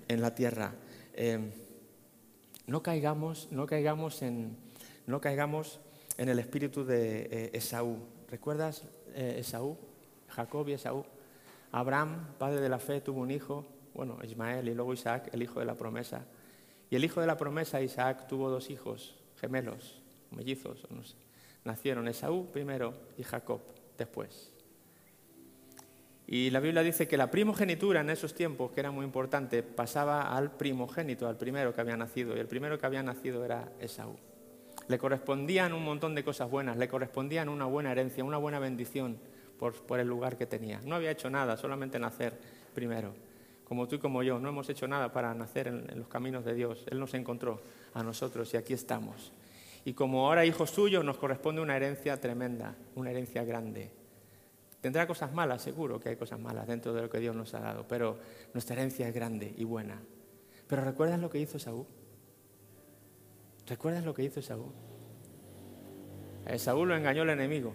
en 0.07 0.21
la 0.21 0.33
tierra. 0.33 0.73
Eh, 1.13 1.66
no 2.67 2.83
caigamos, 2.83 3.47
no 3.51 3.65
caigamos 3.65 4.21
en, 4.21 4.57
no 5.05 5.21
caigamos 5.21 5.79
en 6.17 6.29
el 6.29 6.37
espíritu 6.37 6.83
de 6.83 7.21
eh, 7.21 7.49
Esaú. 7.53 7.97
¿Recuerdas 8.29 8.83
eh, 9.15 9.37
Esaú? 9.39 9.77
Jacob 10.27 10.67
y 10.67 10.73
Esaú. 10.73 11.05
Abraham, 11.71 12.35
padre 12.37 12.59
de 12.59 12.69
la 12.69 12.79
fe, 12.79 13.01
tuvo 13.01 13.21
un 13.21 13.31
hijo, 13.31 13.65
bueno, 13.93 14.17
Ismael 14.23 14.67
y 14.67 14.73
luego 14.73 14.93
Isaac, 14.93 15.29
el 15.31 15.41
hijo 15.41 15.59
de 15.59 15.65
la 15.65 15.75
promesa. 15.75 16.25
Y 16.89 16.95
el 16.95 17.03
hijo 17.05 17.21
de 17.21 17.27
la 17.27 17.37
promesa, 17.37 17.81
Isaac, 17.81 18.27
tuvo 18.27 18.49
dos 18.49 18.69
hijos, 18.69 19.15
gemelos, 19.37 20.01
mellizos, 20.31 20.85
no 20.89 21.03
sé. 21.03 21.15
Nacieron 21.63 22.07
Esaú 22.07 22.47
primero 22.51 22.93
y 23.17 23.23
Jacob 23.23 23.61
después. 23.97 24.53
Y 26.27 26.49
la 26.49 26.59
Biblia 26.59 26.83
dice 26.83 27.07
que 27.07 27.17
la 27.17 27.31
primogenitura 27.31 28.01
en 28.01 28.09
esos 28.09 28.33
tiempos, 28.33 28.71
que 28.71 28.81
era 28.81 28.91
muy 28.91 29.05
importante, 29.05 29.63
pasaba 29.63 30.35
al 30.35 30.51
primogénito, 30.51 31.27
al 31.27 31.37
primero 31.37 31.73
que 31.73 31.81
había 31.81 31.95
nacido. 31.95 32.35
Y 32.35 32.39
el 32.39 32.47
primero 32.47 32.77
que 32.77 32.85
había 32.85 33.01
nacido 33.01 33.45
era 33.45 33.71
Esaú 33.79 34.17
le 34.87 34.97
correspondían 34.97 35.73
un 35.73 35.83
montón 35.83 36.15
de 36.15 36.23
cosas 36.23 36.49
buenas, 36.49 36.77
le 36.77 36.87
correspondían 36.87 37.49
una 37.49 37.65
buena 37.65 37.91
herencia, 37.91 38.23
una 38.23 38.37
buena 38.37 38.59
bendición 38.59 39.17
por, 39.57 39.99
el 39.99 40.07
lugar 40.07 40.37
que 40.37 40.45
tenía. 40.45 40.79
No 40.85 40.95
había 40.95 41.11
hecho 41.11 41.29
nada, 41.29 41.57
solamente 41.57 41.99
nacer 41.99 42.37
primero. 42.73 43.13
Como 43.65 43.87
tú 43.87 43.95
y 43.95 43.99
como 43.99 44.23
yo, 44.23 44.39
no 44.39 44.49
hemos 44.49 44.69
hecho 44.69 44.87
nada 44.87 45.11
para 45.11 45.33
nacer 45.33 45.67
en, 45.67 45.89
en 45.89 45.99
los 45.99 46.07
caminos 46.07 46.45
de 46.45 46.53
Dios. 46.53 46.85
Él 46.89 46.99
nos 46.99 47.13
encontró 47.15 47.61
a 47.93 48.03
nosotros 48.03 48.53
y 48.53 48.57
aquí 48.57 48.73
estamos. 48.73 49.33
Y 49.83 49.93
como 49.93 50.27
ahora 50.27 50.45
hijos 50.45 50.69
suyos 50.69 51.03
nos 51.03 51.17
corresponde 51.17 51.61
una 51.61 51.75
herencia 51.75 52.19
tremenda, 52.19 52.75
una 52.95 53.11
herencia 53.11 53.43
grande. 53.43 53.91
Tendrá 54.81 55.07
cosas 55.07 55.33
malas, 55.33 55.61
seguro 55.61 55.99
que 55.99 56.09
hay 56.09 56.15
cosas 56.15 56.39
malas 56.39 56.67
dentro 56.67 56.93
de 56.93 57.01
lo 57.01 57.09
que 57.09 57.19
Dios 57.19 57.35
nos 57.35 57.53
ha 57.53 57.59
dado, 57.59 57.87
pero 57.87 58.19
nuestra 58.53 58.75
herencia 58.75 59.07
es 59.07 59.13
grande 59.13 59.53
y 59.57 59.63
buena. 59.63 60.01
Pero 60.67 60.83
¿recuerdas 60.83 61.19
lo 61.19 61.29
que 61.29 61.39
hizo 61.39 61.57
Saúl? 61.57 61.85
¿Recuerdas 63.65 64.05
lo 64.05 64.13
que 64.13 64.23
hizo 64.23 64.41
Saúl? 64.41 64.71
Saúl 66.57 66.87
lo 66.89 66.95
engañó 66.95 67.23
el 67.23 67.31
enemigo, 67.31 67.73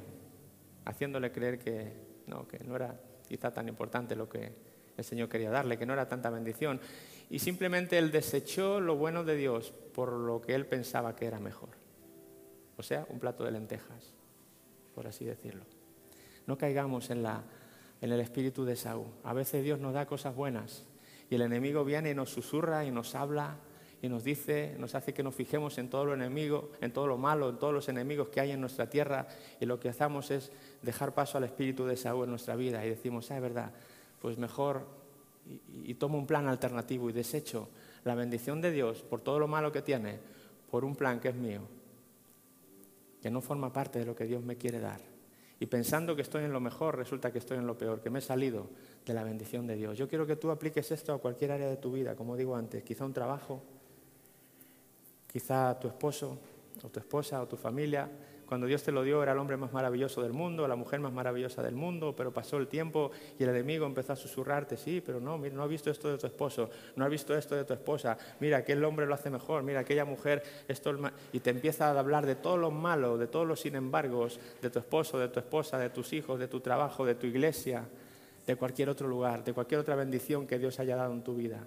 haciéndole 0.85 1.31
creer 1.33 1.59
que 1.59 1.93
no, 2.27 2.49
que 2.49 2.59
no 2.61 2.77
era 2.77 2.99
quizá 3.29 3.53
tan 3.53 3.69
importante 3.69 4.17
lo 4.17 4.29
que 4.29 4.55
el 4.97 5.05
Señor 5.05 5.29
quería 5.29 5.51
darle, 5.51 5.79
que 5.79 5.87
no 5.87 5.93
era 5.93 6.09
tanta 6.09 6.31
bendición. 6.31 6.81
Y 7.29 7.39
simplemente 7.39 7.99
él 7.99 8.11
desechó 8.11 8.81
lo 8.81 8.97
bueno 8.97 9.25
de 9.25 9.37
Dios 9.37 9.73
por 9.95 10.13
lo 10.13 10.41
que 10.41 10.55
él 10.55 10.67
pensaba 10.67 11.17
que 11.17 11.27
era 11.27 11.41
mejor. 11.41 11.71
O 12.77 12.83
sea, 12.83 13.07
un 13.11 13.19
plato 13.19 13.45
de 13.45 13.51
lentejas, 13.51 14.15
por 14.95 15.07
así 15.07 15.25
decirlo. 15.25 15.65
No 16.47 16.59
caigamos 16.59 17.11
en, 17.11 17.23
la, 17.23 17.43
en 18.01 18.13
el 18.13 18.21
espíritu 18.21 18.65
de 18.65 18.77
Saúl. 18.77 19.07
A 19.25 19.33
veces 19.33 19.63
Dios 19.65 19.79
nos 19.79 19.95
da 19.95 20.07
cosas 20.07 20.35
buenas 20.35 20.85
y 21.31 21.35
el 21.35 21.43
enemigo 21.43 21.85
viene 21.85 22.11
y 22.11 22.15
nos 22.15 22.31
susurra 22.31 22.85
y 22.85 22.91
nos 22.91 23.15
habla 23.15 23.57
y 24.03 24.09
nos 24.09 24.25
dice, 24.25 24.75
nos 24.79 24.97
hace 24.97 25.15
que 25.15 25.23
nos 25.23 25.35
fijemos 25.35 25.79
en 25.79 25.89
todo 25.89 26.05
lo 26.05 26.15
enemigo, 26.15 26.73
en 26.81 26.93
todo 26.93 27.07
lo 27.07 27.17
malo, 27.17 27.49
en 27.49 27.59
todos 27.59 27.73
los 27.73 27.89
enemigos 27.89 28.29
que 28.29 28.41
hay 28.41 28.51
en 28.51 28.61
nuestra 28.61 28.91
tierra 28.91 29.29
y 29.61 29.65
lo 29.65 29.79
que 29.79 29.89
hacemos 29.89 30.33
es 30.33 30.51
dejar 30.83 31.15
paso 31.15 31.39
al 31.39 31.45
espíritu 31.45 31.87
de 31.87 31.97
Saúl 31.97 32.25
en 32.25 32.31
nuestra 32.31 32.57
vida 32.57 32.85
y 32.85 32.91
decimos, 32.91 33.31
ah, 33.31 33.37
es 33.37 33.43
verdad, 33.43 33.73
pues 34.21 34.39
mejor 34.39 34.87
y, 35.85 35.95
tomo 35.95 36.19
un 36.19 36.27
plan 36.27 36.49
alternativo 36.49 37.09
y 37.11 37.13
desecho 37.13 37.69
la 38.05 38.17
bendición 38.17 38.61
de 38.61 38.73
Dios 38.73 39.03
por 39.03 39.21
todo 39.21 39.39
lo 39.39 39.47
malo 39.47 39.71
que 39.71 39.83
tiene 39.83 40.19
por 40.69 40.85
un 40.85 40.97
plan 40.97 41.21
que 41.21 41.29
es 41.29 41.35
mío, 41.35 41.61
que 43.21 43.31
no 43.31 43.41
forma 43.41 43.73
parte 43.73 44.01
de 44.01 44.07
lo 44.07 44.17
que 44.17 44.25
Dios 44.25 44.43
me 44.43 44.57
quiere 44.57 44.81
dar. 44.81 45.12
Y 45.63 45.67
pensando 45.67 46.17
que 46.17 46.23
estoy 46.23 46.43
en 46.43 46.53
lo 46.53 46.59
mejor, 46.59 46.97
resulta 46.97 47.31
que 47.31 47.39
estoy 47.39 47.57
en 47.57 47.69
lo 47.69 47.79
peor, 47.79 48.01
que 48.01 48.11
me 48.11 48.19
he 48.19 48.23
salido 48.23 48.67
de 49.07 49.15
la 49.15 49.23
bendición 49.23 49.65
de 49.65 49.77
Dios. 49.77 49.97
Yo 49.97 50.09
quiero 50.09 50.27
que 50.27 50.35
tú 50.35 50.51
apliques 50.51 50.91
esto 50.91 51.15
a 51.15 51.19
cualquier 51.19 51.53
área 51.53 51.69
de 51.69 51.77
tu 51.77 51.93
vida, 51.93 52.17
como 52.17 52.37
digo 52.37 52.57
antes, 52.57 52.83
quizá 52.83 53.05
un 53.05 53.13
trabajo, 53.13 53.63
Quizá 55.33 55.79
tu 55.79 55.87
esposo 55.89 56.37
o 56.83 56.89
tu 56.89 56.99
esposa 56.99 57.41
o 57.41 57.47
tu 57.47 57.57
familia, 57.57 58.11
cuando 58.53 58.67
Dios 58.67 58.83
te 58.83 58.93
lo 58.93 59.03
dio, 59.03 59.23
era 59.23 59.33
el 59.33 59.39
hombre 59.39 59.57
más 59.57 59.73
maravilloso 59.73 60.21
del 60.21 60.35
mundo, 60.35 60.69
la 60.69 60.77
mujer 60.77 61.01
más 61.01 61.11
maravillosa 61.11 61.63
del 61.63 61.75
mundo, 61.75 62.15
pero 62.15 62.35
pasó 62.35 62.59
el 62.59 62.69
tiempo 62.69 63.11
y 63.39 63.45
el 63.45 63.49
enemigo 63.49 63.87
empezó 63.87 64.13
a 64.13 64.17
susurrarte, 64.17 64.77
sí, 64.77 65.01
pero 65.01 65.21
no, 65.21 65.39
mira, 65.39 65.55
no 65.55 65.63
has 65.63 65.71
visto 65.71 65.91
esto 65.91 66.11
de 66.11 66.19
tu 66.19 66.27
esposo, 66.27 66.69
no 66.95 67.03
has 67.03 67.11
visto 67.11 67.35
esto 67.35 67.55
de 67.55 67.65
tu 67.65 67.73
esposa, 67.73 68.19
mira, 68.41 68.59
aquel 68.59 68.85
hombre 68.85 69.07
lo 69.07 69.15
hace 69.15 69.31
mejor, 69.31 69.63
mira, 69.63 69.81
aquella 69.81 70.05
mujer, 70.05 70.43
esto 70.69 70.95
y 71.33 71.41
te 71.41 71.49
empieza 71.49 71.89
a 71.89 71.99
hablar 71.99 72.27
de 72.27 72.35
todo 72.35 72.59
lo 72.59 72.71
malo, 72.71 73.17
de 73.17 73.27
todos 73.27 73.49
los 73.49 73.59
sin 73.59 73.75
embargos, 73.75 74.39
de 74.61 74.69
tu 74.69 74.81
esposo, 74.81 75.19
de 75.19 75.29
tu 75.29 75.41
esposa, 75.41 75.79
de 75.79 75.89
tus 75.89 76.13
hijos, 76.13 76.39
de 76.39 76.47
tu 76.47 76.61
trabajo, 76.61 77.07
de 77.07 77.15
tu 77.15 77.27
iglesia, 77.27 77.89
de 78.47 78.57
cualquier 78.57 78.91
otro 78.91 79.09
lugar, 79.09 79.45
de 79.45 79.55
cualquier 79.55 79.81
otra 79.81 79.97
bendición 79.97 80.47
que 80.47 80.59
Dios 80.59 80.79
haya 80.79 80.95
dado 80.95 81.15
en 81.15 81.25
tu 81.25 81.35
vida. 81.35 81.67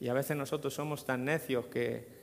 Y 0.00 0.08
a 0.08 0.12
veces 0.12 0.36
nosotros 0.36 0.74
somos 0.74 1.06
tan 1.06 1.24
necios 1.24 1.64
que 1.68 2.18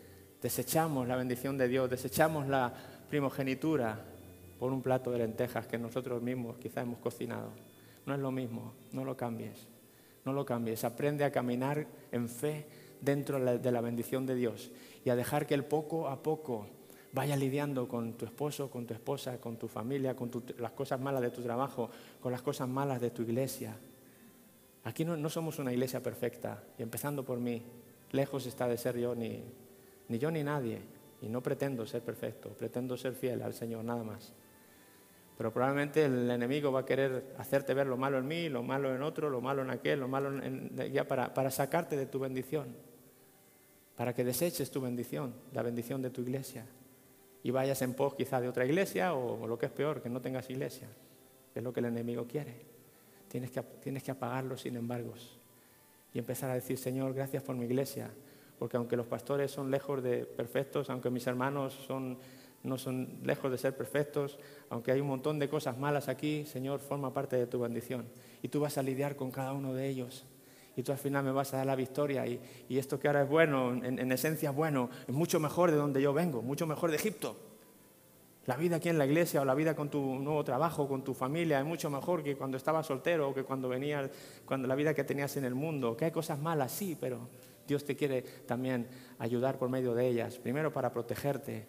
Desechamos 0.46 1.08
la 1.08 1.16
bendición 1.16 1.58
de 1.58 1.68
Dios, 1.68 1.90
desechamos 1.90 2.48
la 2.48 2.72
primogenitura 3.10 4.04
por 4.60 4.72
un 4.72 4.82
plato 4.82 5.12
de 5.12 5.20
lentejas 5.20 5.68
que 5.68 5.78
nosotros 5.78 6.22
mismos 6.22 6.58
quizá 6.58 6.82
hemos 6.82 7.00
cocinado. 7.00 7.50
No 8.06 8.14
es 8.14 8.20
lo 8.20 8.32
mismo, 8.32 8.74
no 8.92 9.04
lo 9.04 9.18
cambies, 9.18 9.68
no 10.24 10.34
lo 10.34 10.46
cambies. 10.46 10.84
Aprende 10.84 11.24
a 11.24 11.32
caminar 11.32 11.86
en 12.12 12.30
fe 12.30 12.66
dentro 13.02 13.40
de 13.40 13.72
la 13.72 13.82
bendición 13.82 14.26
de 14.26 14.36
Dios 14.36 14.72
y 15.04 15.10
a 15.10 15.16
dejar 15.16 15.46
que 15.46 15.54
Él 15.54 15.64
poco 15.64 16.08
a 16.08 16.22
poco 16.22 16.68
vaya 17.16 17.38
lidiando 17.38 17.88
con 17.88 18.14
tu 18.14 18.26
esposo, 18.26 18.70
con 18.70 18.86
tu 18.86 18.94
esposa, 18.94 19.40
con 19.40 19.56
tu 19.56 19.70
familia, 19.70 20.16
con 20.16 20.30
las 20.60 20.72
cosas 20.72 21.00
malas 21.00 21.22
de 21.22 21.32
tu 21.32 21.42
trabajo, 21.42 21.90
con 22.22 22.32
las 22.32 22.42
cosas 22.42 22.68
malas 22.68 23.00
de 23.00 23.10
tu 23.10 23.22
iglesia. 23.22 23.76
Aquí 24.84 25.06
no, 25.06 25.30
somos 25.30 25.58
una 25.58 25.72
iglesia 25.72 26.04
perfecta, 26.04 26.62
y 26.78 26.84
empezando 26.84 27.24
por 27.24 27.40
mí, 27.40 27.62
lejos 28.12 28.46
está 28.46 28.68
de 28.68 28.78
ser 28.78 28.98
yo 28.98 29.16
ni, 29.16 29.42
ni 30.10 30.20
yo 30.20 30.30
ni 30.30 30.44
nadie, 30.44 30.82
y 31.26 31.30
no 31.30 31.42
pretendo 31.42 31.88
ser 31.88 32.04
perfecto, 32.04 32.50
pretendo 32.50 32.96
ser 32.96 33.16
fiel 33.16 33.42
al 33.42 33.56
Señor, 33.56 33.84
nada 33.84 34.04
más. 34.04 34.32
Pero 35.36 35.52
probablemente 35.52 36.06
el 36.06 36.30
enemigo 36.30 36.72
va 36.72 36.82
a 36.82 36.86
querer 36.86 37.34
hacerte 37.40 37.74
ver 37.74 37.88
lo 37.88 37.98
malo 37.98 38.20
en 38.20 38.28
mí, 38.28 38.48
lo 38.48 38.62
malo 38.62 38.96
en 38.96 39.02
otro, 39.02 39.30
lo 39.30 39.42
malo 39.42 39.64
en 39.64 39.72
aquel, 39.72 40.02
lo 40.02 40.08
malo 40.08 40.30
en, 40.44 40.70
ya 40.94 41.08
para, 41.08 41.50
sacarte 41.50 41.98
de 41.98 42.06
tu 42.06 42.20
bendición, 42.20 42.68
para 43.96 44.14
que 44.14 44.24
deseches 44.24 44.70
tu 44.70 44.82
bendición, 44.82 45.34
la 45.52 45.64
bendición 45.64 46.00
de 46.04 46.12
tu 46.12 46.22
iglesia, 46.22 46.64
y 47.42 47.50
vayas 47.50 47.82
en 47.82 47.96
pos 47.96 48.14
quizá 48.14 48.40
de 48.40 48.48
otra 48.48 48.64
iglesia 48.64 49.16
o, 49.16 49.48
lo 49.48 49.58
que 49.58 49.66
es 49.66 49.72
peor, 49.72 50.04
que 50.04 50.10
no 50.10 50.22
tengas 50.22 50.48
iglesia, 50.52 50.88
es 51.56 51.64
lo 51.64 51.74
que 51.74 51.80
el 51.80 51.88
enemigo 51.88 52.28
quiere. 52.28 52.54
Tienes 53.30 53.50
que, 53.50 53.64
tienes 53.82 54.04
que 54.04 54.12
apagarlo 54.12 54.58
sin 54.58 54.78
embargos 54.78 55.40
y 56.14 56.20
empezar 56.20 56.52
a 56.52 56.54
decir, 56.54 56.78
Señor, 56.78 57.16
gracias 57.16 57.42
por 57.42 57.56
mi 57.56 57.66
iglesia, 57.66 58.12
porque 58.60 58.78
aunque 58.78 58.96
los 58.96 59.08
pastores 59.08 59.52
son 59.52 59.70
lejos 59.70 60.02
de 60.02 60.26
perfectos, 60.26 60.90
aunque 60.90 61.10
mis 61.10 61.28
hermanos 61.28 61.78
no 62.64 62.78
son 62.78 63.20
lejos 63.24 63.52
de 63.52 63.58
ser 63.58 63.76
perfectos, 63.76 64.40
aunque 64.70 64.92
hay 64.92 65.02
un 65.02 65.08
montón 65.08 65.40
de 65.40 65.50
cosas 65.50 65.78
malas 65.78 66.08
aquí, 66.08 66.46
Señor, 66.46 66.80
forma 66.80 67.14
parte 67.14 67.36
de 67.36 67.48
tu 67.48 67.60
bendición. 67.60 68.06
Y 68.42 68.48
tú 68.48 68.60
vas 68.60 68.78
a 68.78 68.84
lidiar 68.84 69.16
con 69.16 69.32
cada 69.32 69.54
uno 69.54 69.74
de 69.74 69.88
ellos. 69.88 70.26
Y 70.78 70.84
tú 70.84 70.92
al 70.92 70.98
final 70.98 71.24
me 71.24 71.32
vas 71.32 71.54
a 71.54 71.58
dar 71.58 71.66
la 71.66 71.76
victoria. 71.76 72.28
Y, 72.28 72.40
esto 72.70 73.00
que 73.00 73.08
ahora 73.08 73.24
es 73.24 73.30
bueno, 73.30 73.72
en, 73.72 74.12
esencia 74.12 74.50
es 74.50 74.56
bueno, 74.56 74.90
es 75.08 75.14
mucho 75.14 75.40
mejor 75.40 75.72
de 75.72 75.78
donde 75.78 76.02
yo 76.02 76.14
vengo, 76.14 76.42
mucho 76.42 76.68
mejor 76.68 76.92
de 76.92 76.98
Egipto. 76.98 77.38
La 78.46 78.58
vida 78.58 78.76
aquí 78.76 78.90
en 78.90 78.98
la 78.98 79.06
iglesia 79.06 79.42
o 79.42 79.46
la 79.46 79.56
vida 79.56 79.76
con 79.76 79.90
tu 79.90 80.00
nuevo 80.00 80.44
trabajo, 80.44 80.88
con 80.88 81.04
tu 81.04 81.16
familia, 81.16 81.60
es 81.60 81.66
mucho 81.66 81.90
mejor 81.90 82.24
que 82.24 82.36
cuando 82.36 82.58
estabas 82.58 82.86
soltero 82.86 83.30
o 83.30 83.34
que 83.34 83.44
cuando 83.44 83.68
venías, 83.68 84.12
cuando 84.46 84.68
la 84.68 84.76
vida 84.76 84.94
que 84.94 85.04
tenías 85.04 85.36
en 85.38 85.46
el 85.46 85.56
mundo. 85.56 85.98
Que 85.98 86.06
hay 86.06 86.12
cosas 86.12 86.38
malas, 86.40 86.72
sí, 86.72 86.96
pero 87.00 87.28
Dios 87.68 87.84
te 87.84 87.96
quiere 87.96 88.22
también 88.22 88.88
ayudar 89.20 89.58
por 89.58 89.70
medio 89.70 89.94
de 89.94 90.08
ellas. 90.08 90.38
Primero 90.38 90.72
para 90.72 90.92
protegerte, 90.92 91.68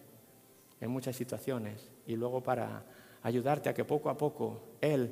en 0.79 0.91
muchas 0.91 1.15
situaciones 1.15 1.89
y 2.05 2.15
luego 2.15 2.41
para 2.41 2.83
ayudarte 3.23 3.69
a 3.69 3.73
que 3.73 3.85
poco 3.85 4.09
a 4.09 4.17
poco 4.17 4.61
Él, 4.81 5.11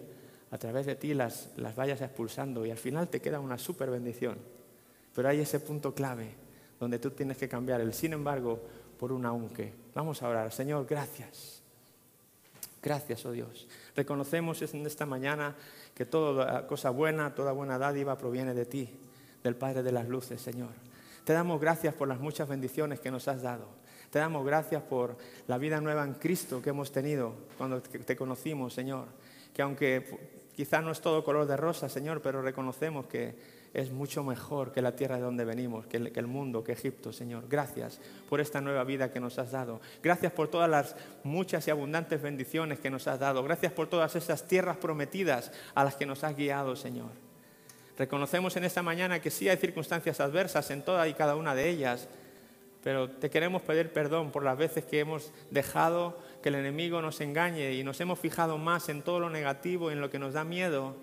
a 0.52 0.58
través 0.58 0.86
de 0.86 0.96
ti, 0.96 1.14
las, 1.14 1.50
las 1.58 1.76
vayas 1.76 2.02
expulsando 2.02 2.66
y 2.66 2.72
al 2.72 2.78
final 2.78 3.10
te 3.10 3.20
queda 3.20 3.40
una 3.40 3.58
súper 3.58 3.90
bendición. 3.90 4.38
Pero 5.14 5.30
hay 5.30 5.40
ese 5.40 5.60
punto 5.60 5.94
clave 5.94 6.30
donde 6.80 7.00
tú 7.00 7.12
tienes 7.12 7.38
que 7.38 7.50
cambiar 7.50 7.82
el 7.82 7.94
sin 7.94 8.14
embargo 8.14 8.62
por 9.00 9.12
un 9.12 9.26
aunque. 9.26 9.74
Vamos 9.94 10.22
a 10.22 10.30
orar. 10.30 10.52
Señor, 10.52 10.86
gracias. 10.86 11.62
Gracias, 12.82 13.26
oh 13.26 13.32
Dios. 13.32 13.68
Reconocemos 13.96 14.62
en 14.62 14.86
esta 14.86 15.08
mañana 15.08 15.56
que 15.96 16.06
toda 16.06 16.68
cosa 16.68 16.92
buena, 16.92 17.34
toda 17.34 17.52
buena 17.52 17.80
dádiva 17.80 18.18
proviene 18.18 18.54
de 18.54 18.66
ti, 18.66 18.90
del 19.46 19.56
Padre 19.56 19.84
de 19.84 19.92
las 19.92 20.10
Luces, 20.10 20.42
Señor. 20.42 20.72
Te 21.24 21.34
damos 21.34 21.62
gracias 21.62 21.94
por 21.94 22.08
las 22.08 22.20
muchas 22.20 22.50
bendiciones 22.50 23.00
que 23.00 23.12
nos 23.12 23.28
has 23.28 23.42
dado. 23.42 23.68
Te 24.10 24.20
damos 24.20 24.46
gracias 24.46 24.82
por 24.82 25.18
la 25.48 25.58
vida 25.58 25.80
nueva 25.80 26.04
en 26.04 26.16
Cristo 26.16 26.62
que 26.62 26.72
hemos 26.72 26.92
tenido 26.92 27.34
cuando 27.58 27.82
te 27.82 28.16
conocimos, 28.16 28.74
Señor. 28.74 29.06
Que 29.54 29.62
aunque 29.62 30.50
quizá 30.56 30.82
no 30.82 30.92
es 30.92 31.00
todo 31.00 31.24
color 31.24 31.46
de 31.46 31.58
rosa, 31.58 31.90
Señor, 31.90 32.22
pero 32.22 32.42
reconocemos 32.42 33.06
que 33.06 33.36
es 33.74 33.92
mucho 33.92 34.24
mejor 34.24 34.72
que 34.72 34.82
la 34.82 34.96
tierra 34.96 35.18
de 35.18 35.24
donde 35.24 35.46
venimos, 35.46 35.86
que 35.86 35.98
el, 35.98 36.28
mundo, 36.28 36.64
que 36.64 36.72
Egipto, 36.72 37.12
Señor. 37.12 37.46
Gracias 37.48 38.00
por 38.30 38.40
esta 38.40 38.62
nueva 38.62 38.84
vida 38.84 39.12
que 39.12 39.20
nos 39.20 39.38
has 39.38 39.52
dado. 39.52 39.82
Gracias 40.02 40.32
por 40.32 40.48
todas 40.48 40.70
las 40.70 40.96
muchas 41.24 41.68
y 41.68 41.72
abundantes 41.72 42.22
bendiciones 42.22 42.80
que 42.80 42.90
nos 42.90 43.08
has 43.08 43.20
dado. 43.20 43.44
Gracias 43.44 43.74
por 43.74 43.88
todas 43.88 44.16
esas 44.16 44.48
tierras 44.48 44.78
prometidas 44.78 45.52
a 45.76 45.84
las 45.84 45.96
que 45.96 46.06
nos 46.06 46.24
has 46.24 46.36
guiado, 46.36 46.76
Señor. 46.76 47.25
Reconocemos 47.98 48.56
en 48.58 48.66
esta 48.66 48.84
mañana 48.84 49.22
que 49.22 49.32
sí 49.32 49.48
hay 49.48 49.58
circunstancias 49.58 50.20
adversas 50.20 50.70
en 50.72 50.84
toda 50.84 51.08
y 51.08 51.14
cada 51.14 51.36
una 51.36 51.56
de 51.56 51.70
ellas, 51.70 52.10
pero 52.84 53.10
te 53.10 53.30
queremos 53.30 53.62
pedir 53.62 53.92
perdón 53.92 54.32
por 54.32 54.44
las 54.44 54.58
veces 54.58 54.86
que 54.86 55.00
hemos 55.00 55.32
dejado 55.50 56.20
que 56.44 56.50
el 56.50 56.56
enemigo 56.56 57.02
nos 57.02 57.22
engañe 57.22 57.74
y 57.74 57.84
nos 57.84 58.00
hemos 58.02 58.20
fijado 58.20 58.58
más 58.58 58.90
en 58.90 59.02
todo 59.02 59.20
lo 59.20 59.30
negativo, 59.30 59.90
en 59.90 60.02
lo 60.02 60.12
que 60.12 60.20
nos 60.20 60.34
da 60.34 60.44
miedo, 60.44 60.96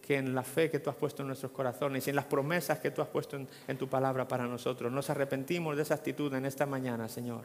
que 0.00 0.16
en 0.16 0.34
la 0.34 0.42
fe 0.42 0.68
que 0.70 0.80
tú 0.80 0.90
has 0.90 0.96
puesto 0.96 1.22
en 1.22 1.28
nuestros 1.28 1.52
corazones 1.52 2.04
y 2.04 2.10
en 2.10 2.16
las 2.16 2.24
promesas 2.24 2.80
que 2.80 2.90
tú 2.90 3.02
has 3.02 3.06
puesto 3.06 3.36
en, 3.36 3.78
tu 3.78 3.88
palabra 3.88 4.26
para 4.26 4.48
nosotros. 4.48 4.90
Nos 4.90 5.08
arrepentimos 5.10 5.76
de 5.76 5.82
esa 5.82 5.94
actitud 5.94 6.34
en 6.34 6.46
esta 6.46 6.66
mañana, 6.66 7.08
Señor. 7.08 7.44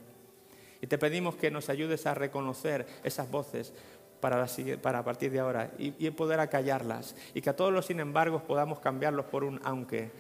Y 0.82 0.88
te 0.88 0.98
pedimos 0.98 1.36
que 1.36 1.52
nos 1.52 1.70
ayudes 1.70 2.08
a 2.08 2.16
reconocer 2.16 2.88
esas 3.04 3.30
voces 3.30 3.72
para, 4.26 4.48
para 4.82 5.04
partir 5.04 5.32
de 5.32 5.40
ahora 5.40 5.72
y, 5.78 5.94
y 6.04 6.10
poder 6.10 6.40
acallarlas. 6.40 7.16
Y 7.36 7.42
que 7.42 7.52
a 7.52 7.56
todos 7.56 7.72
los 7.72 7.86
sin 7.86 8.00
embargo 8.00 8.42
podamos 8.42 8.80
cambiarlos 8.80 9.26
por 9.26 9.44
un 9.44 9.62
aunque 9.64 10.12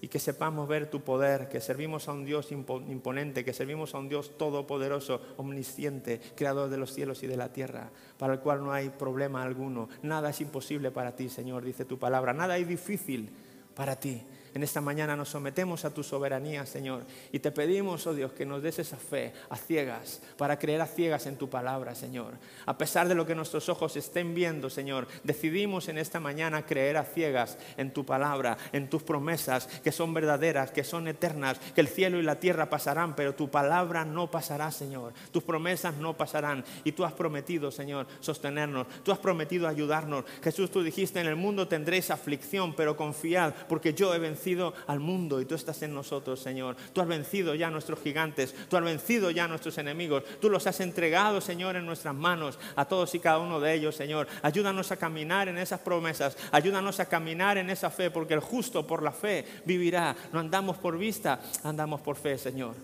y 0.00 0.08
que 0.08 0.18
sepamos 0.18 0.66
ver 0.66 0.90
tu 0.90 1.02
poder, 1.02 1.48
que 1.48 1.60
servimos 1.60 2.08
a 2.08 2.12
un 2.12 2.24
Dios 2.24 2.50
imponente, 2.50 3.44
que 3.44 3.52
servimos 3.52 3.94
a 3.94 3.98
un 3.98 4.08
Dios 4.08 4.36
todopoderoso, 4.36 5.20
omnisciente, 5.36 6.20
creador 6.34 6.70
de 6.70 6.76
los 6.76 6.92
cielos 6.92 7.22
y 7.22 7.28
de 7.28 7.36
la 7.36 7.52
tierra, 7.52 7.88
para 8.18 8.32
el 8.32 8.40
cual 8.40 8.64
no 8.64 8.72
hay 8.72 8.90
problema 8.90 9.44
alguno. 9.44 9.88
Nada 10.02 10.30
es 10.30 10.40
imposible 10.40 10.90
para 10.90 11.14
ti, 11.14 11.28
Señor, 11.28 11.64
dice 11.64 11.84
tu 11.84 12.00
palabra. 12.00 12.32
Nada 12.32 12.58
es 12.58 12.66
difícil 12.66 13.30
para 13.76 13.94
ti. 13.94 14.20
En 14.54 14.62
esta 14.62 14.82
mañana 14.82 15.16
nos 15.16 15.30
sometemos 15.30 15.86
a 15.86 15.94
tu 15.94 16.02
soberanía, 16.02 16.66
Señor, 16.66 17.04
y 17.32 17.38
te 17.38 17.50
pedimos, 17.50 18.06
oh 18.06 18.12
Dios, 18.12 18.32
que 18.32 18.44
nos 18.44 18.62
des 18.62 18.78
esa 18.80 18.98
fe 18.98 19.32
a 19.48 19.56
ciegas, 19.56 20.20
para 20.36 20.58
creer 20.58 20.82
a 20.82 20.86
ciegas 20.86 21.26
en 21.26 21.36
tu 21.36 21.48
palabra, 21.48 21.94
Señor. 21.94 22.34
A 22.66 22.76
pesar 22.76 23.08
de 23.08 23.14
lo 23.14 23.26
que 23.26 23.34
nuestros 23.34 23.70
ojos 23.70 23.96
estén 23.96 24.34
viendo, 24.34 24.68
Señor, 24.68 25.06
decidimos 25.24 25.88
en 25.88 25.96
esta 25.96 26.20
mañana 26.20 26.66
creer 26.66 26.98
a 26.98 27.04
ciegas 27.04 27.56
en 27.78 27.92
tu 27.92 28.04
palabra, 28.04 28.58
en 28.72 28.90
tus 28.90 29.02
promesas, 29.02 29.66
que 29.82 29.90
son 29.90 30.12
verdaderas, 30.12 30.70
que 30.70 30.84
son 30.84 31.08
eternas, 31.08 31.58
que 31.74 31.80
el 31.80 31.88
cielo 31.88 32.18
y 32.18 32.22
la 32.22 32.38
tierra 32.38 32.68
pasarán, 32.68 33.16
pero 33.16 33.34
tu 33.34 33.50
palabra 33.50 34.04
no 34.04 34.30
pasará, 34.30 34.70
Señor. 34.70 35.14
Tus 35.30 35.42
promesas 35.42 35.96
no 35.96 36.14
pasarán. 36.14 36.62
Y 36.84 36.92
tú 36.92 37.06
has 37.06 37.14
prometido, 37.14 37.70
Señor, 37.70 38.06
sostenernos. 38.20 38.86
Tú 39.02 39.12
has 39.12 39.18
prometido 39.18 39.66
ayudarnos. 39.66 40.26
Jesús, 40.42 40.70
tú 40.70 40.82
dijiste, 40.82 41.20
en 41.20 41.26
el 41.26 41.36
mundo 41.36 41.68
tendréis 41.68 42.10
aflicción, 42.10 42.74
pero 42.74 42.98
confiad, 42.98 43.54
porque 43.66 43.94
yo 43.94 44.14
he 44.14 44.18
vencido 44.18 44.41
vencido 44.42 44.74
al 44.88 44.98
mundo 44.98 45.40
y 45.40 45.44
tú 45.44 45.54
estás 45.54 45.82
en 45.82 45.94
nosotros, 45.94 46.40
Señor. 46.40 46.76
Tú 46.92 47.00
has 47.00 47.06
vencido 47.06 47.54
ya 47.54 47.68
a 47.68 47.70
nuestros 47.70 48.00
gigantes, 48.00 48.54
tú 48.68 48.76
has 48.76 48.82
vencido 48.82 49.30
ya 49.30 49.44
a 49.44 49.48
nuestros 49.48 49.78
enemigos, 49.78 50.24
tú 50.40 50.50
los 50.50 50.66
has 50.66 50.80
entregado, 50.80 51.40
Señor, 51.40 51.76
en 51.76 51.86
nuestras 51.86 52.14
manos, 52.14 52.58
a 52.74 52.84
todos 52.84 53.14
y 53.14 53.20
cada 53.20 53.38
uno 53.38 53.60
de 53.60 53.74
ellos, 53.74 53.94
Señor. 53.94 54.26
Ayúdanos 54.42 54.90
a 54.90 54.96
caminar 54.96 55.48
en 55.48 55.58
esas 55.58 55.80
promesas, 55.80 56.36
ayúdanos 56.50 56.98
a 56.98 57.06
caminar 57.06 57.56
en 57.58 57.70
esa 57.70 57.90
fe, 57.90 58.10
porque 58.10 58.34
el 58.34 58.40
justo 58.40 58.84
por 58.84 59.02
la 59.02 59.12
fe 59.12 59.44
vivirá. 59.64 60.16
No 60.32 60.40
andamos 60.40 60.76
por 60.78 60.98
vista, 60.98 61.40
andamos 61.62 62.00
por 62.00 62.16
fe, 62.16 62.36
Señor. 62.36 62.74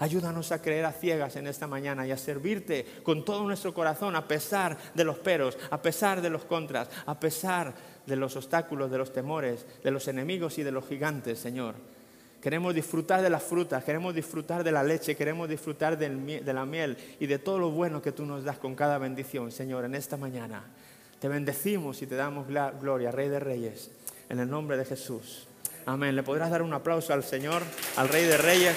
Ayúdanos 0.00 0.50
a 0.50 0.60
creer 0.60 0.84
a 0.84 0.92
ciegas 0.92 1.36
en 1.36 1.46
esta 1.46 1.68
mañana 1.68 2.06
y 2.06 2.10
a 2.10 2.16
servirte 2.16 2.84
con 3.04 3.24
todo 3.24 3.44
nuestro 3.44 3.72
corazón, 3.72 4.16
a 4.16 4.26
pesar 4.26 4.76
de 4.92 5.04
los 5.04 5.18
peros, 5.18 5.56
a 5.70 5.80
pesar 5.80 6.20
de 6.20 6.30
los 6.30 6.44
contras, 6.44 6.90
a 7.06 7.18
pesar 7.18 7.72
de 8.06 8.16
los 8.16 8.36
obstáculos, 8.36 8.90
de 8.90 8.98
los 8.98 9.12
temores, 9.12 9.66
de 9.82 9.90
los 9.90 10.08
enemigos 10.08 10.58
y 10.58 10.62
de 10.62 10.72
los 10.72 10.86
gigantes, 10.86 11.38
Señor. 11.38 11.74
Queremos 12.42 12.74
disfrutar 12.74 13.22
de 13.22 13.30
las 13.30 13.42
frutas, 13.42 13.82
queremos 13.84 14.14
disfrutar 14.14 14.62
de 14.62 14.70
la 14.70 14.82
leche, 14.82 15.16
queremos 15.16 15.48
disfrutar 15.48 15.96
de 15.96 16.52
la 16.52 16.66
miel 16.66 16.98
y 17.18 17.26
de 17.26 17.38
todo 17.38 17.58
lo 17.58 17.70
bueno 17.70 18.02
que 18.02 18.12
tú 18.12 18.26
nos 18.26 18.44
das 18.44 18.58
con 18.58 18.74
cada 18.74 18.98
bendición, 18.98 19.50
Señor, 19.50 19.86
en 19.86 19.94
esta 19.94 20.18
mañana. 20.18 20.62
Te 21.20 21.28
bendecimos 21.28 22.02
y 22.02 22.06
te 22.06 22.16
damos 22.16 22.46
gloria, 22.46 23.10
Rey 23.10 23.30
de 23.30 23.40
Reyes, 23.40 23.90
en 24.28 24.40
el 24.40 24.50
nombre 24.50 24.76
de 24.76 24.84
Jesús. 24.84 25.46
Amén. 25.86 26.16
¿Le 26.16 26.22
podrás 26.22 26.50
dar 26.50 26.60
un 26.60 26.74
aplauso 26.74 27.14
al 27.14 27.24
Señor, 27.24 27.62
al 27.96 28.08
Rey 28.10 28.24
de 28.24 28.36
Reyes, 28.36 28.76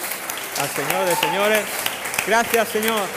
al 0.59 0.67
Señor 0.69 1.05
de 1.05 1.15
Señores? 1.15 1.65
Gracias, 2.25 2.67
Señor. 2.69 3.07